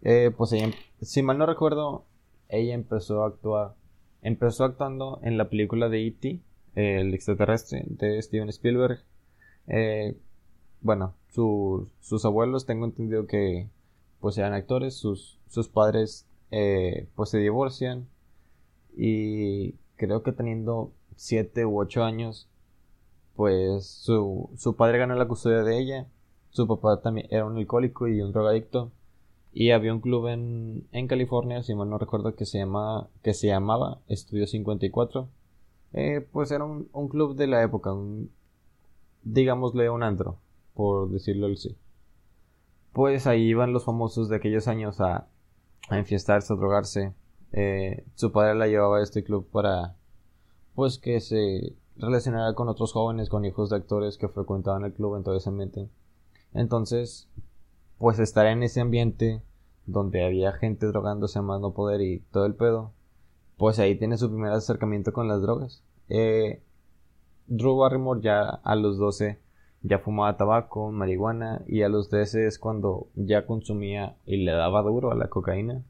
Eh, 0.03 0.31
pues 0.37 0.53
ella, 0.53 0.71
si 1.01 1.23
mal 1.23 1.39
no 1.39 1.47
recuerdo, 1.47 2.05
ella 2.49 2.75
empezó 2.75 3.25
a 3.25 3.29
actuar, 3.29 3.75
empezó 4.23 4.65
actuando 4.65 5.19
en 5.23 5.37
la 5.37 5.49
película 5.49 5.89
de 5.89 6.07
E.T., 6.07 6.41
el 6.77 7.15
extraterrestre, 7.15 7.85
de 7.87 8.21
Steven 8.23 8.49
Spielberg. 8.49 9.01
Eh, 9.67 10.17
bueno, 10.81 11.15
sus 11.31 12.25
abuelos 12.25 12.67
tengo 12.67 12.85
entendido 12.85 13.27
que 13.27 13.69
pues 14.21 14.39
eran 14.39 14.55
actores, 14.55 14.95
sus, 14.95 15.39
sus 15.49 15.69
padres 15.69 16.27
eh, 16.57 17.09
pues 17.17 17.31
se 17.31 17.38
divorcian 17.38 18.07
y 18.97 19.73
creo 19.97 20.23
que 20.23 20.31
teniendo 20.31 20.93
7 21.17 21.67
u 21.67 21.81
8 21.81 22.05
años 22.05 22.49
pues 23.35 23.87
su, 23.87 24.51
su 24.57 24.77
padre 24.77 24.99
ganó 24.99 25.17
la 25.17 25.27
custodia 25.27 25.64
de 25.64 25.79
ella, 25.81 26.07
su 26.51 26.69
papá 26.69 27.01
también 27.03 27.27
era 27.31 27.45
un 27.45 27.57
alcohólico 27.57 28.07
y 28.07 28.23
un 28.23 28.31
drogadicto 28.31 28.93
y 29.53 29.73
había 29.73 29.93
un 29.93 30.01
club 30.01 30.29
en, 30.29 30.87
en 30.93 31.09
California, 31.09 31.64
si 31.64 31.75
mal 31.75 31.90
no 31.90 31.99
recuerdo, 31.99 32.37
que 32.37 32.47
se, 32.47 32.59
llama, 32.59 33.09
que 33.23 33.35
se 33.35 33.49
llamaba 33.49 33.99
Estudio 34.07 34.47
54. 34.47 35.29
Eh, 35.93 36.27
pues 36.33 36.53
era 36.53 36.64
un, 36.64 36.88
un, 36.93 37.09
club 37.09 37.37
de 37.37 37.47
la 37.49 37.62
época, 37.62 37.93
un, 37.93 38.31
digámosle 39.23 39.90
un 39.90 40.03
antro, 40.05 40.38
por 40.75 41.09
decirlo 41.11 41.47
así. 41.47 41.77
Pues 42.93 43.27
ahí 43.27 43.43
iban 43.43 43.73
los 43.73 43.85
famosos 43.85 44.29
de 44.29 44.37
aquellos 44.37 44.69
años 44.69 45.01
a, 45.01 45.29
a 45.88 45.99
enfiestarse, 45.99 46.53
a 46.53 46.57
drogarse. 46.57 47.14
Eh, 47.53 48.05
su 48.14 48.33
padre 48.33 48.55
la 48.55 48.66
llevaba 48.66 48.99
a 48.99 49.03
este 49.03 49.23
club 49.23 49.49
para, 49.51 49.97
pues 50.75 50.99
que 50.99 51.20
se 51.20 51.77
relacionara 51.97 52.55
con 52.55 52.68
otros 52.68 52.92
jóvenes, 52.92 53.29
con 53.29 53.44
hijos 53.44 53.70
de 53.70 53.77
actores 53.77 54.18
que 54.18 54.29
frecuentaban 54.29 54.85
el 54.85 54.92
club 54.92 55.16
en 55.16 55.23
todo 55.23 55.37
ese 55.37 55.49
ambiente. 55.49 55.88
Entonces, 56.53 57.29
pues 57.99 58.18
estar 58.18 58.47
en 58.47 58.62
ese 58.62 58.81
ambiente 58.81 59.42
donde 59.87 60.25
había 60.25 60.53
gente 60.53 60.87
drogándose 60.87 61.38
a 61.38 61.42
más 61.42 61.61
no 61.61 61.73
poder 61.73 62.01
y 62.01 62.20
todo 62.33 62.47
el 62.47 62.55
pedo, 62.55 62.92
pues 63.57 63.79
ahí 63.79 63.97
tiene 63.97 64.18
su 64.18 64.29
primer 64.29 64.53
acercamiento 64.53 65.12
con 65.12 65.29
las 65.29 65.42
drogas. 65.42 65.83
Eh, 66.09 66.62
Drew 67.47 67.77
Barrymore 67.77 68.20
ya 68.23 68.42
a 68.42 68.75
los 68.75 68.99
12 68.99 69.38
ya 69.85 70.01
fumaba 70.01 70.37
tabaco, 70.37 70.90
marihuana 70.90 71.62
y 71.68 71.83
a 71.83 71.88
los 71.88 72.09
13 72.09 72.47
es 72.47 72.59
cuando 72.59 73.07
ya 73.14 73.47
consumía 73.47 74.16
y 74.27 74.38
le 74.38 74.51
daba 74.51 74.83
duro 74.83 75.12
a 75.12 75.14
la 75.14 75.29
cocaína. 75.29 75.85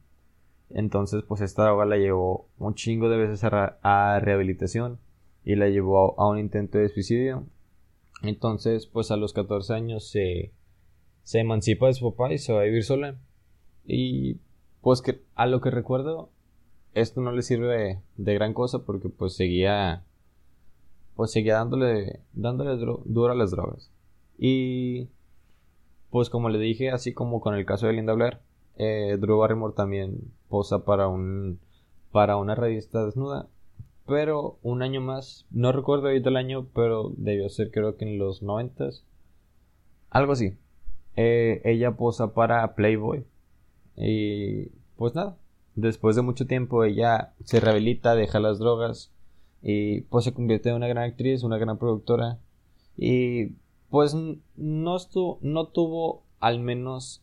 Entonces 0.69 1.23
pues 1.27 1.41
esta 1.41 1.65
droga 1.65 1.87
la 1.87 1.97
llevó 1.97 2.49
un 2.59 2.75
chingo 2.75 3.09
de 3.09 3.17
veces 3.17 3.43
a, 3.45 4.21
rehabilitación 4.21 4.99
y 5.45 5.55
la 5.55 5.69
llevó 5.69 6.21
a 6.21 6.29
un 6.29 6.39
intento 6.39 6.77
de 6.77 6.91
suicidio. 6.91 7.47
Entonces 8.23 8.87
pues 8.87 9.11
a 9.11 9.17
los 9.17 9.33
14 9.33 9.73
años 9.73 10.11
se 10.11 10.53
se 11.23 11.41
emancipa 11.41 11.87
de 11.87 11.95
su 11.95 12.11
papá 12.11 12.33
y 12.33 12.39
se 12.39 12.53
va 12.53 12.61
a 12.61 12.65
vivir 12.65 12.85
sola. 12.85 13.17
Y 13.87 14.39
pues 14.83 15.03
que 15.03 15.23
a 15.35 15.47
lo 15.47 15.61
que 15.61 15.71
recuerdo, 15.71 16.31
esto 16.95 17.21
no 17.21 17.33
le 17.33 17.43
sirve 17.43 18.03
de, 18.17 18.35
gran 18.35 18.55
cosa 18.55 18.85
porque 18.85 19.09
pues 19.09 19.35
seguía 19.35 20.05
pues 21.17 21.33
seguía 21.33 21.55
dándole 21.55 22.21
dándole 22.33 22.77
duro 22.77 23.33
a 23.33 23.37
las 23.37 23.51
drogas. 23.51 23.91
Y 24.39 25.09
pues 26.11 26.31
como 26.31 26.49
le 26.49 26.59
dije, 26.59 26.91
así 26.91 27.13
como 27.13 27.41
con 27.41 27.55
el 27.55 27.67
caso 27.67 27.87
de 27.87 27.95
Linda 27.95 28.13
Blair, 28.13 28.39
eh, 28.77 29.17
Drew 29.21 29.39
Barrymore 29.39 29.75
también 29.77 30.33
posa 30.49 30.85
para 30.85 31.09
un 31.09 31.59
para 32.13 32.37
una 32.37 32.55
revista 32.55 33.05
desnuda. 33.05 33.49
Pero 34.07 34.59
un 34.63 34.83
año 34.83 35.01
más, 35.01 35.47
no 35.51 35.73
recuerdo 35.73 36.09
ahorita 36.09 36.29
el 36.29 36.37
año, 36.37 36.67
pero 36.75 37.13
debió 37.17 37.49
ser 37.49 37.71
creo 37.71 37.97
que 37.97 38.05
en 38.05 38.19
los 38.19 38.43
noventas. 38.43 39.05
Algo 40.11 40.33
así. 40.33 40.57
Eh, 41.17 41.63
ella 41.65 41.97
posa 41.97 42.35
para 42.35 42.75
Playboy. 42.75 43.25
Y 43.97 44.67
pues 44.97 45.15
nada, 45.15 45.37
después 45.75 46.17
de 46.17 46.23
mucho 46.23 46.47
tiempo 46.47 46.85
ella 46.85 47.33
se 47.45 47.61
rehabilita, 47.61 48.15
deja 48.15 48.41
las 48.41 48.59
drogas 48.59 49.14
y 49.67 50.03
pues 50.03 50.27
se 50.27 50.35
convierte 50.35 50.69
en 50.69 50.77
una 50.77 50.89
gran 50.89 51.05
actriz, 51.05 51.43
una 51.43 51.57
gran 51.57 51.79
productora. 51.79 52.39
Y 52.99 53.53
pues 53.89 54.15
no, 54.57 54.97
estuvo, 54.97 55.39
no 55.41 55.69
tuvo 55.69 56.23
al 56.39 56.61
menos, 56.61 57.23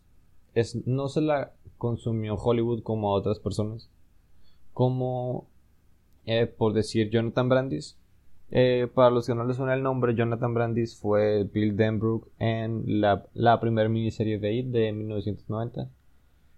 es, 0.56 0.76
no 0.88 1.08
se 1.08 1.22
la 1.22 1.54
consumió 1.78 2.36
Hollywood 2.36 2.82
como 2.82 3.12
a 3.12 3.14
otras 3.14 3.38
personas. 3.38 3.92
Como, 4.74 5.48
eh, 6.26 6.48
por 6.48 6.74
decir, 6.74 7.12
Jonathan 7.12 7.48
Brandis, 7.48 7.96
eh, 8.50 8.88
para 8.92 9.12
los 9.12 9.28
que 9.28 9.36
no 9.36 9.46
les 9.46 9.58
suena 9.58 9.76
el 9.76 9.84
nombre, 9.84 10.16
Jonathan 10.16 10.56
Brandis 10.56 10.98
fue 10.98 11.44
Bill 11.44 11.78
Denbrook 11.78 12.28
en 12.40 13.02
la, 13.02 13.28
la 13.36 13.60
primera 13.60 13.88
miniserie 13.88 14.40
de 14.40 14.54
IT 14.54 14.68
de 14.68 14.92
1990. 14.94 15.90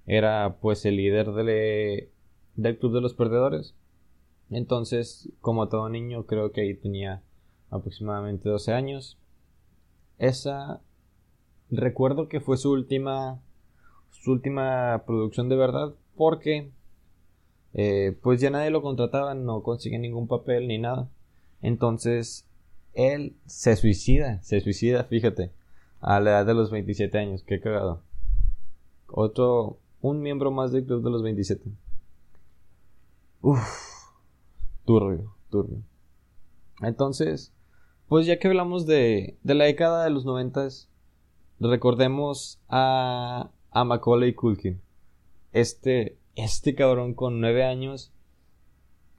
era 0.06 0.58
pues 0.62 0.86
el 0.86 0.96
líder 0.96 1.34
de, 1.34 2.10
del 2.56 2.78
club 2.78 2.94
de 2.94 3.02
los 3.02 3.14
perdedores. 3.14 3.76
Entonces, 4.54 5.30
como 5.42 5.68
todo 5.70 5.90
niño, 5.90 6.26
creo 6.26 6.52
que 6.52 6.62
ahí 6.62 6.74
tenía 6.76 7.22
aproximadamente 7.70 8.50
12 8.50 8.74
años. 8.74 9.18
Esa 10.20 10.82
recuerdo 11.70 12.28
que 12.28 12.40
fue 12.40 12.58
su 12.58 12.72
última 12.72 13.42
su 14.12 14.32
última 14.32 15.04
producción 15.08 15.50
de 15.50 15.56
verdad 15.56 15.96
porque 16.16 16.70
eh, 17.74 18.16
pues 18.22 18.40
ya 18.40 18.52
nadie 18.52 18.70
lo 18.70 18.84
contrataba, 18.84 19.34
no 19.34 19.64
consigue 19.64 19.98
ningún 19.98 20.28
papel 20.28 20.68
ni 20.68 20.78
nada. 20.78 21.10
Entonces 21.62 22.46
él 22.94 23.36
se 23.48 23.76
suicida, 23.76 24.42
se 24.44 24.62
suicida, 24.62 25.04
fíjate, 25.06 25.52
a 26.00 26.20
la 26.20 26.32
edad 26.32 26.46
de 26.46 26.54
los 26.54 26.70
27 26.70 27.18
años, 27.18 27.44
qué 27.44 27.60
cagado. 27.60 28.02
Otro, 29.08 29.78
un 30.02 30.22
miembro 30.22 30.52
más 30.52 30.72
del 30.72 30.86
club 30.86 31.04
de 31.04 31.10
los 31.10 31.24
27. 31.24 31.70
Uf, 33.42 33.93
turbio, 34.86 35.36
turbio. 35.50 35.82
Entonces, 36.82 37.54
pues 38.08 38.26
ya 38.26 38.40
que 38.40 38.48
hablamos 38.48 38.86
de, 38.86 39.38
de 39.44 39.54
la 39.54 39.66
década 39.66 40.04
de 40.04 40.10
los 40.10 40.26
90, 40.26 40.68
recordemos 41.60 42.60
a, 42.70 43.50
a 43.72 43.84
Macaulay 43.84 44.34
Culkin. 44.34 44.82
Este, 45.52 46.18
este 46.36 46.76
cabrón 46.76 47.14
con 47.14 47.40
nueve 47.40 47.64
años 47.64 48.12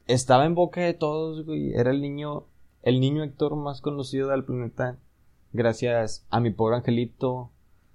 estaba 0.07 0.44
en 0.46 0.55
boca 0.55 0.81
de 0.81 0.94
todos, 0.94 1.44
güey. 1.44 1.72
Era 1.74 1.90
el 1.90 2.00
niño, 2.00 2.44
el 2.83 3.00
niño 3.00 3.22
actor 3.22 3.57
más 3.57 3.81
conocido 3.81 4.29
del 4.29 4.44
planeta. 4.44 4.98
Gracias 5.53 6.27
a 6.31 6.40
mi 6.40 6.50
pobre 6.50 6.77
angelito. 6.77 7.50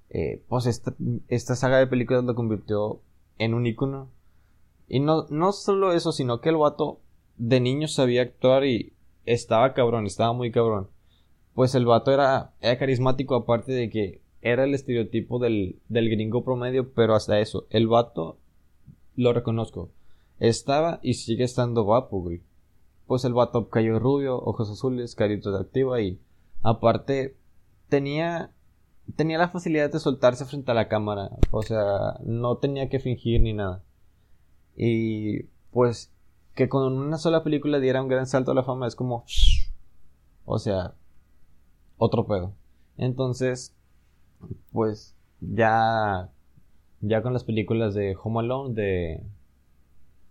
Eh, 0.10 0.44
pues 0.48 0.66
esta, 0.66 0.96
esta 1.28 1.56
saga 1.56 1.78
de 1.78 1.88
películas 1.88 2.24
lo 2.24 2.36
convirtió 2.36 3.02
en 3.38 3.54
un 3.54 3.68
ícono. 3.68 4.10
Y 4.88 5.00
no, 5.00 5.28
no 5.30 5.52
solo 5.52 5.94
eso, 5.94 6.12
sino 6.12 6.42
que 6.42 6.50
el 6.50 6.58
vato 6.58 7.00
de 7.40 7.60
niño 7.60 7.88
sabía 7.88 8.22
actuar 8.22 8.66
y 8.66 8.94
estaba 9.26 9.74
cabrón, 9.74 10.06
estaba 10.06 10.34
muy 10.34 10.52
cabrón. 10.52 10.90
Pues 11.56 11.74
el 11.74 11.86
vato 11.86 12.12
era, 12.12 12.54
era 12.62 12.78
carismático, 12.78 13.36
aparte 13.36 13.72
de 13.72 13.90
que 13.90 14.22
era 14.42 14.66
el 14.66 14.74
estereotipo 14.76 15.40
del, 15.40 15.80
del 15.90 16.10
gringo 16.10 16.44
promedio, 16.44 16.94
pero 16.94 17.16
hasta 17.16 17.40
eso, 17.40 17.66
el 17.72 17.88
vato 17.88 18.38
lo 19.16 19.34
reconozco. 19.34 19.90
Estaba 20.40 21.00
y 21.02 21.16
sigue 21.16 21.44
estando 21.44 21.84
guapo, 21.84 22.22
güey. 22.22 22.42
Pues 23.08 23.26
el 23.26 23.34
vato 23.34 23.70
cayó 23.70 24.00
rubio, 24.00 24.38
ojos 24.38 24.70
azules, 24.70 25.16
carito 25.16 25.52
de 25.52 25.60
activa 25.60 26.00
y 26.02 26.20
aparte 26.62 27.36
tenía 27.88 28.52
tenía 29.16 29.40
la 29.40 29.50
facilidad 29.50 29.92
de 29.92 30.00
soltarse 30.00 30.46
frente 30.46 30.70
a 30.70 30.76
la 30.76 30.88
cámara, 30.88 31.32
o 31.50 31.64
sea, 31.64 32.20
no 32.24 32.58
tenía 32.58 32.90
que 32.90 33.00
fingir 33.00 33.42
ni 33.42 33.54
nada. 33.54 33.84
Y 34.76 35.44
pues 35.72 36.12
que 36.60 36.68
con 36.68 36.92
una 36.92 37.18
sola 37.18 37.42
película 37.42 37.80
diera 37.80 38.02
un 38.02 38.10
gran 38.10 38.28
salto 38.28 38.52
a 38.52 38.54
la 38.54 38.64
fama 38.64 38.86
es 38.86 38.94
como 38.94 39.24
o 40.44 40.60
sea, 40.60 40.94
otro 41.96 42.28
pedo. 42.28 42.54
Entonces, 42.98 43.78
pues 44.74 45.16
ya 45.40 46.34
ya 47.00 47.22
con 47.22 47.32
las 47.32 47.46
películas 47.46 47.94
de 47.94 48.18
Home 48.22 48.42
Alone, 48.42 48.74
de... 48.74 49.24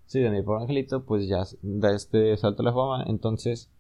Sí, 0.05 0.21
de 0.21 0.29
mi 0.29 0.43
pobre 0.43 0.65
angelito, 0.65 1.07
pues 1.07 1.27
ya 1.29 1.45
da 1.63 1.97
este 1.97 2.37
salto 2.37 2.61
a 2.61 2.67
la 2.67 2.75
fama. 2.75 3.05
Entonces, 3.07 3.71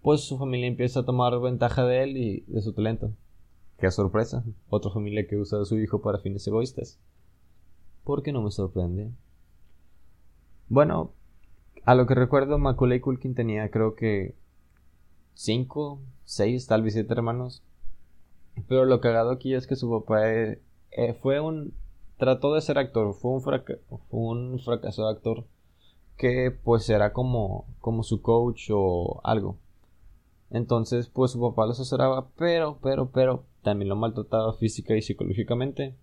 pues 0.00 0.22
su 0.22 0.38
familia 0.38 0.68
empieza 0.68 1.00
a 1.00 1.04
tomar 1.04 1.38
ventaja 1.38 1.84
de 1.84 2.02
él 2.02 2.16
y 2.16 2.40
de 2.46 2.62
su 2.62 2.72
talento. 2.72 3.12
Qué 3.78 3.90
sorpresa. 3.90 4.42
Otra 4.70 4.90
familia 4.90 5.26
que 5.26 5.36
usa 5.36 5.60
a 5.60 5.66
su 5.66 5.78
hijo 5.78 6.00
para 6.00 6.18
fines 6.18 6.46
egoístas. 6.46 6.98
¿Por 8.04 8.22
qué 8.22 8.32
no 8.32 8.40
me 8.40 8.50
sorprende? 8.50 9.12
Bueno, 10.70 11.12
a 11.84 11.94
lo 11.94 12.06
que 12.06 12.14
recuerdo, 12.14 12.58
Macaulay 12.58 13.00
Culkin 13.00 13.34
tenía 13.34 13.70
creo 13.70 13.94
que 13.94 14.34
cinco, 15.34 16.00
seis, 16.24 16.66
tal 16.66 16.82
vez 16.82 16.94
siete 16.94 17.12
hermanos. 17.12 17.62
Pero 18.68 18.84
lo 18.84 19.00
cagado 19.00 19.32
aquí 19.32 19.54
es 19.54 19.66
que 19.66 19.76
su 19.76 19.90
papá 19.90 20.30
eh, 20.32 20.60
eh, 20.92 21.14
fue 21.14 21.40
un 21.40 21.74
trató 22.18 22.54
de 22.54 22.60
ser 22.60 22.78
actor, 22.78 23.12
fue 23.14 23.32
un, 23.32 23.42
un 24.10 24.60
fracaso 24.60 25.04
de 25.04 25.12
actor 25.12 25.44
que 26.16 26.52
pues 26.52 26.88
era 26.88 27.12
como, 27.12 27.66
como 27.80 28.02
su 28.02 28.22
coach 28.22 28.70
o 28.72 29.20
algo. 29.24 29.58
Entonces 30.50 31.08
pues 31.08 31.32
su 31.32 31.40
papá 31.40 31.66
lo 31.66 31.72
asesoraba, 31.72 32.28
pero, 32.36 32.78
pero, 32.82 33.10
pero 33.10 33.44
también 33.62 33.88
lo 33.88 33.96
maltrataba 33.96 34.52
física 34.54 34.96
y 34.96 35.02
psicológicamente. 35.02 35.96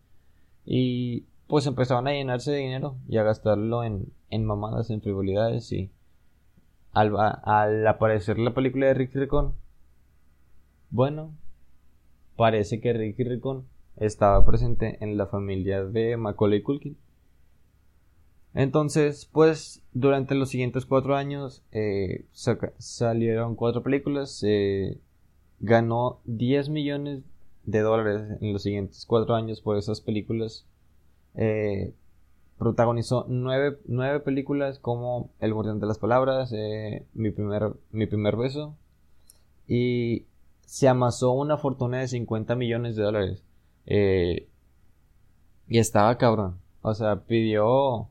Y 0.65 1.22
pues 1.48 1.65
empezaban 1.65 2.08
a 2.08 2.12
llenarse 2.12 2.52
de 2.52 2.58
dinero 2.58 2.98
y 3.08 3.17
a 3.17 3.24
gastarlo 3.24 3.84
en, 3.84 4.12
en 4.32 4.46
mamadas, 4.46 4.89
en 4.89 5.02
frivolidades 5.02 5.72
y 5.72 5.91
al, 6.94 7.13
al 7.17 7.88
aparecer 7.88 8.39
la 8.39 8.54
película 8.54 8.88
de 8.88 8.94
Ricky 8.96 9.20
Ricón, 9.20 9.54
bueno, 10.89 11.32
parece 12.36 12.82
que 12.82 12.94
Ricky 12.94 13.24
Ricón 13.24 13.65
estaba 13.98 14.44
presente 14.46 14.98
en 15.02 15.17
la 15.17 15.28
familia 15.28 15.84
de 15.84 16.17
Macaulay 16.17 16.62
Culkin. 16.62 16.98
Entonces, 18.54 19.30
pues, 19.32 19.82
durante 19.94 20.36
los 20.36 20.50
siguientes 20.50 20.86
cuatro 20.86 21.15
años 21.15 21.63
eh, 21.72 22.26
salieron 22.32 23.56
cuatro 23.56 23.84
películas. 23.84 24.44
ganó 25.60 26.20
10 26.26 26.70
millones 26.70 27.24
de 27.63 27.80
dólares 27.80 28.38
en 28.41 28.54
los 28.54 28.63
siguientes 28.63 29.06
cuatro 29.06 29.36
años 29.36 29.62
por 29.62 29.78
esas 29.78 30.02
películas. 30.02 30.65
Eh, 31.36 31.94
protagonizó 32.62 33.26
nueve, 33.28 33.80
nueve, 33.86 34.19
películas 34.19 34.78
como 34.78 35.32
El 35.39 35.52
Guardián 35.52 35.80
de 35.80 35.88
las 35.88 35.97
Palabras, 35.97 36.54
eh, 36.54 37.08
mi, 37.15 37.32
primer, 37.32 37.74
mi 37.89 38.06
primer 38.06 38.38
beso. 38.38 38.78
Y 39.67 40.28
se 40.67 40.88
amasó 40.88 41.32
una 41.32 41.58
fortuna 41.58 42.02
de 42.02 42.08
50 42.08 42.56
millones 42.56 42.95
de 42.95 43.02
dólares. 43.02 43.43
Eh, 43.88 44.47
y 45.69 45.80
estaba 45.80 46.19
cabrón. 46.19 46.60
O 46.84 46.93
sea, 46.93 47.21
pidió. 47.26 48.10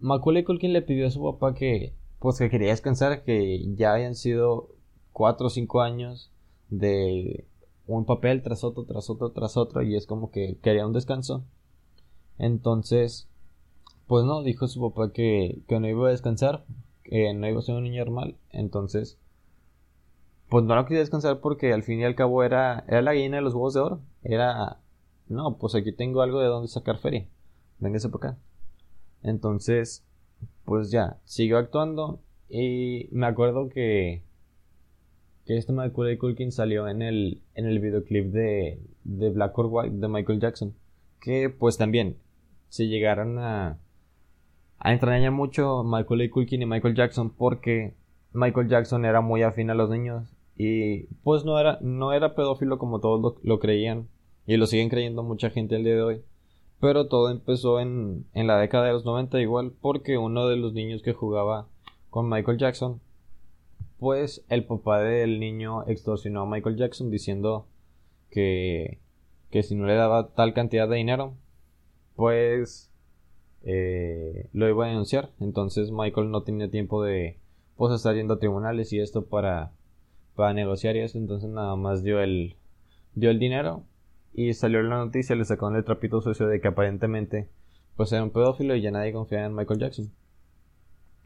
Macaulay 0.00 0.44
Culkin 0.44 0.72
le 0.72 0.80
pidió 0.80 1.08
a 1.08 1.10
su 1.10 1.22
papá 1.22 1.52
que. 1.52 1.92
Pues 2.20 2.38
que 2.38 2.48
quería 2.48 2.70
descansar, 2.70 3.22
que 3.22 3.66
ya 3.74 3.92
habían 3.92 4.14
sido 4.14 4.70
cuatro 5.12 5.48
o 5.48 5.50
cinco 5.50 5.82
años 5.82 6.32
de 6.70 7.44
un 7.86 8.06
papel 8.06 8.42
tras 8.42 8.64
otro, 8.64 8.84
tras 8.86 9.10
otro, 9.10 9.32
tras 9.32 9.58
otro, 9.58 9.82
y 9.82 9.94
es 9.94 10.06
como 10.06 10.30
que 10.30 10.56
quería 10.62 10.86
un 10.86 10.94
descanso. 10.94 11.44
Entonces, 12.38 13.28
pues 14.06 14.24
no, 14.24 14.42
dijo 14.42 14.68
su 14.68 14.80
papá 14.80 15.12
que, 15.12 15.60
que 15.68 15.80
no 15.80 15.88
iba 15.88 16.08
a 16.08 16.12
descansar, 16.12 16.64
que 17.04 17.32
no 17.34 17.46
iba 17.48 17.58
a 17.58 17.62
ser 17.62 17.74
un 17.74 17.84
niño 17.84 18.04
normal. 18.04 18.36
Entonces, 18.50 19.18
pues 20.48 20.64
no 20.64 20.74
lo 20.74 20.84
quería 20.86 21.00
descansar 21.00 21.40
porque 21.40 21.72
al 21.72 21.82
fin 21.82 22.00
y 22.00 22.04
al 22.04 22.14
cabo 22.14 22.42
era, 22.42 22.84
era 22.88 23.02
la 23.02 23.12
gallina 23.12 23.36
de 23.36 23.42
los 23.42 23.54
huevos 23.54 23.74
de 23.74 23.80
oro. 23.80 24.00
Era, 24.22 24.78
no, 25.28 25.58
pues 25.58 25.74
aquí 25.74 25.92
tengo 25.92 26.22
algo 26.22 26.40
de 26.40 26.46
donde 26.46 26.68
sacar 26.68 26.98
feria. 26.98 27.26
Véngase 27.80 28.08
por 28.08 28.24
acá. 28.24 28.38
Entonces, 29.22 30.04
pues 30.64 30.90
ya, 30.90 31.18
siguió 31.24 31.58
actuando 31.58 32.20
y 32.48 33.08
me 33.10 33.26
acuerdo 33.26 33.68
que, 33.68 34.22
que 35.44 35.58
este 35.58 35.72
Macaulay 35.72 36.16
Culkin 36.16 36.52
salió 36.52 36.88
en 36.88 37.02
el, 37.02 37.42
en 37.54 37.66
el 37.66 37.78
videoclip 37.80 38.32
de, 38.32 38.80
de 39.04 39.30
Black 39.30 39.58
or 39.58 39.66
White 39.70 39.96
de 39.96 40.08
Michael 40.08 40.40
Jackson. 40.40 40.74
Que 41.20 41.50
pues 41.50 41.76
también 41.76 42.16
se 42.68 42.88
llegaron 42.88 43.38
a, 43.38 43.78
a 44.78 44.92
entrañar 44.92 45.32
mucho 45.32 45.84
Michael 45.84 46.30
Culkin 46.30 46.62
y 46.62 46.66
Michael 46.66 46.94
Jackson 46.94 47.30
porque 47.30 47.94
Michael 48.32 48.68
Jackson 48.68 49.04
era 49.04 49.20
muy 49.20 49.42
afín 49.42 49.70
a 49.70 49.74
los 49.74 49.90
niños 49.90 50.34
y 50.58 51.04
pues 51.22 51.44
no 51.44 51.58
era, 51.58 51.78
no 51.80 52.12
era 52.12 52.34
pedófilo 52.34 52.78
como 52.78 52.98
todos 53.00 53.36
lo, 53.42 53.58
creían. 53.60 54.08
Y 54.44 54.56
lo 54.56 54.66
siguen 54.66 54.88
creyendo 54.88 55.22
mucha 55.22 55.50
gente 55.50 55.76
el 55.76 55.84
día 55.84 55.94
de 55.94 56.02
hoy. 56.02 56.22
Pero 56.80 57.06
todo 57.06 57.30
empezó 57.30 57.80
en, 57.80 58.26
en 58.34 58.48
la 58.48 58.58
década 58.58 58.86
de 58.86 58.92
los 58.92 59.04
90 59.04 59.40
igual 59.40 59.72
porque 59.80 60.18
uno 60.18 60.48
de 60.48 60.56
los 60.56 60.72
niños 60.72 61.02
que 61.02 61.12
jugaba 61.12 61.68
con 62.10 62.28
Michael 62.28 62.58
Jackson, 62.58 63.00
pues 64.00 64.44
el 64.48 64.64
papá 64.64 65.00
del 65.00 65.38
niño 65.38 65.84
extorsionó 65.86 66.42
a 66.42 66.46
Michael 66.46 66.76
Jackson 66.76 67.10
diciendo 67.10 67.66
que, 68.30 68.98
que 69.50 69.62
si 69.62 69.76
no 69.76 69.86
le 69.86 69.94
daba 69.94 70.28
tal 70.30 70.54
cantidad 70.54 70.88
de 70.88 70.96
dinero, 70.96 71.34
pues 72.18 72.90
lo 74.52 74.68
iba 74.68 74.84
a 74.84 74.88
denunciar. 74.88 75.30
Entonces 75.38 75.92
Michael 75.92 76.32
no 76.32 76.42
tenía 76.42 76.68
tiempo 76.68 77.02
de 77.04 77.38
pues 77.76 77.94
estar 77.94 78.14
yendo 78.16 78.34
a 78.34 78.38
tribunales 78.38 78.92
y 78.92 78.98
esto 78.98 79.26
para 79.26 79.72
para 80.38 80.54
negociar 80.54 80.94
y 80.94 81.00
eso, 81.00 81.18
entonces 81.18 81.50
nada 81.50 81.74
más 81.74 82.04
dio 82.04 82.20
el, 82.20 82.54
dio 83.16 83.28
el 83.30 83.40
dinero 83.40 83.82
y 84.32 84.54
salió 84.54 84.80
la 84.84 84.98
noticia, 84.98 85.34
le 85.34 85.44
sacó 85.44 85.68
el 85.68 85.84
trapito 85.84 86.20
sucio 86.20 86.46
de 86.46 86.60
que 86.60 86.68
aparentemente 86.68 87.48
pues 87.96 88.12
era 88.12 88.22
un 88.22 88.30
pedófilo 88.30 88.76
y 88.76 88.80
ya 88.80 88.92
nadie 88.92 89.12
confiaba 89.12 89.46
en 89.46 89.54
Michael 89.56 89.80
Jackson. 89.80 90.12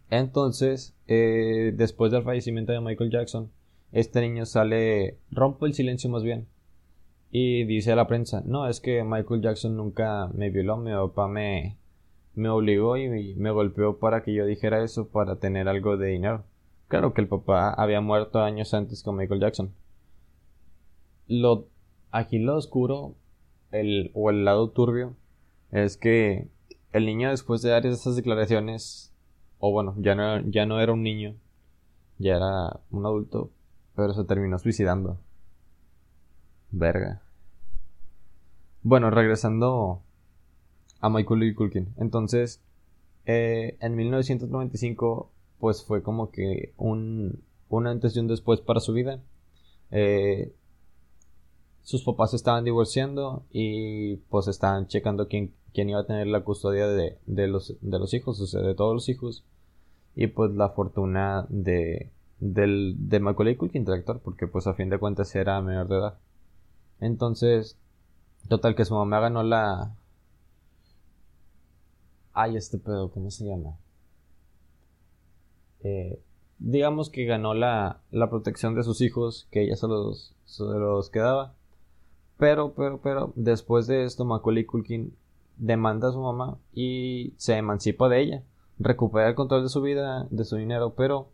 Entonces, 0.09 0.96
eh, 1.09 1.72
después 1.76 2.11
del 2.11 2.22
fallecimiento 2.22 2.72
de 2.72 2.81
Michael 2.81 3.11
Jackson, 3.11 3.50
este 3.92 4.22
niño 4.22 4.46
sale, 4.46 5.18
rompe 5.31 5.66
el 5.66 5.74
silencio 5.74 6.09
más 6.09 6.22
bien 6.22 6.46
Y 7.35 7.64
dice 7.64 7.92
a 7.92 7.97
la 7.97 8.07
prensa, 8.07 8.42
no, 8.45 8.68
es 8.68 8.81
que 8.81 9.03
Michael 9.05 9.40
Jackson 9.40 9.75
nunca 9.75 10.29
me 10.35 10.51
violó, 10.51 10.77
mi 10.77 10.92
papá 10.92 11.29
me, 11.29 11.79
me 12.35 12.51
obligó 12.51 12.99
y 12.99 13.35
me 13.37 13.51
golpeó 13.51 13.99
para 13.99 14.23
que 14.23 14.35
yo 14.35 14.45
dijera 14.45 14.85
eso 14.85 15.09
para 15.09 15.37
tener 15.37 15.66
algo 15.66 15.97
de 15.97 16.09
dinero. 16.09 16.45
Claro 16.88 17.14
que 17.14 17.23
el 17.23 17.29
papá 17.29 17.73
había 17.73 18.03
muerto 18.03 18.40
años 18.42 18.75
antes 18.75 19.03
con 19.03 19.16
Michael 19.16 19.40
Jackson. 19.40 19.73
Lo, 21.27 21.68
aquí 22.11 22.38
lo 22.38 22.55
oscuro, 22.55 23.14
el, 23.71 24.11
o 24.12 24.29
el 24.29 24.45
lado 24.45 24.68
turbio, 24.68 25.16
es 25.71 25.97
que 25.97 26.49
el 26.92 27.07
niño 27.07 27.31
después 27.31 27.62
de 27.62 27.71
dar 27.71 27.87
esas 27.87 28.14
declaraciones, 28.14 29.11
o 29.59 29.73
bueno, 29.73 29.95
ya 29.97 30.14
no, 30.14 30.40
ya 30.51 30.66
no 30.66 30.83
era 30.83 30.92
un 30.92 31.03
niño, 31.03 31.35
ya 32.18 32.37
era 32.37 32.81
un 32.90 33.07
adulto, 33.07 33.51
pero 33.97 34.12
se 34.12 34.25
terminó 34.25 34.59
suicidando. 34.59 35.18
Verga. 36.71 37.21
Bueno, 38.83 39.11
regresando 39.11 40.03
a 41.01 41.09
Michael 41.09 41.55
Culkin. 41.55 41.95
Entonces, 41.99 42.61
eh, 43.27 43.77
en 43.81 43.95
1995 43.95 45.31
pues 45.62 45.85
fue 45.85 46.03
como 46.03 46.33
que 46.33 46.75
un, 46.77 47.45
un 47.68 47.87
antes 47.87 48.16
y 48.16 48.18
un 48.18 48.27
después 48.27 48.61
para 48.61 48.81
su 48.81 48.92
vida. 48.92 49.21
Eh, 49.92 50.53
sus 51.83 52.03
papás 52.03 52.35
estaban 52.35 52.64
divorciando 52.64 53.45
y 53.53 54.16
pues 54.29 54.49
estaban 54.49 54.88
checando 54.88 55.29
quién, 55.29 55.55
quién 55.73 55.88
iba 55.88 56.01
a 56.01 56.07
tener 56.07 56.27
la 56.27 56.42
custodia 56.42 56.88
de, 56.88 57.18
de, 57.27 57.47
los, 57.47 57.77
de 57.81 57.99
los 58.01 58.12
hijos, 58.12 58.40
o 58.40 58.47
sea, 58.49 58.61
de 58.61 58.75
todos 58.75 58.92
los 58.92 59.09
hijos. 59.09 59.45
Y 60.16 60.27
pues 60.27 60.51
la 60.51 60.71
fortuna 60.71 61.47
de, 61.49 62.11
del, 62.40 62.97
de 62.99 63.21
Macaulay 63.21 63.55
Culkin, 63.55 63.85
director, 63.85 64.21
porque 64.21 64.49
pues 64.49 64.66
a 64.66 64.75
fin 64.75 64.88
de 64.90 64.99
cuentas 64.99 65.33
era 65.37 65.62
menor 65.62 65.87
de 65.87 65.97
edad. 65.97 66.18
Entonces, 66.99 67.79
total 68.48 68.74
que 68.74 68.85
su 68.85 68.94
mamá 68.94 69.20
ganó 69.20 69.42
la... 69.42 69.94
Ay, 72.33 72.57
este 72.57 72.78
pedo, 72.78 73.11
¿cómo 73.11 73.31
se 73.31 73.44
llama? 73.44 73.76
Eh, 75.81 76.20
digamos 76.59 77.11
que 77.11 77.24
ganó 77.24 77.55
la, 77.55 78.00
la, 78.11 78.31
protección 78.31 78.74
de 78.74 78.85
sus 78.85 79.00
hijos, 79.00 79.48
que 79.50 79.64
ella 79.64 79.76
se 79.76 79.88
los, 79.88 80.35
se 80.44 80.64
los 80.64 81.11
quedaba. 81.11 81.55
Pero, 82.38 82.72
pero, 82.74 83.00
pero, 83.02 83.33
después 83.37 83.87
de 83.87 84.05
esto, 84.05 84.24
Macaulay 84.24 84.64
Culkin 84.64 85.14
demanda 85.57 86.09
a 86.09 86.12
su 86.12 86.20
mamá 86.20 86.59
y 86.72 87.35
se 87.37 87.57
emancipa 87.57 88.09
de 88.09 88.20
ella. 88.20 88.42
Recupera 88.78 89.28
el 89.28 89.35
control 89.35 89.62
de 89.64 89.68
su 89.68 89.83
vida, 89.83 90.26
de 90.31 90.44
su 90.44 90.57
dinero, 90.57 90.94
pero 90.96 91.28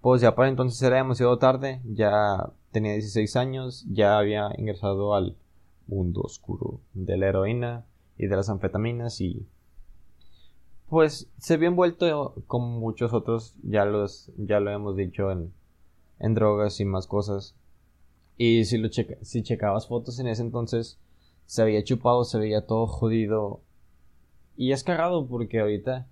pues 0.00 0.20
ya 0.20 0.34
para 0.34 0.48
entonces 0.48 0.82
era 0.82 0.96
demasiado 0.96 1.38
tarde, 1.38 1.80
ya 1.84 2.50
tenía 2.72 2.92
16 2.94 3.36
años, 3.36 3.86
ya 3.88 4.18
había 4.18 4.50
ingresado 4.58 5.14
al 5.14 5.36
mundo 5.94 6.22
oscuro 6.22 6.80
de 6.94 7.16
la 7.16 7.28
heroína 7.28 7.86
y 8.18 8.26
de 8.26 8.36
las 8.36 8.48
anfetaminas 8.48 9.20
y 9.20 9.46
pues 10.92 11.30
se 11.38 11.56
vio 11.56 11.68
envuelto 11.68 12.34
como 12.46 12.78
muchos 12.78 13.14
otros, 13.14 13.54
ya 13.62 13.86
los, 13.86 14.30
ya 14.36 14.60
lo 14.60 14.70
hemos 14.70 14.94
dicho 14.94 15.30
en, 15.30 15.50
en 16.18 16.34
drogas 16.34 16.80
y 16.80 16.84
más 16.84 17.06
cosas. 17.06 17.56
Y 18.36 18.66
si 18.66 18.76
lo 18.76 18.88
checa, 18.88 19.16
si 19.22 19.42
checabas 19.42 19.88
fotos 19.88 20.18
en 20.18 20.26
ese 20.26 20.42
entonces, 20.42 20.98
se 21.46 21.62
había 21.62 21.82
chupado, 21.82 22.24
se 22.24 22.38
veía 22.38 22.66
todo 22.66 22.86
jodido. 22.86 23.62
Y 24.54 24.72
es 24.72 24.84
cagado 24.84 25.26
porque 25.26 25.60
ahorita 25.60 26.08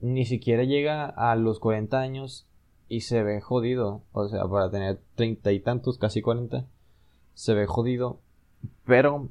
ni 0.00 0.24
siquiera 0.26 0.62
llega 0.62 1.06
a 1.06 1.34
los 1.34 1.58
40 1.58 1.98
años 1.98 2.46
y 2.88 3.00
se 3.00 3.22
ve 3.22 3.40
jodido. 3.40 4.02
O 4.12 4.28
sea, 4.28 4.44
para 4.44 4.70
tener 4.70 5.00
treinta 5.14 5.52
y 5.52 5.58
tantos, 5.58 5.98
casi 5.98 6.22
40, 6.22 6.66
se 7.34 7.54
ve 7.54 7.66
jodido. 7.66 8.20
Pero 8.84 9.28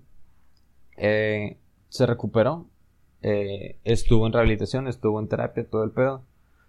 eh, 0.98 1.58
se 1.90 2.06
recuperó 2.06 2.68
eh, 3.28 3.80
estuvo 3.84 4.28
en 4.28 4.34
rehabilitación, 4.34 4.88
estuvo 4.88 5.20
en 5.20 5.28
terapia, 5.28 5.68
todo 5.68 5.84
el 5.84 5.90
pedo. 5.90 6.22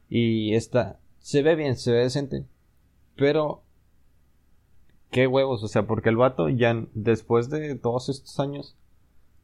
Y 0.09 0.55
está, 0.55 0.99
se 1.19 1.43
ve 1.43 1.55
bien, 1.55 1.77
se 1.77 1.93
ve 1.93 1.99
decente. 1.99 2.47
Pero, 3.15 3.63
qué 5.11 5.27
huevos, 5.27 5.63
o 5.63 5.69
sea, 5.69 5.87
porque 5.87 6.09
el 6.09 6.17
vato 6.17 6.49
ya 6.49 6.87
después 6.95 7.51
de 7.51 7.75
todos 7.75 8.09
estos 8.09 8.41
años, 8.41 8.75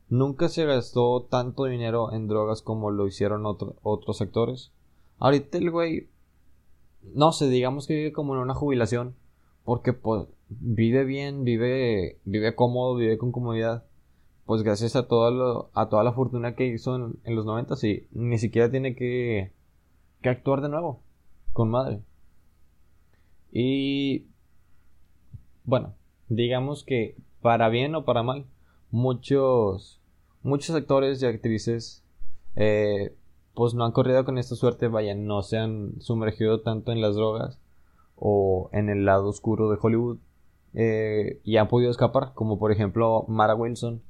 nunca 0.09 0.48
se 0.48 0.64
gastó 0.64 1.25
tanto 1.25 1.66
dinero 1.66 2.14
en 2.14 2.29
drogas 2.29 2.62
como 2.62 2.90
lo 2.90 3.07
hicieron 3.07 3.44
otros 3.44 4.16
sectores. 4.16 4.72
Ahorita 5.18 5.59
el 5.59 5.70
güey, 5.70 6.09
no 7.14 7.33
sé, 7.33 7.51
digamos 7.51 7.87
que 7.87 7.94
vive 7.94 8.12
como 8.12 8.35
en 8.35 8.40
una 8.40 8.55
jubilación, 8.55 9.16
porque 9.64 9.92
pues, 9.92 10.29
vive 10.61 11.05
bien, 11.05 11.45
vive, 11.45 12.19
vive 12.25 12.55
cómodo, 12.55 12.97
vive 12.97 13.19
con 13.19 13.33
comodidad 13.33 13.85
pues 14.47 14.62
gracias 14.62 14.97
a, 14.97 15.07
todo 15.07 15.71
a 15.75 15.88
toda 15.88 16.05
la 16.05 16.12
fortuna 16.12 16.55
que 16.55 16.67
hizo 16.67 16.97
en, 17.25 17.35
los 17.35 17.47
90 17.47 17.75
y 17.87 18.07
ni 18.12 18.38
siquiera 18.38 18.71
tiene 18.71 18.95
que, 18.95 19.53
que 20.21 20.29
actuar 20.29 20.61
de 20.61 20.69
nuevo 20.69 21.01
con 21.53 21.71
madre. 21.71 22.01
Y 23.53 24.27
bueno, 25.65 25.95
digamos 26.29 26.85
que 26.85 27.17
para 27.41 27.69
bien 27.69 27.95
o 27.95 28.05
para 28.05 28.23
mal, 28.23 28.47
muchos, 28.91 30.01
muchos 30.43 30.75
actores 30.75 31.23
y 31.23 31.27
actrices 31.27 32.05
eh, 32.57 33.15
pues 33.55 33.75
no 33.75 33.85
han 33.85 33.93
corrido 33.93 34.25
con 34.25 34.38
esta 34.38 34.57
suerte, 34.57 34.88
vaya, 34.88 35.15
no 35.15 35.43
se 35.43 35.59
han 35.59 36.01
sumergido 36.01 36.62
tanto 36.62 36.93
en 36.93 37.01
las 37.01 37.15
drogas 37.15 37.59
o 38.17 38.71
en 38.73 38.88
el 38.88 39.05
lado 39.05 39.29
oscuro 39.29 39.71
de 39.71 39.79
Hollywood 39.81 40.19
eh, 40.75 41.41
y 41.45 41.57
han 41.57 41.69
podido 41.69 41.91
escapar, 41.91 42.33
como 42.35 42.59
por 42.59 42.73
ejemplo 42.73 43.25
Mara 43.29 43.55
Wilson, 43.55 44.03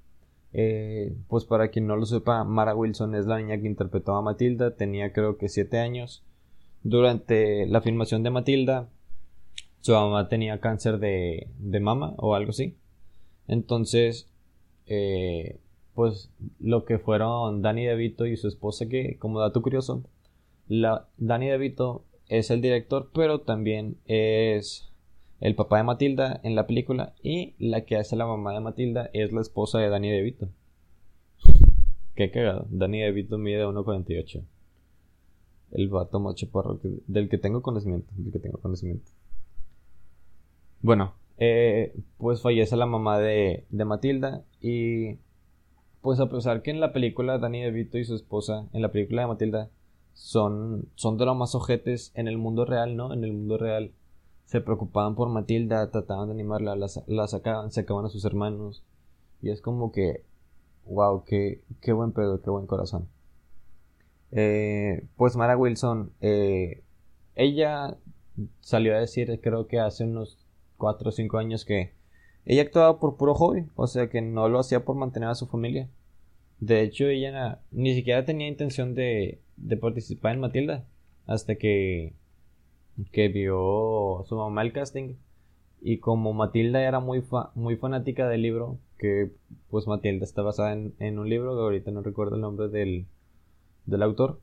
eh, 0.52 1.14
pues 1.28 1.44
para 1.44 1.68
quien 1.68 1.86
no 1.86 1.96
lo 1.96 2.06
sepa, 2.06 2.44
Mara 2.44 2.74
Wilson 2.74 3.14
es 3.14 3.26
la 3.26 3.38
niña 3.38 3.58
que 3.60 3.66
interpretó 3.66 4.14
a 4.14 4.22
Matilda, 4.22 4.76
tenía 4.76 5.12
creo 5.12 5.38
que 5.38 5.48
7 5.48 5.78
años. 5.78 6.22
Durante 6.84 7.66
la 7.66 7.80
filmación 7.80 8.22
de 8.22 8.30
Matilda, 8.30 8.88
su 9.80 9.92
mamá 9.92 10.28
tenía 10.28 10.60
cáncer 10.60 10.98
de, 10.98 11.48
de 11.58 11.80
mama 11.80 12.14
o 12.18 12.34
algo 12.34 12.50
así. 12.50 12.76
Entonces, 13.48 14.28
eh, 14.86 15.58
pues 15.94 16.30
lo 16.60 16.84
que 16.84 16.98
fueron 16.98 17.62
Danny 17.62 17.84
DeVito 17.84 18.26
y 18.26 18.36
su 18.36 18.48
esposa, 18.48 18.88
que 18.88 19.16
como 19.18 19.40
dato 19.40 19.62
curioso, 19.62 20.02
la, 20.68 21.08
Danny 21.18 21.48
DeVito 21.48 22.04
es 22.28 22.50
el 22.50 22.60
director, 22.60 23.10
pero 23.12 23.40
también 23.40 23.96
es 24.06 24.91
el 25.42 25.56
papá 25.56 25.78
de 25.78 25.82
Matilda 25.82 26.40
en 26.44 26.54
la 26.54 26.68
película 26.68 27.14
y 27.20 27.54
la 27.58 27.84
que 27.84 27.96
hace 27.96 28.14
la 28.14 28.26
mamá 28.26 28.52
de 28.52 28.60
Matilda 28.60 29.10
es 29.12 29.32
la 29.32 29.40
esposa 29.40 29.80
de 29.80 29.88
Danny 29.88 30.08
DeVito. 30.08 30.48
Qué 32.14 32.30
cagado. 32.30 32.68
Danny 32.70 33.00
DeVito 33.00 33.38
mide 33.38 33.66
1.48. 33.66 34.44
El 35.72 35.88
vato 35.88 36.20
más 36.20 36.36
chaparro 36.36 36.78
del 37.08 37.28
que 37.28 37.38
tengo 37.38 37.60
conocimiento. 37.60 38.12
Del 38.16 38.32
que 38.32 38.38
tengo 38.38 38.58
conocimiento. 38.58 39.10
Bueno, 40.80 41.14
eh, 41.38 41.92
pues 42.18 42.40
fallece 42.40 42.76
la 42.76 42.86
mamá 42.86 43.18
de, 43.18 43.64
de 43.68 43.84
Matilda 43.84 44.44
y 44.60 45.18
pues 46.02 46.20
a 46.20 46.28
pesar 46.28 46.62
que 46.62 46.70
en 46.70 46.78
la 46.78 46.92
película 46.92 47.38
Danny 47.38 47.62
DeVito 47.62 47.98
y 47.98 48.04
su 48.04 48.14
esposa, 48.14 48.68
en 48.72 48.80
la 48.80 48.92
película 48.92 49.22
de 49.22 49.28
Matilda, 49.28 49.70
son, 50.12 50.88
son 50.94 51.18
de 51.18 51.24
los 51.24 51.36
más 51.36 51.56
ojetes 51.56 52.12
en 52.14 52.28
el 52.28 52.38
mundo 52.38 52.64
real, 52.64 52.96
¿no? 52.96 53.12
En 53.12 53.24
el 53.24 53.32
mundo 53.32 53.58
real 53.58 53.90
se 54.52 54.60
preocupaban 54.60 55.14
por 55.14 55.30
Matilda, 55.30 55.90
trataban 55.90 56.28
de 56.28 56.34
animarla, 56.34 56.76
la, 56.76 57.26
sacaban, 57.26 57.72
sacaban 57.72 58.04
a 58.04 58.10
sus 58.10 58.26
hermanos. 58.26 58.84
Y 59.40 59.48
es 59.48 59.62
como 59.62 59.92
que, 59.92 60.24
wow, 60.84 61.24
qué, 61.24 61.62
qué 61.80 61.94
buen 61.94 62.12
pedo, 62.12 62.42
qué 62.42 62.50
buen 62.50 62.66
corazón. 62.66 63.08
Eh, 64.30 65.06
pues 65.16 65.36
Mara 65.36 65.56
Wilson, 65.56 66.12
eh, 66.20 66.82
ella 67.34 67.96
salió 68.60 68.94
a 68.94 69.00
decir, 69.00 69.40
creo 69.42 69.68
que 69.68 69.80
hace 69.80 70.04
unos 70.04 70.36
4 70.76 71.08
o 71.08 71.12
5 71.12 71.38
años 71.38 71.64
que 71.64 71.94
ella 72.44 72.60
actuaba 72.60 73.00
por 73.00 73.16
puro 73.16 73.34
hobby, 73.34 73.64
o 73.74 73.86
sea 73.86 74.10
que 74.10 74.20
no 74.20 74.50
lo 74.50 74.58
hacía 74.58 74.84
por 74.84 74.96
mantener 74.96 75.30
a 75.30 75.34
su 75.34 75.46
familia. 75.46 75.88
De 76.60 76.82
hecho, 76.82 77.06
ella 77.06 77.62
ni 77.70 77.94
siquiera 77.94 78.26
tenía 78.26 78.48
intención 78.48 78.94
de, 78.94 79.40
de 79.56 79.78
participar 79.78 80.34
en 80.34 80.40
Matilda, 80.40 80.84
hasta 81.26 81.54
que 81.54 82.12
que 83.12 83.28
vio 83.28 84.24
su 84.28 84.36
mamá 84.36 84.62
el 84.62 84.72
casting 84.72 85.14
y 85.80 85.98
como 85.98 86.32
Matilda 86.32 86.82
era 86.82 87.00
muy, 87.00 87.24
muy 87.54 87.76
fanática 87.76 88.28
del 88.28 88.42
libro, 88.42 88.78
que 88.98 89.32
pues 89.68 89.86
Matilda 89.86 90.24
está 90.24 90.42
basada 90.42 90.72
en, 90.72 91.18
un 91.18 91.28
libro 91.28 91.56
que 91.56 91.62
ahorita 91.62 91.90
no 91.90 92.02
recuerdo 92.02 92.36
el 92.36 92.42
nombre 92.42 92.68
del, 92.68 93.06
del 93.86 94.02
autor, 94.02 94.40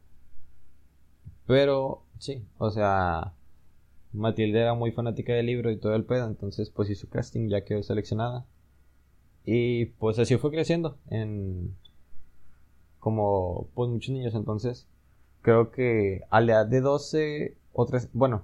pero 1.47 2.03
sí, 2.19 2.43
o 2.57 2.69
sea, 2.69 3.33
Matilda 4.11 4.59
era 4.59 4.73
muy 4.73 4.91
fanática 4.91 5.33
del 5.33 5.45
libro 5.45 5.71
y 5.71 5.77
todo 5.77 5.95
el 5.95 6.03
pedo, 6.03 6.27
entonces 6.27 6.69
pues 6.69 6.89
hizo 6.89 7.07
casting, 7.09 7.47
ya 7.47 7.63
quedó 7.63 7.83
seleccionada. 7.83 8.45
Y 9.45 9.85
pues 9.85 10.19
así 10.19 10.37
fue 10.37 10.51
creciendo 10.51 10.97
en 11.09 11.75
como 12.99 13.67
pues 13.73 13.89
muchos 13.89 14.13
niños 14.13 14.35
entonces. 14.35 14.87
Creo 15.41 15.71
que 15.71 16.21
a 16.29 16.41
la 16.41 16.51
edad 16.53 16.65
de 16.67 16.81
12 16.81 17.57
bueno, 18.13 18.43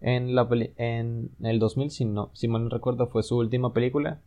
en, 0.00 0.34
la 0.34 0.48
en 0.76 1.30
el 1.42 1.58
2000, 1.58 1.90
si, 1.90 2.04
no, 2.04 2.30
si 2.34 2.48
mal 2.48 2.64
no 2.64 2.70
recuerdo, 2.70 3.08
fue 3.08 3.22
su 3.22 3.36
última 3.38 3.72
película. 3.72 4.20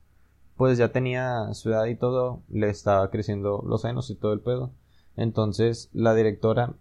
pues 0.55 0.77
ya 0.77 0.91
tenía 0.91 1.53
su 1.53 1.69
edad 1.69 1.85
y 1.85 1.95
todo, 1.95 2.41
le 2.49 2.69
estaba 2.69 3.09
creciendo 3.11 3.63
los 3.67 3.81
senos 3.83 4.09
y 4.09 4.15
todo 4.15 4.33
el 4.33 4.39
pedo. 4.41 4.71
Entonces 5.15 5.89
la 5.93 6.15
directora 6.15 6.75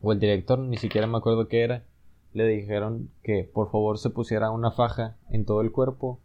o 0.00 0.12
el 0.12 0.20
director, 0.20 0.58
ni 0.58 0.76
siquiera 0.76 1.06
me 1.06 1.18
acuerdo 1.18 1.48
qué 1.48 1.62
era, 1.62 1.84
le 2.32 2.46
dijeron 2.46 3.10
que 3.22 3.44
por 3.44 3.70
favor 3.70 3.98
se 3.98 4.10
pusiera 4.10 4.50
una 4.50 4.70
faja 4.70 5.16
en 5.30 5.44
todo 5.44 5.60
el 5.60 5.72
cuerpo 5.72 6.20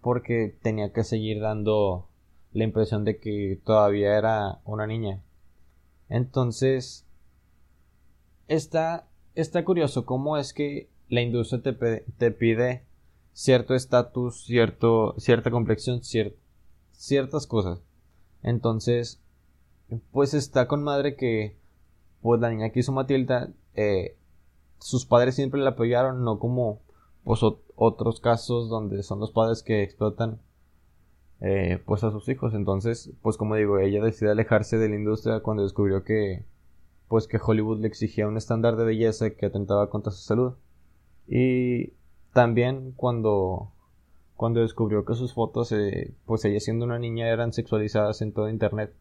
porque 0.00 0.56
tenía 0.62 0.92
que 0.92 1.02
seguir 1.02 1.40
dando 1.40 2.08
la 2.52 2.64
impresión 2.64 3.04
de 3.04 3.18
que 3.18 3.60
todavía 3.64 4.16
era 4.16 4.60
una 4.64 4.86
niña. 4.86 5.22
Entonces, 6.08 7.04
está, 8.48 9.08
está 9.36 9.64
curioso 9.64 10.04
cómo 10.04 10.36
es 10.36 10.52
que 10.52 10.88
la 11.08 11.20
industria 11.20 11.62
te, 11.62 12.04
te 12.18 12.30
pide 12.32 12.82
cierto 13.32 13.74
estatus, 13.74 14.44
cierto, 14.44 15.14
cierta 15.18 15.50
complexión, 15.50 16.00
ciertas 16.92 17.46
cosas. 17.46 17.82
Entonces, 18.42 19.20
pues 20.10 20.34
está 20.34 20.66
con 20.66 20.82
madre 20.82 21.16
que, 21.16 21.56
pues 22.22 22.40
la 22.40 22.50
niña 22.50 22.70
que 22.70 22.80
hizo 22.80 22.92
Matilda, 22.92 23.50
eh, 23.74 24.16
sus 24.78 25.06
padres 25.06 25.34
siempre 25.34 25.60
la 25.60 25.70
apoyaron, 25.70 26.24
no 26.24 26.38
como 26.38 26.80
pues, 27.24 27.40
otros 27.76 28.20
casos 28.20 28.68
donde 28.68 29.02
son 29.02 29.20
los 29.20 29.32
padres 29.32 29.62
que 29.62 29.82
explotan 29.82 30.40
eh, 31.40 31.82
pues 31.84 32.04
a 32.04 32.10
sus 32.10 32.28
hijos. 32.28 32.54
Entonces, 32.54 33.12
pues 33.20 33.36
como 33.36 33.56
digo, 33.56 33.78
ella 33.78 34.02
decide 34.02 34.30
alejarse 34.30 34.78
de 34.78 34.88
la 34.88 34.96
industria 34.96 35.40
cuando 35.40 35.62
descubrió 35.62 36.04
que 36.04 36.44
pues 37.08 37.26
que 37.28 37.38
Hollywood 37.44 37.80
le 37.80 37.88
exigía 37.88 38.28
un 38.28 38.36
estándar 38.36 38.76
de 38.76 38.84
belleza 38.84 39.30
que 39.30 39.46
atentaba 39.46 39.90
contra 39.90 40.12
su 40.12 40.22
salud. 40.22 40.54
Y 41.28 41.92
también 42.32 42.92
cuando 42.96 43.72
cuando 44.36 44.60
descubrió 44.60 45.04
que 45.06 45.14
sus 45.14 45.32
fotos 45.32 45.72
eh, 45.72 46.12
pues 46.26 46.44
ella 46.44 46.60
siendo 46.60 46.84
una 46.84 46.98
niña 46.98 47.28
eran 47.28 47.54
sexualizadas 47.54 48.20
en 48.20 48.32
todo 48.32 48.50
internet 48.50 48.92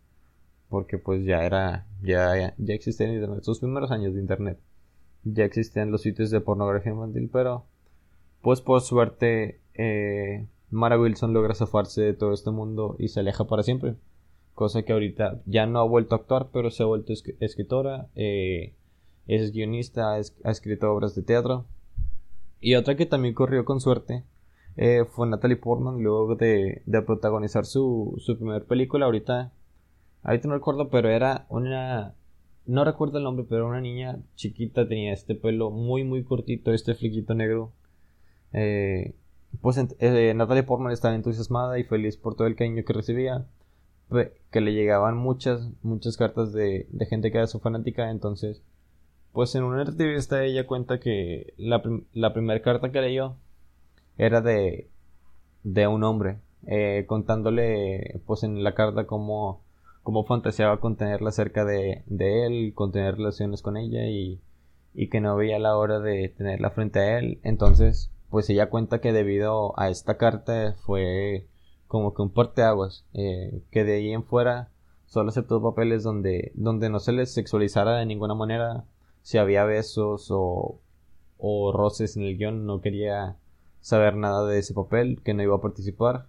porque 0.70 0.98
pues 0.98 1.26
ya 1.26 1.44
era 1.44 1.86
ya 2.02 2.56
ya 2.58 2.76
sus 3.42 3.60
primeros 3.60 3.92
años 3.92 4.14
de 4.14 4.22
internet 4.22 4.58
ya 5.26 5.44
existían 5.44 5.92
los 5.92 6.04
sitios 6.04 6.32
de 6.32 6.40
pornografía 6.40 6.94
infantil 6.94 7.30
pero 7.34 7.66
pues 8.42 8.62
por 8.62 8.80
suerte 8.80 9.60
eh, 9.74 10.48
Mara 10.72 11.00
Wilson 11.00 11.34
logra 11.34 11.56
zafarse 11.56 12.02
de 12.02 12.14
todo 12.14 12.34
este 12.34 12.52
mundo 12.52 12.96
y 13.00 13.10
se 13.10 13.20
aleja 13.20 13.46
para 13.46 13.64
siempre. 13.64 13.96
Cosa 14.56 14.84
que 14.84 14.94
ahorita 14.94 15.42
ya 15.46 15.68
no 15.68 15.80
ha 15.80 15.84
vuelto 15.84 16.16
a 16.16 16.18
actuar, 16.18 16.48
pero 16.52 16.72
se 16.72 16.82
ha 16.82 16.88
vuelto 16.88 17.14
escritora, 17.40 18.08
eh, 18.16 18.74
es 19.28 19.52
guionista, 19.52 20.14
ha 20.14 20.52
escrito 20.52 20.92
obras 20.92 21.14
de 21.14 21.22
teatro. 21.22 21.66
Y 22.62 22.76
otra 22.76 22.96
que 22.96 23.06
también 23.06 23.36
corrió 23.36 23.66
con 23.66 23.80
suerte 23.80 24.24
eh, 24.78 25.06
fue 25.10 25.28
Natalie 25.28 25.58
Portman, 25.58 26.02
luego 26.02 26.36
de, 26.36 26.84
protagonizar 27.06 27.66
su, 27.66 28.16
su 28.18 28.38
primera 28.38 28.64
película. 28.66 29.06
Ahorita, 29.06 29.52
ahorita 30.24 30.48
no 30.48 30.56
recuerdo, 30.56 30.90
pero 30.90 31.10
era 31.10 31.46
una. 31.50 32.14
No 32.66 32.84
recuerdo 32.84 33.20
el 33.20 33.24
nombre, 33.24 33.46
pero 33.48 33.68
una 33.68 33.80
niña 33.82 34.20
chiquita, 34.36 34.88
tenía 34.88 35.14
este 35.14 35.36
pelo 35.36 35.70
muy, 35.70 36.04
muy 36.04 36.24
cortito, 36.24 36.74
este 36.74 36.96
fliquito 36.96 37.34
negro. 37.36 37.72
Eh, 38.54 39.14
pues 39.62 39.78
eh, 39.78 40.34
Natalia 40.36 40.66
Portman 40.66 40.92
estaba 40.92 41.16
entusiasmada 41.16 41.78
y 41.80 41.84
feliz 41.84 42.18
por 42.18 42.36
todo 42.36 42.48
el 42.48 42.56
cariño 42.56 42.84
que 42.84 42.94
recibía, 42.94 43.46
que 44.52 44.62
le 44.62 44.74
llegaban 44.74 45.18
muchas, 45.18 45.70
muchas 45.84 46.18
cartas 46.18 46.54
de, 46.54 46.88
gente 47.10 47.32
que 47.32 47.38
era 47.38 47.48
su 47.48 47.60
fanática, 47.60 48.10
entonces, 48.12 48.62
pues 49.34 49.56
en 49.56 49.64
una 49.64 49.84
entrevista 49.84 50.44
ella 50.44 50.68
cuenta 50.68 51.00
que 51.00 51.54
la, 51.58 51.82
la 52.14 52.34
primera 52.34 52.62
carta 52.62 52.92
que 52.92 53.02
leyó 53.02 53.36
era 54.18 54.42
de, 54.42 54.90
de 55.64 55.88
un 55.88 56.04
hombre, 56.04 56.40
eh, 56.68 57.06
contándole, 57.08 58.22
pues 58.26 58.44
en 58.44 58.64
la 58.64 58.76
carta 58.76 59.06
cómo, 59.06 59.62
cómo 60.04 60.24
fantaseaba 60.26 60.80
con 60.80 60.96
tenerla 60.96 61.32
cerca 61.32 61.66
de, 61.66 62.04
de 62.06 62.46
él, 62.46 62.74
con 62.74 62.92
tener 62.92 63.16
relaciones 63.18 63.62
con 63.62 63.78
ella 63.78 64.08
y, 64.08 64.40
y 64.94 65.10
que 65.10 65.20
no 65.20 65.36
veía 65.36 65.60
la 65.60 65.76
hora 65.78 66.00
de 66.00 66.30
tenerla 66.30 66.70
frente 66.70 67.00
a 67.00 67.20
él, 67.20 67.40
entonces, 67.44 68.12
pues 68.30 68.50
ella 68.50 68.70
cuenta 68.70 69.02
que 69.02 69.12
debido 69.14 69.78
a 69.80 69.90
esta 69.90 70.18
carta 70.18 70.76
fue 70.86 71.48
como 71.96 72.14
que 72.14 72.22
un 72.22 72.30
parteaguas, 72.30 73.06
eh, 73.14 73.62
que 73.72 73.86
de 73.86 73.94
ahí 73.94 74.12
en 74.12 74.26
fuera 74.26 74.70
solo 75.06 75.30
aceptó 75.30 75.64
papeles 75.64 76.04
donde, 76.04 76.52
donde 76.54 76.90
no 76.90 77.00
se 77.00 77.14
les 77.14 77.34
sexualizara 77.34 77.96
de 77.96 78.06
ninguna 78.06 78.36
manera, 78.36 78.84
si 79.22 79.38
había 79.38 79.64
besos 79.64 80.28
o, 80.30 80.82
o 81.38 81.72
roces 81.72 82.18
en 82.18 82.24
el 82.24 82.38
guion, 82.38 82.66
no 82.66 82.82
quería 82.82 83.38
saber 83.80 84.18
nada 84.18 84.46
de 84.46 84.60
ese 84.60 84.74
papel, 84.74 85.22
que 85.24 85.34
no 85.34 85.42
iba 85.42 85.56
a 85.56 85.62
participar 85.62 86.28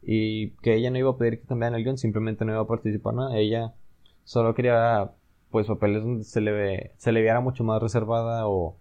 y 0.00 0.52
que 0.62 0.74
ella 0.74 0.90
no 0.90 0.96
iba 0.96 1.10
a 1.10 1.18
pedir 1.18 1.38
que 1.38 1.46
cambiaran 1.46 1.78
el 1.78 1.84
guion, 1.84 1.98
simplemente 1.98 2.46
no 2.46 2.52
iba 2.52 2.62
a 2.62 2.66
participar 2.66 3.12
nada, 3.12 3.36
ella 3.36 3.74
solo 4.24 4.54
quería 4.54 5.12
pues 5.50 5.66
papeles 5.66 6.02
donde 6.02 6.24
se 6.24 6.40
le, 6.40 6.52
ve, 6.52 6.92
se 6.96 7.12
le 7.12 7.20
viera 7.20 7.42
mucho 7.42 7.62
más 7.62 7.82
reservada 7.82 8.48
o, 8.48 8.78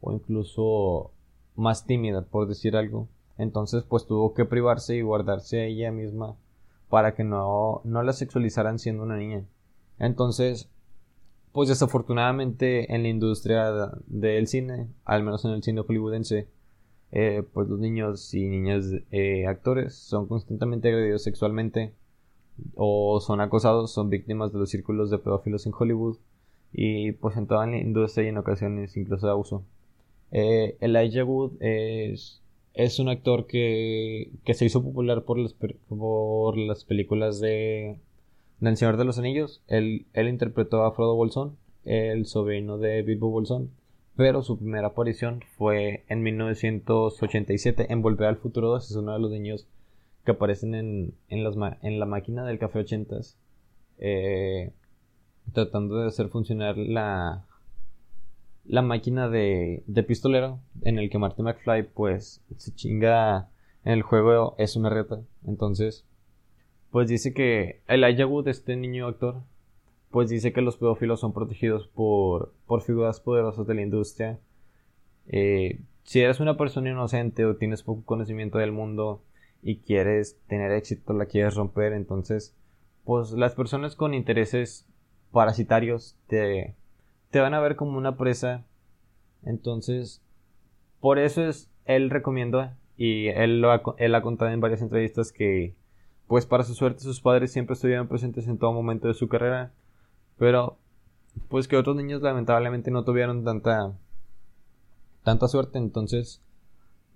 o 0.00 0.12
incluso 0.12 1.12
más 1.54 1.86
tímida, 1.86 2.22
por 2.22 2.48
decir 2.48 2.76
algo. 2.76 3.08
Entonces, 3.38 3.84
pues 3.84 4.06
tuvo 4.06 4.34
que 4.34 4.44
privarse 4.44 4.96
y 4.96 5.02
guardarse 5.02 5.60
a 5.60 5.64
ella 5.64 5.90
misma 5.90 6.36
para 6.88 7.14
que 7.14 7.24
no, 7.24 7.80
no 7.84 8.02
la 8.02 8.12
sexualizaran 8.12 8.78
siendo 8.78 9.02
una 9.02 9.16
niña. 9.16 9.44
Entonces, 9.98 10.68
pues 11.52 11.68
desafortunadamente 11.68 12.94
en 12.94 13.02
la 13.02 13.08
industria 13.08 13.90
del 14.06 14.46
cine, 14.48 14.88
al 15.04 15.22
menos 15.22 15.44
en 15.44 15.52
el 15.52 15.62
cine 15.62 15.82
hollywoodense, 15.82 16.48
eh, 17.12 17.44
pues 17.52 17.68
los 17.68 17.78
niños 17.78 18.34
y 18.34 18.48
niñas 18.48 18.86
eh, 19.12 19.46
actores 19.46 19.94
son 19.94 20.26
constantemente 20.26 20.88
agredidos 20.88 21.22
sexualmente 21.22 21.94
o 22.74 23.20
son 23.20 23.40
acosados, 23.40 23.92
son 23.92 24.10
víctimas 24.10 24.52
de 24.52 24.58
los 24.58 24.70
círculos 24.70 25.10
de 25.10 25.18
pedófilos 25.18 25.64
en 25.66 25.72
Hollywood 25.78 26.16
y 26.72 27.12
pues 27.12 27.36
en 27.36 27.46
toda 27.46 27.66
la 27.66 27.78
industria 27.78 28.26
y 28.26 28.28
en 28.30 28.38
ocasiones 28.38 28.96
incluso 28.96 29.26
de 29.26 29.32
abuso. 29.32 29.64
Eh, 30.32 30.76
Elijah 30.80 31.24
Wood 31.24 31.52
es, 31.60 32.42
es 32.74 32.98
un 32.98 33.08
actor 33.08 33.46
que, 33.46 34.32
que 34.44 34.54
se 34.54 34.64
hizo 34.64 34.82
popular 34.82 35.22
por 35.22 35.38
las, 35.38 35.54
por 35.88 36.58
las 36.58 36.84
películas 36.84 37.40
de 37.40 38.00
El 38.60 38.76
Señor 38.76 38.96
de 38.96 39.04
los 39.04 39.18
Anillos. 39.18 39.62
Él, 39.68 40.06
él 40.12 40.28
interpretó 40.28 40.84
a 40.84 40.92
Frodo 40.92 41.14
Bolsón, 41.14 41.56
el 41.84 42.26
sobrino 42.26 42.78
de 42.78 43.02
Bilbo 43.02 43.30
Bolsón, 43.30 43.70
pero 44.16 44.42
su 44.42 44.58
primera 44.58 44.88
aparición 44.88 45.40
fue 45.56 46.04
en 46.08 46.22
1987 46.22 47.86
en 47.90 48.02
Volver 48.02 48.28
al 48.28 48.36
Futuro 48.36 48.68
2. 48.70 48.90
Es 48.90 48.96
uno 48.96 49.12
de 49.12 49.20
los 49.20 49.30
niños 49.30 49.68
que 50.24 50.32
aparecen 50.32 50.74
en, 50.74 51.14
en, 51.28 51.44
las, 51.44 51.56
en 51.82 52.00
la 52.00 52.06
máquina 52.06 52.44
del 52.44 52.58
café 52.58 52.80
80 52.80 53.16
eh, 53.98 54.72
tratando 55.52 55.98
de 55.98 56.08
hacer 56.08 56.28
funcionar 56.28 56.76
la, 56.76 57.46
la 58.66 58.82
máquina 58.82 59.28
de, 59.28 59.82
de 59.86 60.02
pistolero 60.02 60.60
en 60.82 60.98
el 60.98 61.10
que 61.10 61.18
Marty 61.18 61.42
McFly 61.42 61.82
pues 61.94 62.42
se 62.56 62.74
chinga 62.74 63.48
en 63.84 63.92
el 63.92 64.02
juego 64.02 64.54
es 64.58 64.76
una 64.76 64.90
reta. 64.90 65.20
Entonces, 65.46 66.06
pues 66.90 67.08
dice 67.08 67.34
que 67.34 67.82
Elijah 67.88 68.26
Wood, 68.26 68.48
este 68.48 68.76
niño 68.76 69.06
actor, 69.06 69.42
pues 70.10 70.30
dice 70.30 70.52
que 70.52 70.62
los 70.62 70.76
pedófilos 70.76 71.20
son 71.20 71.32
protegidos 71.32 71.88
por, 71.88 72.54
por 72.66 72.82
figuras 72.82 73.20
poderosas 73.20 73.66
de 73.66 73.74
la 73.74 73.82
industria. 73.82 74.38
Eh, 75.26 75.80
si 76.04 76.20
eres 76.20 76.40
una 76.40 76.56
persona 76.56 76.90
inocente 76.90 77.44
o 77.44 77.56
tienes 77.56 77.82
poco 77.82 78.04
conocimiento 78.04 78.58
del 78.58 78.72
mundo 78.72 79.22
y 79.62 79.78
quieres 79.78 80.38
tener 80.46 80.70
éxito, 80.72 81.14
la 81.14 81.26
quieres 81.26 81.56
romper, 81.56 81.94
entonces, 81.94 82.54
pues 83.04 83.32
las 83.32 83.54
personas 83.54 83.96
con 83.96 84.14
intereses 84.14 84.86
parasitarios 85.32 86.16
te, 86.28 86.76
te 87.34 87.40
van 87.40 87.52
a 87.52 87.58
ver 87.58 87.74
como 87.74 87.98
una 87.98 88.16
presa. 88.16 88.64
Entonces, 89.42 90.22
por 91.00 91.18
eso 91.18 91.42
es, 91.42 91.68
él 91.84 92.08
recomienda 92.08 92.78
y 92.96 93.26
él, 93.26 93.60
lo 93.60 93.72
ha, 93.72 93.82
él 93.98 94.14
ha 94.14 94.22
contado 94.22 94.52
en 94.52 94.60
varias 94.60 94.82
entrevistas 94.82 95.32
que, 95.32 95.74
pues 96.28 96.46
para 96.46 96.62
su 96.62 96.74
suerte, 96.74 97.00
sus 97.00 97.20
padres 97.20 97.50
siempre 97.50 97.74
estuvieron 97.74 98.06
presentes 98.06 98.46
en 98.46 98.56
todo 98.56 98.72
momento 98.72 99.08
de 99.08 99.14
su 99.14 99.26
carrera, 99.26 99.72
pero 100.38 100.78
pues 101.48 101.66
que 101.66 101.76
otros 101.76 101.96
niños 101.96 102.22
lamentablemente 102.22 102.92
no 102.92 103.02
tuvieron 103.02 103.42
tanta, 103.42 103.98
tanta 105.24 105.48
suerte. 105.48 105.78
Entonces, 105.78 106.40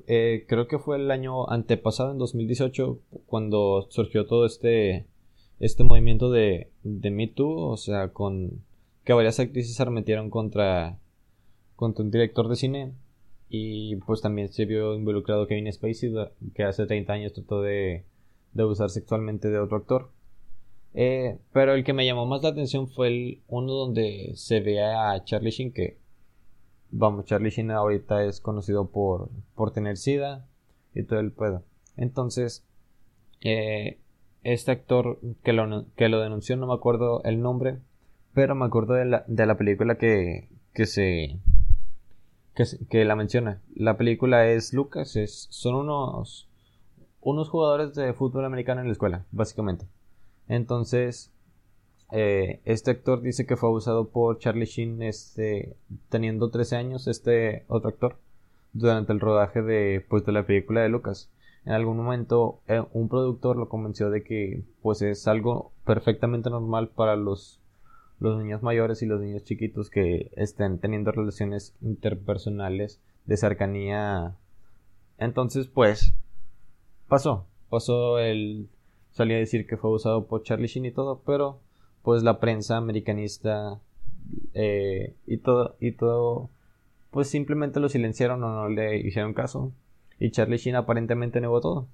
eh, 0.09 0.47
creo 0.49 0.67
que 0.67 0.81
fue 0.81 0.97
el 0.97 1.13
año 1.13 1.49
antepasado, 1.49 2.11
en 2.11 2.19
2018, 2.19 2.99
cuando 3.27 3.87
surgió 3.91 4.27
todo 4.27 4.47
este, 4.47 5.07
este 5.61 5.85
movimiento 5.85 6.29
de, 6.29 6.73
de 6.83 7.11
Me 7.13 7.29
Too, 7.29 7.69
o 7.69 7.77
sea, 7.77 8.09
con 8.09 8.67
que 9.09 9.15
varias 9.15 9.41
actrices 9.41 9.75
se 9.75 9.83
arremetieron 9.83 10.29
contra, 10.29 10.99
contra 11.77 12.05
un 12.05 12.11
director 12.11 12.47
de 12.47 12.57
cine 12.57 12.93
y 13.49 13.97
pues 13.97 14.21
también 14.21 14.53
se 14.53 14.67
vio 14.67 14.95
involucrado 14.95 15.47
Kevin 15.47 15.73
Spacey 15.73 16.13
que 16.55 16.65
hace 16.65 16.85
30 16.85 17.15
años 17.15 17.33
trató 17.33 17.63
de, 17.63 18.05
de 18.53 18.63
abusar 18.63 18.91
sexualmente 18.91 19.49
de 19.49 19.61
otro 19.61 19.79
actor. 19.79 20.11
Eh, 20.93 21.39
pero 21.55 21.73
el 21.73 21.85
que 21.85 21.95
me 21.95 22.05
llamó 22.05 22.27
más 22.27 22.43
la 22.43 22.51
atención 22.51 22.87
fue 22.87 23.09
el 23.09 23.43
uno 23.49 23.73
donde 23.73 24.33
se 24.35 24.61
ve 24.61 24.85
a 24.85 25.25
Charlie 25.25 25.53
Sheen 25.53 25.73
que 25.73 25.97
vamos 26.91 27.25
Charlie 27.25 27.49
Sheen 27.49 27.71
ahorita 27.71 28.25
es 28.25 28.43
conocido 28.43 28.91
por, 28.91 29.31
por 29.55 29.71
tener 29.71 29.97
sida 29.97 30.47
y 30.95 31.05
todo 31.05 31.21
el 31.21 31.33
pedo. 31.33 31.63
Entonces 31.97 32.63
eh, 33.41 34.01
este 34.43 34.71
actor 34.71 35.19
que 35.43 35.55
lo, 35.55 35.87
que 35.97 36.11
lo 36.11 36.21
denunció, 36.21 36.59
no 36.59 36.67
me 36.67 36.75
acuerdo 36.75 37.23
el 37.25 37.41
nombre, 37.41 37.79
pero 38.39 38.55
me 38.55 38.67
acuerdo 38.67 38.95
de 38.95 39.05
la, 39.05 39.25
de 39.27 39.47
la 39.47 39.57
película 39.57 39.99
que, 39.99 40.49
que 40.73 40.87
se 40.87 41.41
que, 42.89 43.05
la 43.05 43.17
menciona. 43.17 43.61
La 43.75 43.97
película 43.97 44.47
es 44.47 44.73
Lucas, 44.73 45.17
es, 45.17 45.49
son 45.51 45.75
unos, 45.75 46.49
unos 47.21 47.49
jugadores 47.49 47.97
de 47.97 48.13
fútbol 48.13 48.45
americano 48.45 48.81
en 48.81 48.87
la 48.87 48.93
escuela, 48.93 49.25
básicamente. 49.33 49.87
Entonces, 50.47 51.33
eh, 52.13 52.61
este 52.65 52.93
actor 52.93 53.23
dice 53.23 53.45
que 53.45 53.57
fue 53.57 53.71
abusado 53.71 54.11
por 54.11 54.39
Charlie 54.39 54.67
Sheen 54.67 55.03
este, 55.03 55.75
teniendo 56.09 56.51
13 56.51 56.77
años, 56.77 57.09
este 57.09 57.65
otro 57.67 57.89
actor, 57.89 58.19
durante 58.73 59.13
el 59.13 59.19
rodaje 59.19 59.63
de, 59.63 60.07
pues, 60.09 60.25
de 60.25 60.31
la 60.31 60.47
película 60.47 60.81
de 60.83 60.91
Lucas. 60.91 61.29
En 61.65 61.73
algún 61.73 61.97
momento 61.97 62.61
eh, 62.69 62.85
un 62.93 63.09
productor 63.09 63.57
lo 63.57 63.69
convenció 63.69 64.11
de 64.11 64.23
que 64.23 64.63
pues 64.81 65.03
es 65.03 65.27
algo 65.27 65.73
perfectamente 65.85 66.51
normal 66.51 66.91
para 66.91 67.17
los 67.17 67.58
los 68.21 68.39
niños 68.39 68.63
mayores 68.63 69.03
y 69.03 69.07
los 69.07 69.21
niños 69.21 69.45
chiquitos 69.45 69.91
que 69.91 70.31
estén 70.37 70.79
teniendo 70.79 71.13
relaciones 71.13 71.75
interpersonales 71.81 73.01
de 73.27 73.37
cercanía. 73.37 74.37
Entonces, 75.19 75.69
pues, 75.69 76.15
pasó. 77.09 77.47
Pasó 77.69 78.19
el... 78.19 78.69
Salía 79.11 79.37
a 79.37 79.41
decir 79.41 79.67
que 79.67 79.77
fue 79.77 79.91
usado 79.91 80.27
por 80.27 80.43
Charlie 80.43 80.69
Sheen 80.69 80.87
y 80.87 80.93
todo, 80.93 81.23
pero 81.25 81.61
pues 82.03 82.23
la 82.23 82.41
prensa 82.41 82.77
americanista 82.77 83.81
eh, 84.55 85.15
y 85.27 85.39
todo, 85.39 85.77
y 85.81 85.93
todo, 85.93 86.51
pues 87.11 87.29
simplemente 87.29 87.81
lo 87.81 87.89
silenciaron 87.89 88.43
o 88.45 88.49
no 88.49 88.69
le 88.69 88.99
hicieron 88.99 89.35
caso. 89.35 89.73
Y 90.19 90.31
Charlie 90.31 90.59
Sheen 90.59 90.77
aparentemente 90.77 91.41
negó 91.41 91.61
todo. 91.61 91.89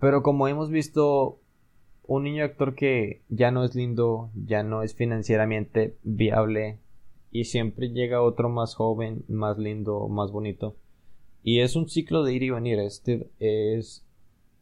Pero 0.00 0.22
como 0.22 0.48
hemos 0.48 0.70
visto 0.70 1.40
un 2.08 2.24
niño 2.24 2.42
actor 2.42 2.74
que 2.74 3.20
ya 3.28 3.50
no 3.50 3.64
es 3.64 3.74
lindo, 3.74 4.30
ya 4.34 4.62
no 4.62 4.82
es 4.82 4.94
financieramente 4.94 5.94
viable 6.02 6.78
y 7.30 7.44
siempre 7.44 7.90
llega 7.90 8.22
otro 8.22 8.48
más 8.48 8.74
joven, 8.74 9.24
más 9.28 9.58
lindo, 9.58 10.08
más 10.08 10.32
bonito. 10.32 10.74
Y 11.42 11.60
es 11.60 11.76
un 11.76 11.86
ciclo 11.86 12.24
de 12.24 12.32
ir 12.32 12.42
y 12.42 12.50
venir. 12.50 12.78
Este 12.78 13.28
es, 13.38 14.06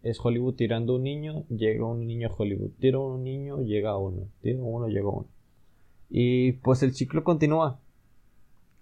es 0.02 0.18
Hollywood 0.20 0.56
tirando 0.56 0.96
un 0.96 1.04
niño, 1.04 1.44
llega 1.48 1.86
un 1.86 2.04
niño 2.04 2.28
a 2.28 2.34
Hollywood. 2.34 2.70
Tira 2.80 2.98
un 2.98 3.22
niño, 3.22 3.62
llega 3.62 3.96
uno. 3.96 4.26
Tira 4.42 4.58
uno, 4.60 4.88
llega 4.88 5.08
uno. 5.08 5.28
Y 6.10 6.52
pues 6.52 6.82
el 6.82 6.94
ciclo 6.94 7.22
continúa. 7.22 7.78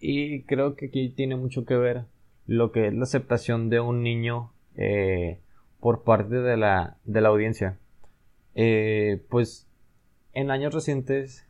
Y 0.01 0.43
creo 0.45 0.75
que 0.75 0.87
aquí 0.87 1.11
tiene 1.11 1.37
mucho 1.37 1.67
que 1.67 1.77
ver 1.77 2.05
lo 2.47 2.73
que 2.73 2.87
es 2.87 2.95
la 2.95 3.03
aceptación 3.03 3.69
de 3.69 3.81
un 3.81 4.03
niño 4.03 4.53
eh, 4.75 5.39
por 5.81 6.03
parte 6.03 6.37
de 6.37 6.57
la, 6.57 6.97
de 7.05 7.21
la 7.21 7.29
audiencia. 7.29 7.79
Eh, 8.55 9.25
pues 9.31 9.69
en 10.33 10.51
años 10.51 10.75
recientes 10.75 11.47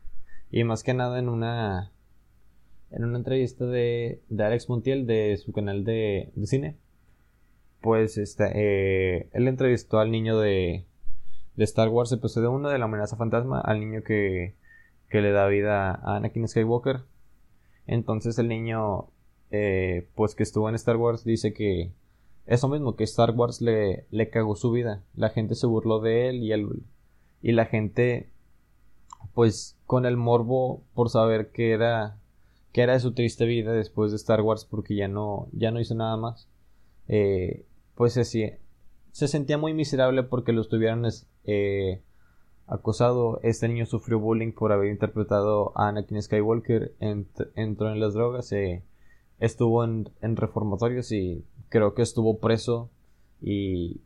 y 0.49 0.63
más 0.63 0.83
que 0.83 0.93
nada 0.93 1.19
en 1.19 1.29
una 1.29 1.91
en 2.91 3.03
una 3.03 3.17
entrevista 3.17 3.65
de, 3.65 4.21
de 4.29 4.43
Alex 4.43 4.69
Montiel 4.69 5.05
de 5.05 5.37
su 5.37 5.51
canal 5.51 5.83
de, 5.83 6.31
cine 6.45 6.77
pues 7.81 8.17
este, 8.17 9.29
él 9.37 9.47
entrevistó 9.47 9.99
al 9.99 10.11
niño 10.11 10.39
de, 10.39 10.85
de 11.55 11.63
Star 11.63 11.89
Wars 11.89 12.11
episodio 12.11 12.51
1 12.51 12.69
de 12.69 12.79
la 12.79 12.85
amenaza 12.85 13.15
fantasma 13.15 13.61
al 13.61 13.79
niño 13.79 14.01
que, 14.03 14.55
que 15.09 15.21
le 15.21 15.31
da 15.31 15.47
vida 15.47 15.91
a 15.91 16.17
Anakin 16.17 16.47
Skywalker. 16.47 17.01
Entonces 17.87 18.37
el 18.39 18.47
niño 18.47 19.09
eh, 19.51 20.07
pues 20.15 20.35
que 20.35 20.43
estuvo 20.43 20.67
en 20.67 20.75
Star 20.75 20.97
Wars 20.97 21.23
dice 21.23 21.53
que 21.53 21.91
eso 22.45 22.67
mismo 22.67 22.95
que 22.95 23.03
Star 23.05 23.31
Wars 23.31 23.61
le, 23.61 24.05
le 24.11 24.29
cagó 24.29 24.55
su 24.55 24.71
vida. 24.71 25.03
La 25.15 25.29
gente 25.29 25.55
se 25.55 25.67
burló 25.67 25.99
de 25.99 26.29
él 26.29 26.43
y 26.43 26.51
él 26.51 26.83
y 27.41 27.51
la 27.51 27.65
gente 27.65 28.29
pues 29.33 29.77
con 29.85 30.05
el 30.05 30.17
morbo 30.17 30.83
por 30.93 31.09
saber 31.09 31.51
que 31.51 31.71
era 31.71 32.17
era 32.73 32.93
de 32.93 32.99
su 32.99 33.13
triste 33.13 33.45
vida 33.45 33.71
después 33.71 34.11
de 34.11 34.17
Star 34.17 34.41
Wars 34.41 34.65
porque 34.65 34.95
ya 34.95 35.07
no 35.07 35.47
ya 35.53 35.71
no 35.71 35.79
hizo 35.79 35.95
nada 35.95 36.17
más 36.17 36.49
eh, 37.07 37.65
pues 37.95 38.17
así 38.17 38.51
se 39.15 39.29
sentía 39.29 39.57
muy 39.57 39.73
miserable 39.73 40.23
porque 40.23 40.51
lo 40.51 40.59
estuvieran 40.59 41.05
eh, 41.45 42.01
acosado. 42.67 43.39
Este 43.43 43.69
niño 43.69 43.85
sufrió 43.85 44.19
bullying 44.19 44.51
por 44.51 44.73
haber 44.73 44.91
interpretado 44.91 45.71
a 45.77 45.87
Anakin 45.87 46.21
Skywalker 46.21 46.93
entró 46.99 47.93
en 47.93 47.99
las 48.01 48.13
drogas 48.13 48.51
eh, 48.51 48.83
estuvo 49.39 49.85
en 49.85 50.35
reformatorios 50.35 51.13
y 51.13 51.45
creo 51.69 51.93
que 51.93 52.01
estuvo 52.01 52.39
preso 52.39 52.89
y 53.41 54.01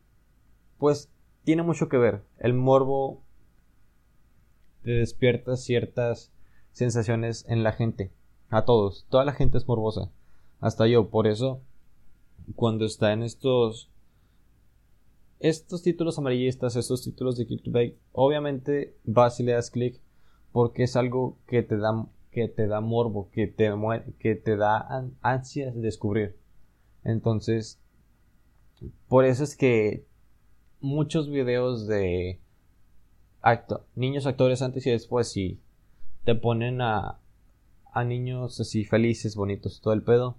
pues 0.77 1.09
tiene 1.43 1.63
mucho 1.63 1.89
que 1.89 1.97
ver 1.97 2.23
el 2.39 2.53
morbo 2.53 3.23
te 4.83 4.91
despierta 4.91 5.55
ciertas 5.57 6.31
sensaciones 6.71 7.45
en 7.47 7.63
la 7.63 7.73
gente. 7.73 8.11
A 8.49 8.65
todos. 8.65 9.05
Toda 9.09 9.25
la 9.25 9.33
gente 9.33 9.57
es 9.57 9.67
morbosa. 9.67 10.11
Hasta 10.59 10.87
yo. 10.87 11.09
Por 11.09 11.27
eso, 11.27 11.61
cuando 12.55 12.85
está 12.85 13.13
en 13.13 13.23
estos. 13.23 13.91
Estos 15.39 15.83
títulos 15.83 16.17
amarillistas, 16.17 16.75
estos 16.75 17.03
títulos 17.03 17.37
de 17.37 17.45
clickbait, 17.45 17.97
obviamente 18.11 18.97
vas 19.05 19.39
y 19.39 19.43
le 19.43 19.53
das 19.53 19.71
clic 19.71 20.01
porque 20.51 20.83
es 20.83 20.97
algo 20.97 21.37
que 21.47 21.63
te 21.63 21.77
da, 21.77 22.07
que 22.31 22.49
te 22.49 22.67
da 22.67 22.81
morbo, 22.81 23.29
que 23.31 23.47
te, 23.47 23.71
que 24.19 24.35
te 24.35 24.57
da 24.57 25.07
ansias 25.21 25.75
de 25.75 25.81
descubrir. 25.81 26.35
Entonces, 27.05 27.79
por 29.07 29.23
eso 29.23 29.45
es 29.45 29.55
que 29.55 30.05
muchos 30.81 31.29
videos 31.29 31.87
de 31.87 32.39
niños 33.95 34.25
actores 34.25 34.61
antes 34.61 34.85
y 34.85 34.91
después 34.91 35.35
y 35.37 35.59
te 36.25 36.35
ponen 36.35 36.81
a, 36.81 37.19
a 37.93 38.03
niños 38.03 38.59
así 38.59 38.85
felices, 38.85 39.35
bonitos, 39.35 39.81
todo 39.81 39.93
el 39.93 40.03
pedo. 40.03 40.37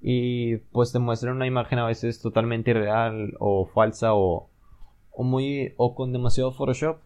Y 0.00 0.58
pues 0.72 0.92
te 0.92 1.00
muestran 1.00 1.36
una 1.36 1.46
imagen 1.46 1.80
a 1.80 1.86
veces 1.86 2.20
totalmente 2.20 2.70
irreal 2.70 3.34
o 3.40 3.66
falsa 3.66 4.14
o, 4.14 4.48
o 5.10 5.22
muy 5.24 5.74
o 5.76 5.94
con 5.94 6.12
demasiado 6.12 6.52
Photoshop. 6.52 6.98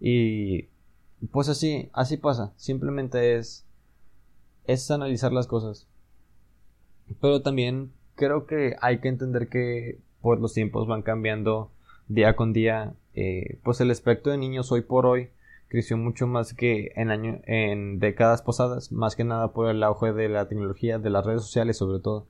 Y 0.00 0.68
pues 1.30 1.48
así, 1.48 1.90
así 1.92 2.16
pasa. 2.16 2.52
Simplemente 2.56 3.36
es 3.36 3.64
es 4.64 4.90
analizar 4.90 5.32
las 5.32 5.46
cosas. 5.46 5.88
Pero 7.20 7.42
también 7.42 7.92
creo 8.14 8.46
que 8.46 8.76
hay 8.80 9.00
que 9.00 9.08
entender 9.08 9.48
que 9.48 10.00
pues 10.22 10.40
los 10.40 10.54
tiempos 10.54 10.86
van 10.86 11.02
cambiando 11.02 11.70
día 12.08 12.36
con 12.36 12.52
día 12.52 12.94
eh, 13.14 13.58
pues 13.62 13.80
el 13.80 13.90
espectro 13.90 14.32
de 14.32 14.38
niños 14.38 14.72
hoy 14.72 14.80
por 14.80 15.04
hoy 15.06 15.28
creció 15.68 15.96
mucho 15.96 16.26
más 16.26 16.54
que 16.54 16.92
en, 16.96 17.10
año, 17.10 17.40
en 17.46 17.98
décadas 17.98 18.42
pasadas, 18.42 18.92
más 18.92 19.16
que 19.16 19.24
nada 19.24 19.52
por 19.52 19.68
el 19.68 19.82
auge 19.82 20.12
de 20.12 20.28
la 20.28 20.48
tecnología, 20.48 20.98
de 20.98 21.10
las 21.10 21.24
redes 21.24 21.42
sociales 21.42 21.78
sobre 21.78 22.00
todo. 22.00 22.26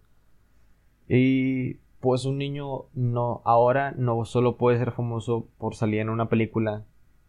Y 1.09 1.75
pues 2.01 2.25
un 2.25 2.39
niño 2.39 2.85
no 2.95 3.43
ahora 3.45 3.93
no 3.97 4.25
solo 4.25 4.57
puede 4.57 4.79
ser 4.79 4.93
famoso 4.93 5.49
por 5.59 5.75
salir 5.75 6.01
en 6.01 6.09
una 6.09 6.29
película, 6.29 6.85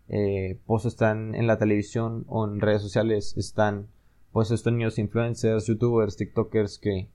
eh, 0.09 0.59
pues 0.65 0.85
están 0.85 1.35
en 1.35 1.47
la 1.47 1.57
televisión 1.57 2.25
o 2.27 2.45
en 2.45 2.59
redes 2.59 2.81
sociales, 2.81 3.35
están 3.37 3.87
pues 4.31 4.51
estos 4.51 4.73
niños 4.73 4.97
influencers, 4.99 5.67
youtubers, 5.67 6.17
tiktokers 6.17 6.79
que, 6.79 7.07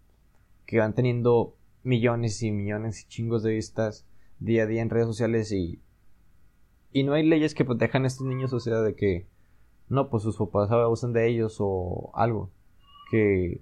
que 0.66 0.78
van 0.78 0.94
teniendo 0.94 1.55
millones 1.89 2.43
y 2.43 2.53
millones 2.53 3.03
y 3.03 3.09
chingos 3.09 3.43
de 3.43 3.53
vistas 3.53 4.07
día 4.39 4.64
a 4.64 4.66
día 4.66 4.82
en 4.82 4.91
redes 4.91 5.07
sociales 5.07 5.51
y 5.53 5.80
y 6.93 7.03
no 7.03 7.14
hay 7.14 7.26
leyes 7.26 7.55
que 7.55 7.64
protejan 7.64 8.05
a 8.05 8.07
estos 8.07 8.26
niños, 8.26 8.53
o 8.53 8.61
sea, 8.61 8.80
de 8.80 8.95
que 8.95 9.26
no, 9.89 10.09
pues 10.09 10.22
sus 10.22 10.36
papás 10.36 10.70
abusan 10.70 11.12
de 11.12 11.28
ellos 11.28 11.57
o 11.61 12.11
algo. 12.14 12.51
Que 13.11 13.61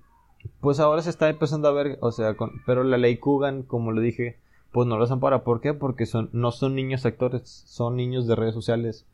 pues 0.60 0.80
ahora 0.80 1.02
se 1.02 1.10
está 1.10 1.28
empezando 1.28 1.68
a 1.68 1.72
ver, 1.72 1.98
o 2.00 2.12
sea, 2.12 2.36
con, 2.36 2.52
pero 2.66 2.84
la 2.84 2.98
ley 2.98 3.16
Kugan, 3.18 3.62
como 3.62 3.92
lo 3.92 4.00
dije, 4.00 4.38
pues 4.72 4.86
no 4.86 4.96
los 4.96 5.10
ampara. 5.10 5.42
¿Por 5.42 5.60
qué? 5.60 5.74
Porque 5.74 6.06
son, 6.06 6.30
no 6.32 6.52
son 6.52 6.74
niños 6.74 7.04
actores, 7.04 7.42
son 7.66 7.96
niños 7.96 8.26
de 8.26 8.36
redes 8.36 8.54
sociales. 8.54 9.06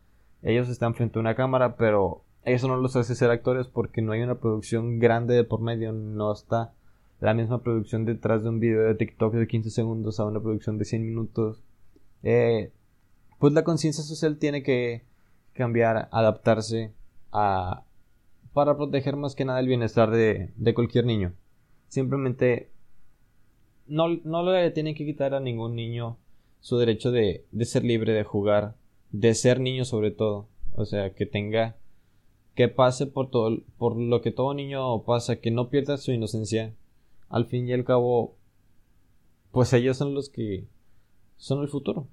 Ellos 0.43 0.69
están 0.69 0.95
frente 0.95 1.19
a 1.19 1.21
una 1.21 1.35
cámara, 1.35 1.77
pero 1.77 2.23
eso 2.45 2.69
no 2.69 2.77
los 2.77 2.97
hace 2.97 3.15
ser 3.15 3.31
actores 3.31 3.67
porque 3.67 4.03
no 4.03 4.13
hay 4.13 4.23
una 4.23 4.41
producción 4.41 4.99
grande 4.99 5.35
de 5.35 5.45
por 5.45 5.61
medio, 5.61 5.93
no 5.93 6.33
está 6.33 6.73
la 7.23 7.35
misma 7.35 7.63
producción 7.63 8.05
detrás 8.05 8.43
de 8.43 8.49
un 8.49 8.59
video 8.59 8.83
de 8.83 8.97
TikTok 8.97 9.35
de 9.35 9.47
15 9.47 9.71
segundos 9.71 10.19
a 10.19 10.25
una 10.25 10.41
producción 10.41 10.77
de 10.77 10.85
100 10.85 11.07
minutos. 11.07 11.63
Eh, 12.25 12.73
pues 13.39 13.53
la 13.53 13.63
conciencia 13.63 14.03
social 14.03 14.39
tiene 14.39 14.65
que 14.65 15.05
cambiar, 15.53 16.09
adaptarse 16.11 16.93
a 17.31 17.85
para 18.53 18.77
proteger 18.77 19.15
más 19.15 19.37
que 19.37 19.45
nada 19.45 19.61
el 19.61 19.69
bienestar 19.69 20.11
de, 20.11 20.53
cualquier 20.75 21.07
niño. 21.07 21.33
Simplemente 21.87 22.71
no, 23.87 24.09
no 24.25 24.43
le 24.43 24.73
tienen 24.73 24.97
que 24.97 25.07
quitar 25.07 25.33
a 25.33 25.41
ningún 25.41 25.77
niño 25.77 26.19
su 26.61 26.77
derecho 26.77 27.13
de, 27.13 27.47
de 27.53 27.65
ser 27.65 27.85
libre, 27.85 28.13
de 28.13 28.25
jugar, 28.25 28.75
de 29.13 29.35
ser 29.35 29.61
niño 29.61 29.85
sobre 29.85 30.11
todo. 30.11 30.49
O 30.75 30.87
sea, 30.87 31.15
que 31.15 31.27
tenga, 31.27 31.77
que 32.57 32.67
pase 32.67 33.07
por 33.07 33.31
todo, 33.31 33.59
por 33.79 33.97
lo 33.97 34.23
que 34.23 34.33
todo 34.33 34.55
niño 34.55 35.05
pasa, 35.05 35.37
que 35.37 35.53
no 35.53 35.71
pierda 35.71 35.99
su 35.99 36.11
inocencia. 36.11 36.75
Al 37.33 37.47
fin 37.47 37.67
y 37.67 37.73
al 37.73 37.85
cabo, 37.85 38.37
pues 39.53 39.73
ellos 39.73 39.97
son 39.97 40.15
los 40.15 40.29
que 40.29 40.67
son 41.39 41.63
el 41.63 41.69
futuro. 41.69 42.07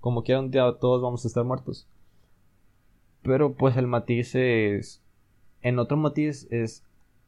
Como 0.00 0.24
quiera 0.24 0.40
un 0.40 0.50
día 0.50 0.64
todos 0.80 1.02
vamos 1.02 1.24
a 1.24 1.28
estar 1.28 1.44
muertos. 1.44 1.86
Pero 3.22 3.52
pues 3.52 3.76
el 3.76 3.86
matiz 3.86 4.34
es... 4.34 5.02
En 5.60 5.78
otro 5.78 5.98
matiz 5.98 6.48
es... 6.50 6.84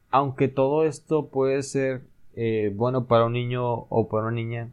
Aunque 0.09 0.47
todo 0.47 0.83
esto 0.83 1.27
puede 1.27 1.61
ser 1.61 2.01
eh, 2.33 2.73
bueno 2.75 3.05
para 3.05 3.25
un 3.25 3.33
niño 3.33 3.85
o 3.87 4.07
para 4.09 4.23
una 4.23 4.31
niña, 4.31 4.71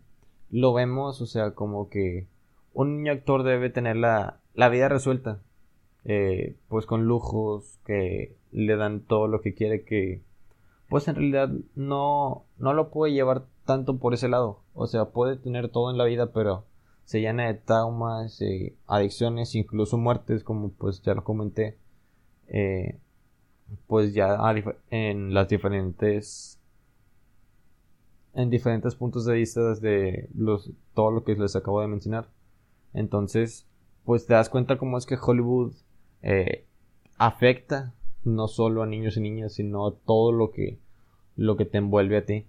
lo 0.50 0.72
vemos, 0.72 1.20
o 1.20 1.26
sea, 1.26 1.54
como 1.54 1.90
que 1.90 2.26
un 2.72 2.96
niño 2.96 3.12
actor 3.12 3.42
debe 3.42 3.68
tener 3.68 3.96
la, 3.96 4.40
la 4.54 4.70
vida 4.70 4.88
resuelta. 4.88 5.40
Eh, 6.06 6.56
pues 6.68 6.86
con 6.86 7.04
lujos 7.04 7.78
que 7.84 8.34
le 8.50 8.76
dan 8.76 9.00
todo 9.00 9.28
lo 9.28 9.42
que 9.42 9.52
quiere 9.52 9.84
que 9.84 10.22
pues 10.88 11.08
en 11.08 11.16
realidad 11.16 11.50
no, 11.74 12.44
no 12.58 12.72
lo 12.72 12.90
puede 12.90 13.12
llevar 13.12 13.46
tanto 13.64 13.98
por 13.98 14.14
ese 14.14 14.28
lado. 14.28 14.60
O 14.74 14.86
sea, 14.86 15.06
puede 15.06 15.36
tener 15.36 15.68
todo 15.68 15.90
en 15.90 15.98
la 15.98 16.04
vida, 16.04 16.32
pero 16.32 16.64
se 17.04 17.20
llena 17.20 17.46
de 17.46 17.54
traumas, 17.54 18.40
eh, 18.40 18.74
adicciones, 18.86 19.54
incluso 19.54 19.98
muertes, 19.98 20.44
como 20.44 20.70
pues 20.70 21.02
ya 21.02 21.14
lo 21.14 21.24
comenté. 21.24 21.78
Eh, 22.48 22.98
pues 23.86 24.14
ya 24.14 24.38
en 24.90 25.34
las 25.34 25.48
diferentes 25.48 26.58
en 28.34 28.50
diferentes 28.50 28.94
puntos 28.94 29.24
de 29.24 29.34
vista 29.34 29.60
desde 29.60 30.28
los 30.34 30.70
todo 30.94 31.10
lo 31.10 31.24
que 31.24 31.34
les 31.34 31.56
acabo 31.56 31.80
de 31.80 31.88
mencionar 31.88 32.28
entonces 32.94 33.66
pues 34.04 34.26
te 34.26 34.34
das 34.34 34.48
cuenta 34.48 34.78
cómo 34.78 34.96
es 34.96 35.06
que 35.06 35.18
Hollywood 35.20 35.74
eh, 36.22 36.64
afecta 37.18 37.92
no 38.28 38.48
solo 38.48 38.82
a 38.82 38.86
niños 38.86 39.16
y 39.16 39.20
niñas, 39.20 39.54
sino 39.54 39.86
a 39.86 39.94
todo 40.06 40.32
lo 40.32 40.50
que, 40.50 40.78
lo 41.36 41.56
que 41.56 41.64
te 41.64 41.78
envuelve 41.78 42.16
a 42.16 42.24
ti. 42.24 42.46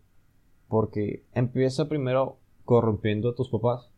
Porque 0.67 1.23
empieza 1.33 1.89
primero 1.89 2.37
corrompiendo 2.65 3.29
a 3.29 3.35
tus 3.35 3.49
papás 3.49 3.89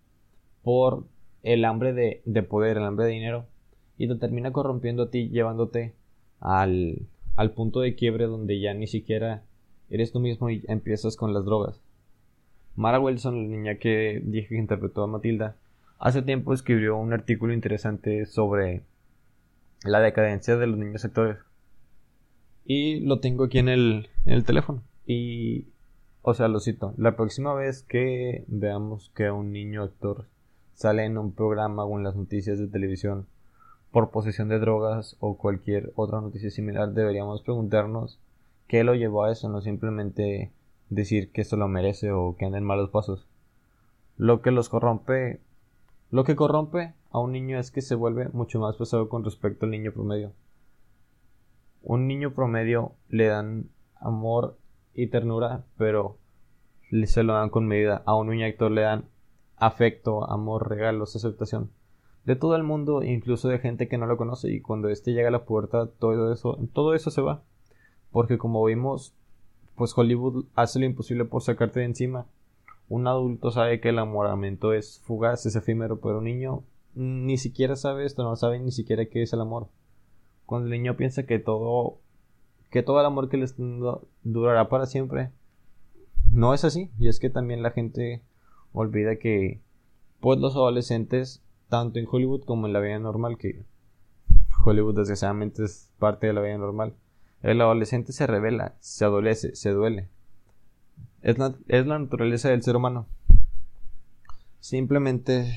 por 0.63 1.05
el 1.43 1.65
hambre 1.65 1.93
de, 1.93 2.21
de 2.25 2.43
poder, 2.43 2.77
el 2.77 2.83
hambre 2.83 3.05
de 3.05 3.11
dinero, 3.11 3.45
y 3.97 4.07
te 4.07 4.15
termina 4.15 4.51
corrompiendo 4.51 5.03
a 5.03 5.09
ti, 5.09 5.29
llevándote 5.29 5.93
al, 6.39 7.07
al 7.35 7.51
punto 7.51 7.81
de 7.81 7.95
quiebre 7.95 8.25
donde 8.25 8.59
ya 8.59 8.73
ni 8.73 8.87
siquiera 8.87 9.43
eres 9.89 10.11
tú 10.11 10.19
mismo 10.19 10.49
y 10.49 10.63
empiezas 10.67 11.15
con 11.17 11.33
las 11.33 11.45
drogas. 11.45 11.81
Mara 12.75 12.99
Wilson, 12.99 13.35
la 13.35 13.57
niña 13.57 13.75
que 13.75 14.21
dije 14.23 14.49
que 14.49 14.57
interpretó 14.57 15.03
a 15.03 15.07
Matilda, 15.07 15.57
hace 15.99 16.21
tiempo 16.21 16.53
escribió 16.53 16.97
un 16.97 17.13
artículo 17.13 17.53
interesante 17.53 18.25
sobre 18.25 18.83
la 19.83 19.99
decadencia 19.99 20.55
de 20.57 20.67
los 20.67 20.77
niños 20.77 21.03
actores. 21.03 21.37
Y 22.65 22.99
lo 23.01 23.19
tengo 23.19 23.45
aquí 23.45 23.59
en 23.59 23.69
el, 23.69 24.09
teléfono. 24.45 24.83
Y, 25.05 25.65
o 26.21 26.33
sea, 26.33 26.47
lo 26.47 26.59
cito. 26.59 26.93
La 26.97 27.15
próxima 27.15 27.53
vez 27.53 27.83
que 27.83 28.45
veamos 28.47 29.11
que 29.15 29.31
un 29.31 29.51
niño 29.51 29.83
actor 29.83 30.25
sale 30.73 31.05
en 31.05 31.17
un 31.17 31.33
programa 31.33 31.85
o 31.85 31.97
en 31.97 32.03
las 32.03 32.15
noticias 32.15 32.59
de 32.59 32.67
televisión 32.67 33.27
por 33.91 34.09
posesión 34.09 34.47
de 34.47 34.59
drogas 34.59 35.17
o 35.19 35.37
cualquier 35.37 35.91
otra 35.95 36.21
noticia 36.21 36.49
similar, 36.49 36.93
deberíamos 36.93 37.41
preguntarnos 37.41 38.19
qué 38.67 38.83
lo 38.83 38.95
llevó 38.95 39.25
a 39.25 39.31
eso, 39.31 39.49
no 39.49 39.61
simplemente 39.61 40.51
decir 40.89 41.31
que 41.31 41.41
esto 41.41 41.57
lo 41.57 41.67
merece 41.67 42.11
o 42.11 42.35
que 42.37 42.45
anda 42.45 42.57
en 42.57 42.63
malos 42.63 42.89
pasos. 42.89 43.27
Lo 44.17 44.41
que 44.41 44.51
los 44.51 44.69
corrompe, 44.69 45.41
lo 46.09 46.23
que 46.23 46.35
corrompe 46.35 46.93
a 47.11 47.19
un 47.19 47.33
niño 47.33 47.59
es 47.59 47.71
que 47.71 47.81
se 47.81 47.95
vuelve 47.95 48.29
mucho 48.29 48.59
más 48.59 48.77
pesado 48.77 49.09
con 49.09 49.23
respecto 49.23 49.65
al 49.65 49.71
niño 49.71 49.91
promedio. 49.91 50.31
Un 51.81 52.07
niño 52.07 52.33
promedio 52.33 52.93
le 53.09 53.27
dan 53.27 53.69
amor 53.99 54.57
y 54.93 55.07
ternura, 55.07 55.63
pero 55.77 56.17
se 57.05 57.23
lo 57.23 57.33
dan 57.33 57.49
con 57.49 57.65
medida. 57.65 58.03
A 58.05 58.15
un 58.15 58.29
niño 58.29 58.45
actor 58.45 58.71
le 58.71 58.81
dan 58.81 59.05
afecto, 59.57 60.29
amor, 60.29 60.69
regalos, 60.69 61.15
aceptación. 61.15 61.71
De 62.25 62.35
todo 62.35 62.55
el 62.55 62.63
mundo, 62.63 63.03
incluso 63.03 63.47
de 63.47 63.59
gente 63.59 63.87
que 63.87 63.97
no 63.97 64.05
lo 64.05 64.17
conoce, 64.17 64.51
y 64.51 64.61
cuando 64.61 64.89
éste 64.89 65.13
llega 65.13 65.29
a 65.29 65.31
la 65.31 65.45
puerta, 65.45 65.87
todo 65.87 66.31
eso, 66.31 66.57
todo 66.73 66.93
eso 66.93 67.09
se 67.09 67.21
va. 67.21 67.43
Porque 68.11 68.37
como 68.37 68.63
vimos, 68.65 69.15
pues 69.75 69.97
Hollywood 69.97 70.45
hace 70.55 70.79
lo 70.79 70.85
imposible 70.85 71.25
por 71.25 71.41
sacarte 71.41 71.79
de 71.79 71.87
encima. 71.87 72.27
Un 72.89 73.07
adulto 73.07 73.51
sabe 73.51 73.79
que 73.79 73.89
el 73.89 73.95
enamoramiento 73.95 74.73
es 74.73 74.99
fugaz, 74.99 75.45
es 75.45 75.55
efímero, 75.55 75.99
pero 75.99 76.19
un 76.19 76.25
niño 76.25 76.63
ni 76.93 77.37
siquiera 77.37 77.75
sabe 77.75 78.05
esto, 78.05 78.23
no 78.23 78.35
sabe 78.35 78.59
ni 78.59 78.71
siquiera 78.71 79.05
qué 79.05 79.23
es 79.23 79.33
el 79.33 79.41
amor. 79.41 79.67
Cuando 80.51 80.65
el 80.65 80.73
niño 80.73 80.97
piensa 80.97 81.25
que 81.25 81.39
todo, 81.39 82.01
que 82.71 82.83
todo 82.83 82.99
el 82.99 83.05
amor 83.05 83.29
que 83.29 83.37
les 83.37 83.55
durará 84.23 84.67
para 84.67 84.85
siempre, 84.85 85.31
no 86.29 86.53
es 86.53 86.65
así. 86.65 86.91
Y 86.99 87.07
es 87.07 87.21
que 87.21 87.29
también 87.29 87.63
la 87.63 87.71
gente 87.71 88.21
olvida 88.73 89.15
que, 89.15 89.61
pues 90.19 90.41
los 90.41 90.57
adolescentes, 90.57 91.41
tanto 91.69 91.99
en 91.99 92.07
Hollywood 92.11 92.43
como 92.43 92.67
en 92.67 92.73
la 92.73 92.81
vida 92.81 92.99
normal, 92.99 93.37
que 93.37 93.63
Hollywood 94.65 94.97
desgraciadamente 94.97 95.63
es 95.63 95.89
parte 95.99 96.27
de 96.27 96.33
la 96.33 96.41
vida 96.41 96.57
normal, 96.57 96.95
el 97.43 97.61
adolescente 97.61 98.11
se 98.11 98.27
revela, 98.27 98.75
se 98.81 99.05
adolece, 99.05 99.55
se 99.55 99.69
duele. 99.69 100.09
Es 101.21 101.37
la, 101.37 101.55
es 101.69 101.87
la 101.87 101.97
naturaleza 101.97 102.49
del 102.49 102.61
ser 102.61 102.75
humano. 102.75 103.07
Simplemente 104.59 105.55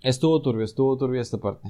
Estuvo 0.00 0.42
turbio, 0.42 0.64
estuvo 0.64 0.96
turbio 0.96 1.20
esta 1.20 1.38
parte. 1.38 1.68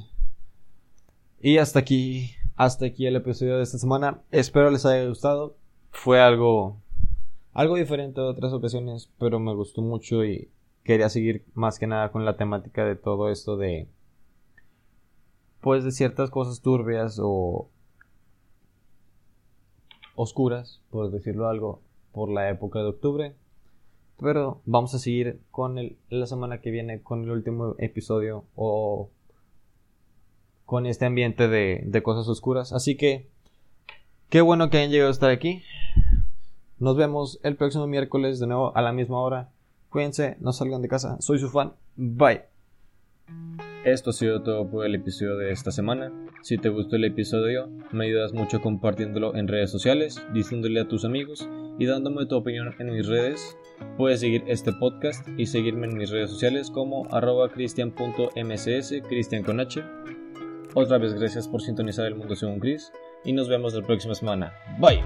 Y 1.41 1.59
hasta 1.59 1.78
aquí, 1.78 2.32
hasta 2.57 2.86
aquí 2.86 3.07
el 3.07 3.14
episodio 3.14 3.59
de 3.59 3.62
esta 3.62 3.78
semana. 3.78 4.20
Espero 4.32 4.72
les 4.72 4.84
haya 4.84 5.09
gustado. 5.09 5.55
Fue 5.93 6.20
algo, 6.20 6.78
algo 7.53 7.76
diferente 7.76 8.20
de 8.20 8.26
otras 8.26 8.53
ocasiones, 8.53 9.09
pero 9.20 9.39
me 9.39 9.55
gustó 9.55 9.80
mucho 9.80 10.24
y 10.24 10.51
quería 10.82 11.09
seguir 11.09 11.45
más 11.55 11.78
que 11.78 11.86
nada 11.86 12.11
con 12.11 12.24
la 12.24 12.36
temática 12.36 12.84
de 12.84 12.97
todo 12.97 13.30
esto 13.30 13.57
de, 13.57 13.86
pues 15.61 15.84
de 15.84 15.93
ciertas 15.93 16.28
cosas 16.30 16.61
turbias 16.61 17.20
o 17.22 17.68
oscuras, 20.16 20.80
por 20.91 21.09
decirlo 21.12 21.49
algo, 21.49 21.80
por 22.11 22.30
la 22.30 22.51
época 22.51 22.80
de 22.80 22.86
octubre. 22.86 23.34
Pero 24.18 24.61
vamos 24.66 24.93
a 24.93 24.99
seguir 24.99 25.41
con 25.53 25.78
el, 25.78 25.99
la 26.11 26.26
semana 26.26 26.61
que 26.61 26.72
viene 26.72 27.01
con 27.01 27.22
el 27.22 27.30
último 27.30 27.76
episodio 27.78 28.45
o 28.57 29.09
con 30.69 30.85
este 30.85 31.07
ambiente 31.07 31.49
de, 31.49 31.81
de 31.87 32.03
cosas 32.03 32.29
oscuras. 32.29 32.75
Así 32.75 32.95
que, 32.95 33.27
qué 34.29 34.43
bueno 34.43 34.69
que 34.69 34.77
hayan 34.77 34.91
llegado 34.91 35.09
a 35.09 35.12
estar 35.12 35.31
aquí. 35.31 35.62
Nos 36.79 36.95
vemos 36.95 37.41
el 37.43 37.57
próximo 37.57 37.87
miércoles 37.87 38.39
de 38.39 38.49
nuevo 38.49 38.77
a 38.77 38.83
la 38.83 38.93
misma 38.93 39.19
hora. 39.19 39.49
Cuídense, 39.89 40.37
no 40.41 40.53
salgan 40.53 40.83
de 40.83 40.89
casa. 40.89 41.16
Soy 41.23 41.39
su 41.39 41.49
fan. 41.49 41.73
Bye. 41.97 42.43
Esto 43.83 44.11
ha 44.11 44.12
sido 44.12 44.43
todo 44.43 44.69
por 44.69 44.85
el 44.85 44.95
episodio 44.95 45.39
de 45.39 45.53
esta 45.53 45.71
semana. 45.71 46.12
Si 46.43 46.59
te 46.59 46.69
gustó 46.69 46.97
el 46.97 47.07
episodio, 47.07 47.71
me 47.91 48.05
ayudas 48.05 48.35
mucho 48.35 48.61
compartiéndolo 48.61 49.37
en 49.37 49.49
redes 49.49 49.71
sociales, 49.71 50.23
diciéndole 50.35 50.81
a 50.81 50.89
tus 50.89 51.07
amigos 51.07 51.49
y 51.79 51.87
dándome 51.87 52.27
tu 52.27 52.37
opinión 52.37 52.75
en 52.79 52.93
mis 52.93 53.07
redes. 53.07 53.57
Puedes 53.97 54.21
seguir 54.21 54.45
este 54.47 54.75
podcast 54.75 55.27
y 55.39 55.47
seguirme 55.47 55.87
en 55.87 55.97
mis 55.97 56.11
redes 56.11 56.29
sociales 56.29 56.71
como 56.71 57.07
arroba 57.11 57.49
cristian.mcs, 57.49 58.93
cristian 59.09 59.43
con 59.43 59.61
H. 59.61 59.83
Otra 60.75 60.99
vez 60.99 61.14
gracias 61.14 61.49
por 61.49 61.62
sintonizar 61.62 62.07
el 62.07 62.14
mundo 62.14 62.37
según 62.37 62.61
Chris 62.61 62.93
y 63.25 63.33
nos 63.33 63.49
vemos 63.49 63.75
la 63.75 63.83
próxima 63.83 64.14
semana. 64.14 64.53
Bye. 64.79 65.03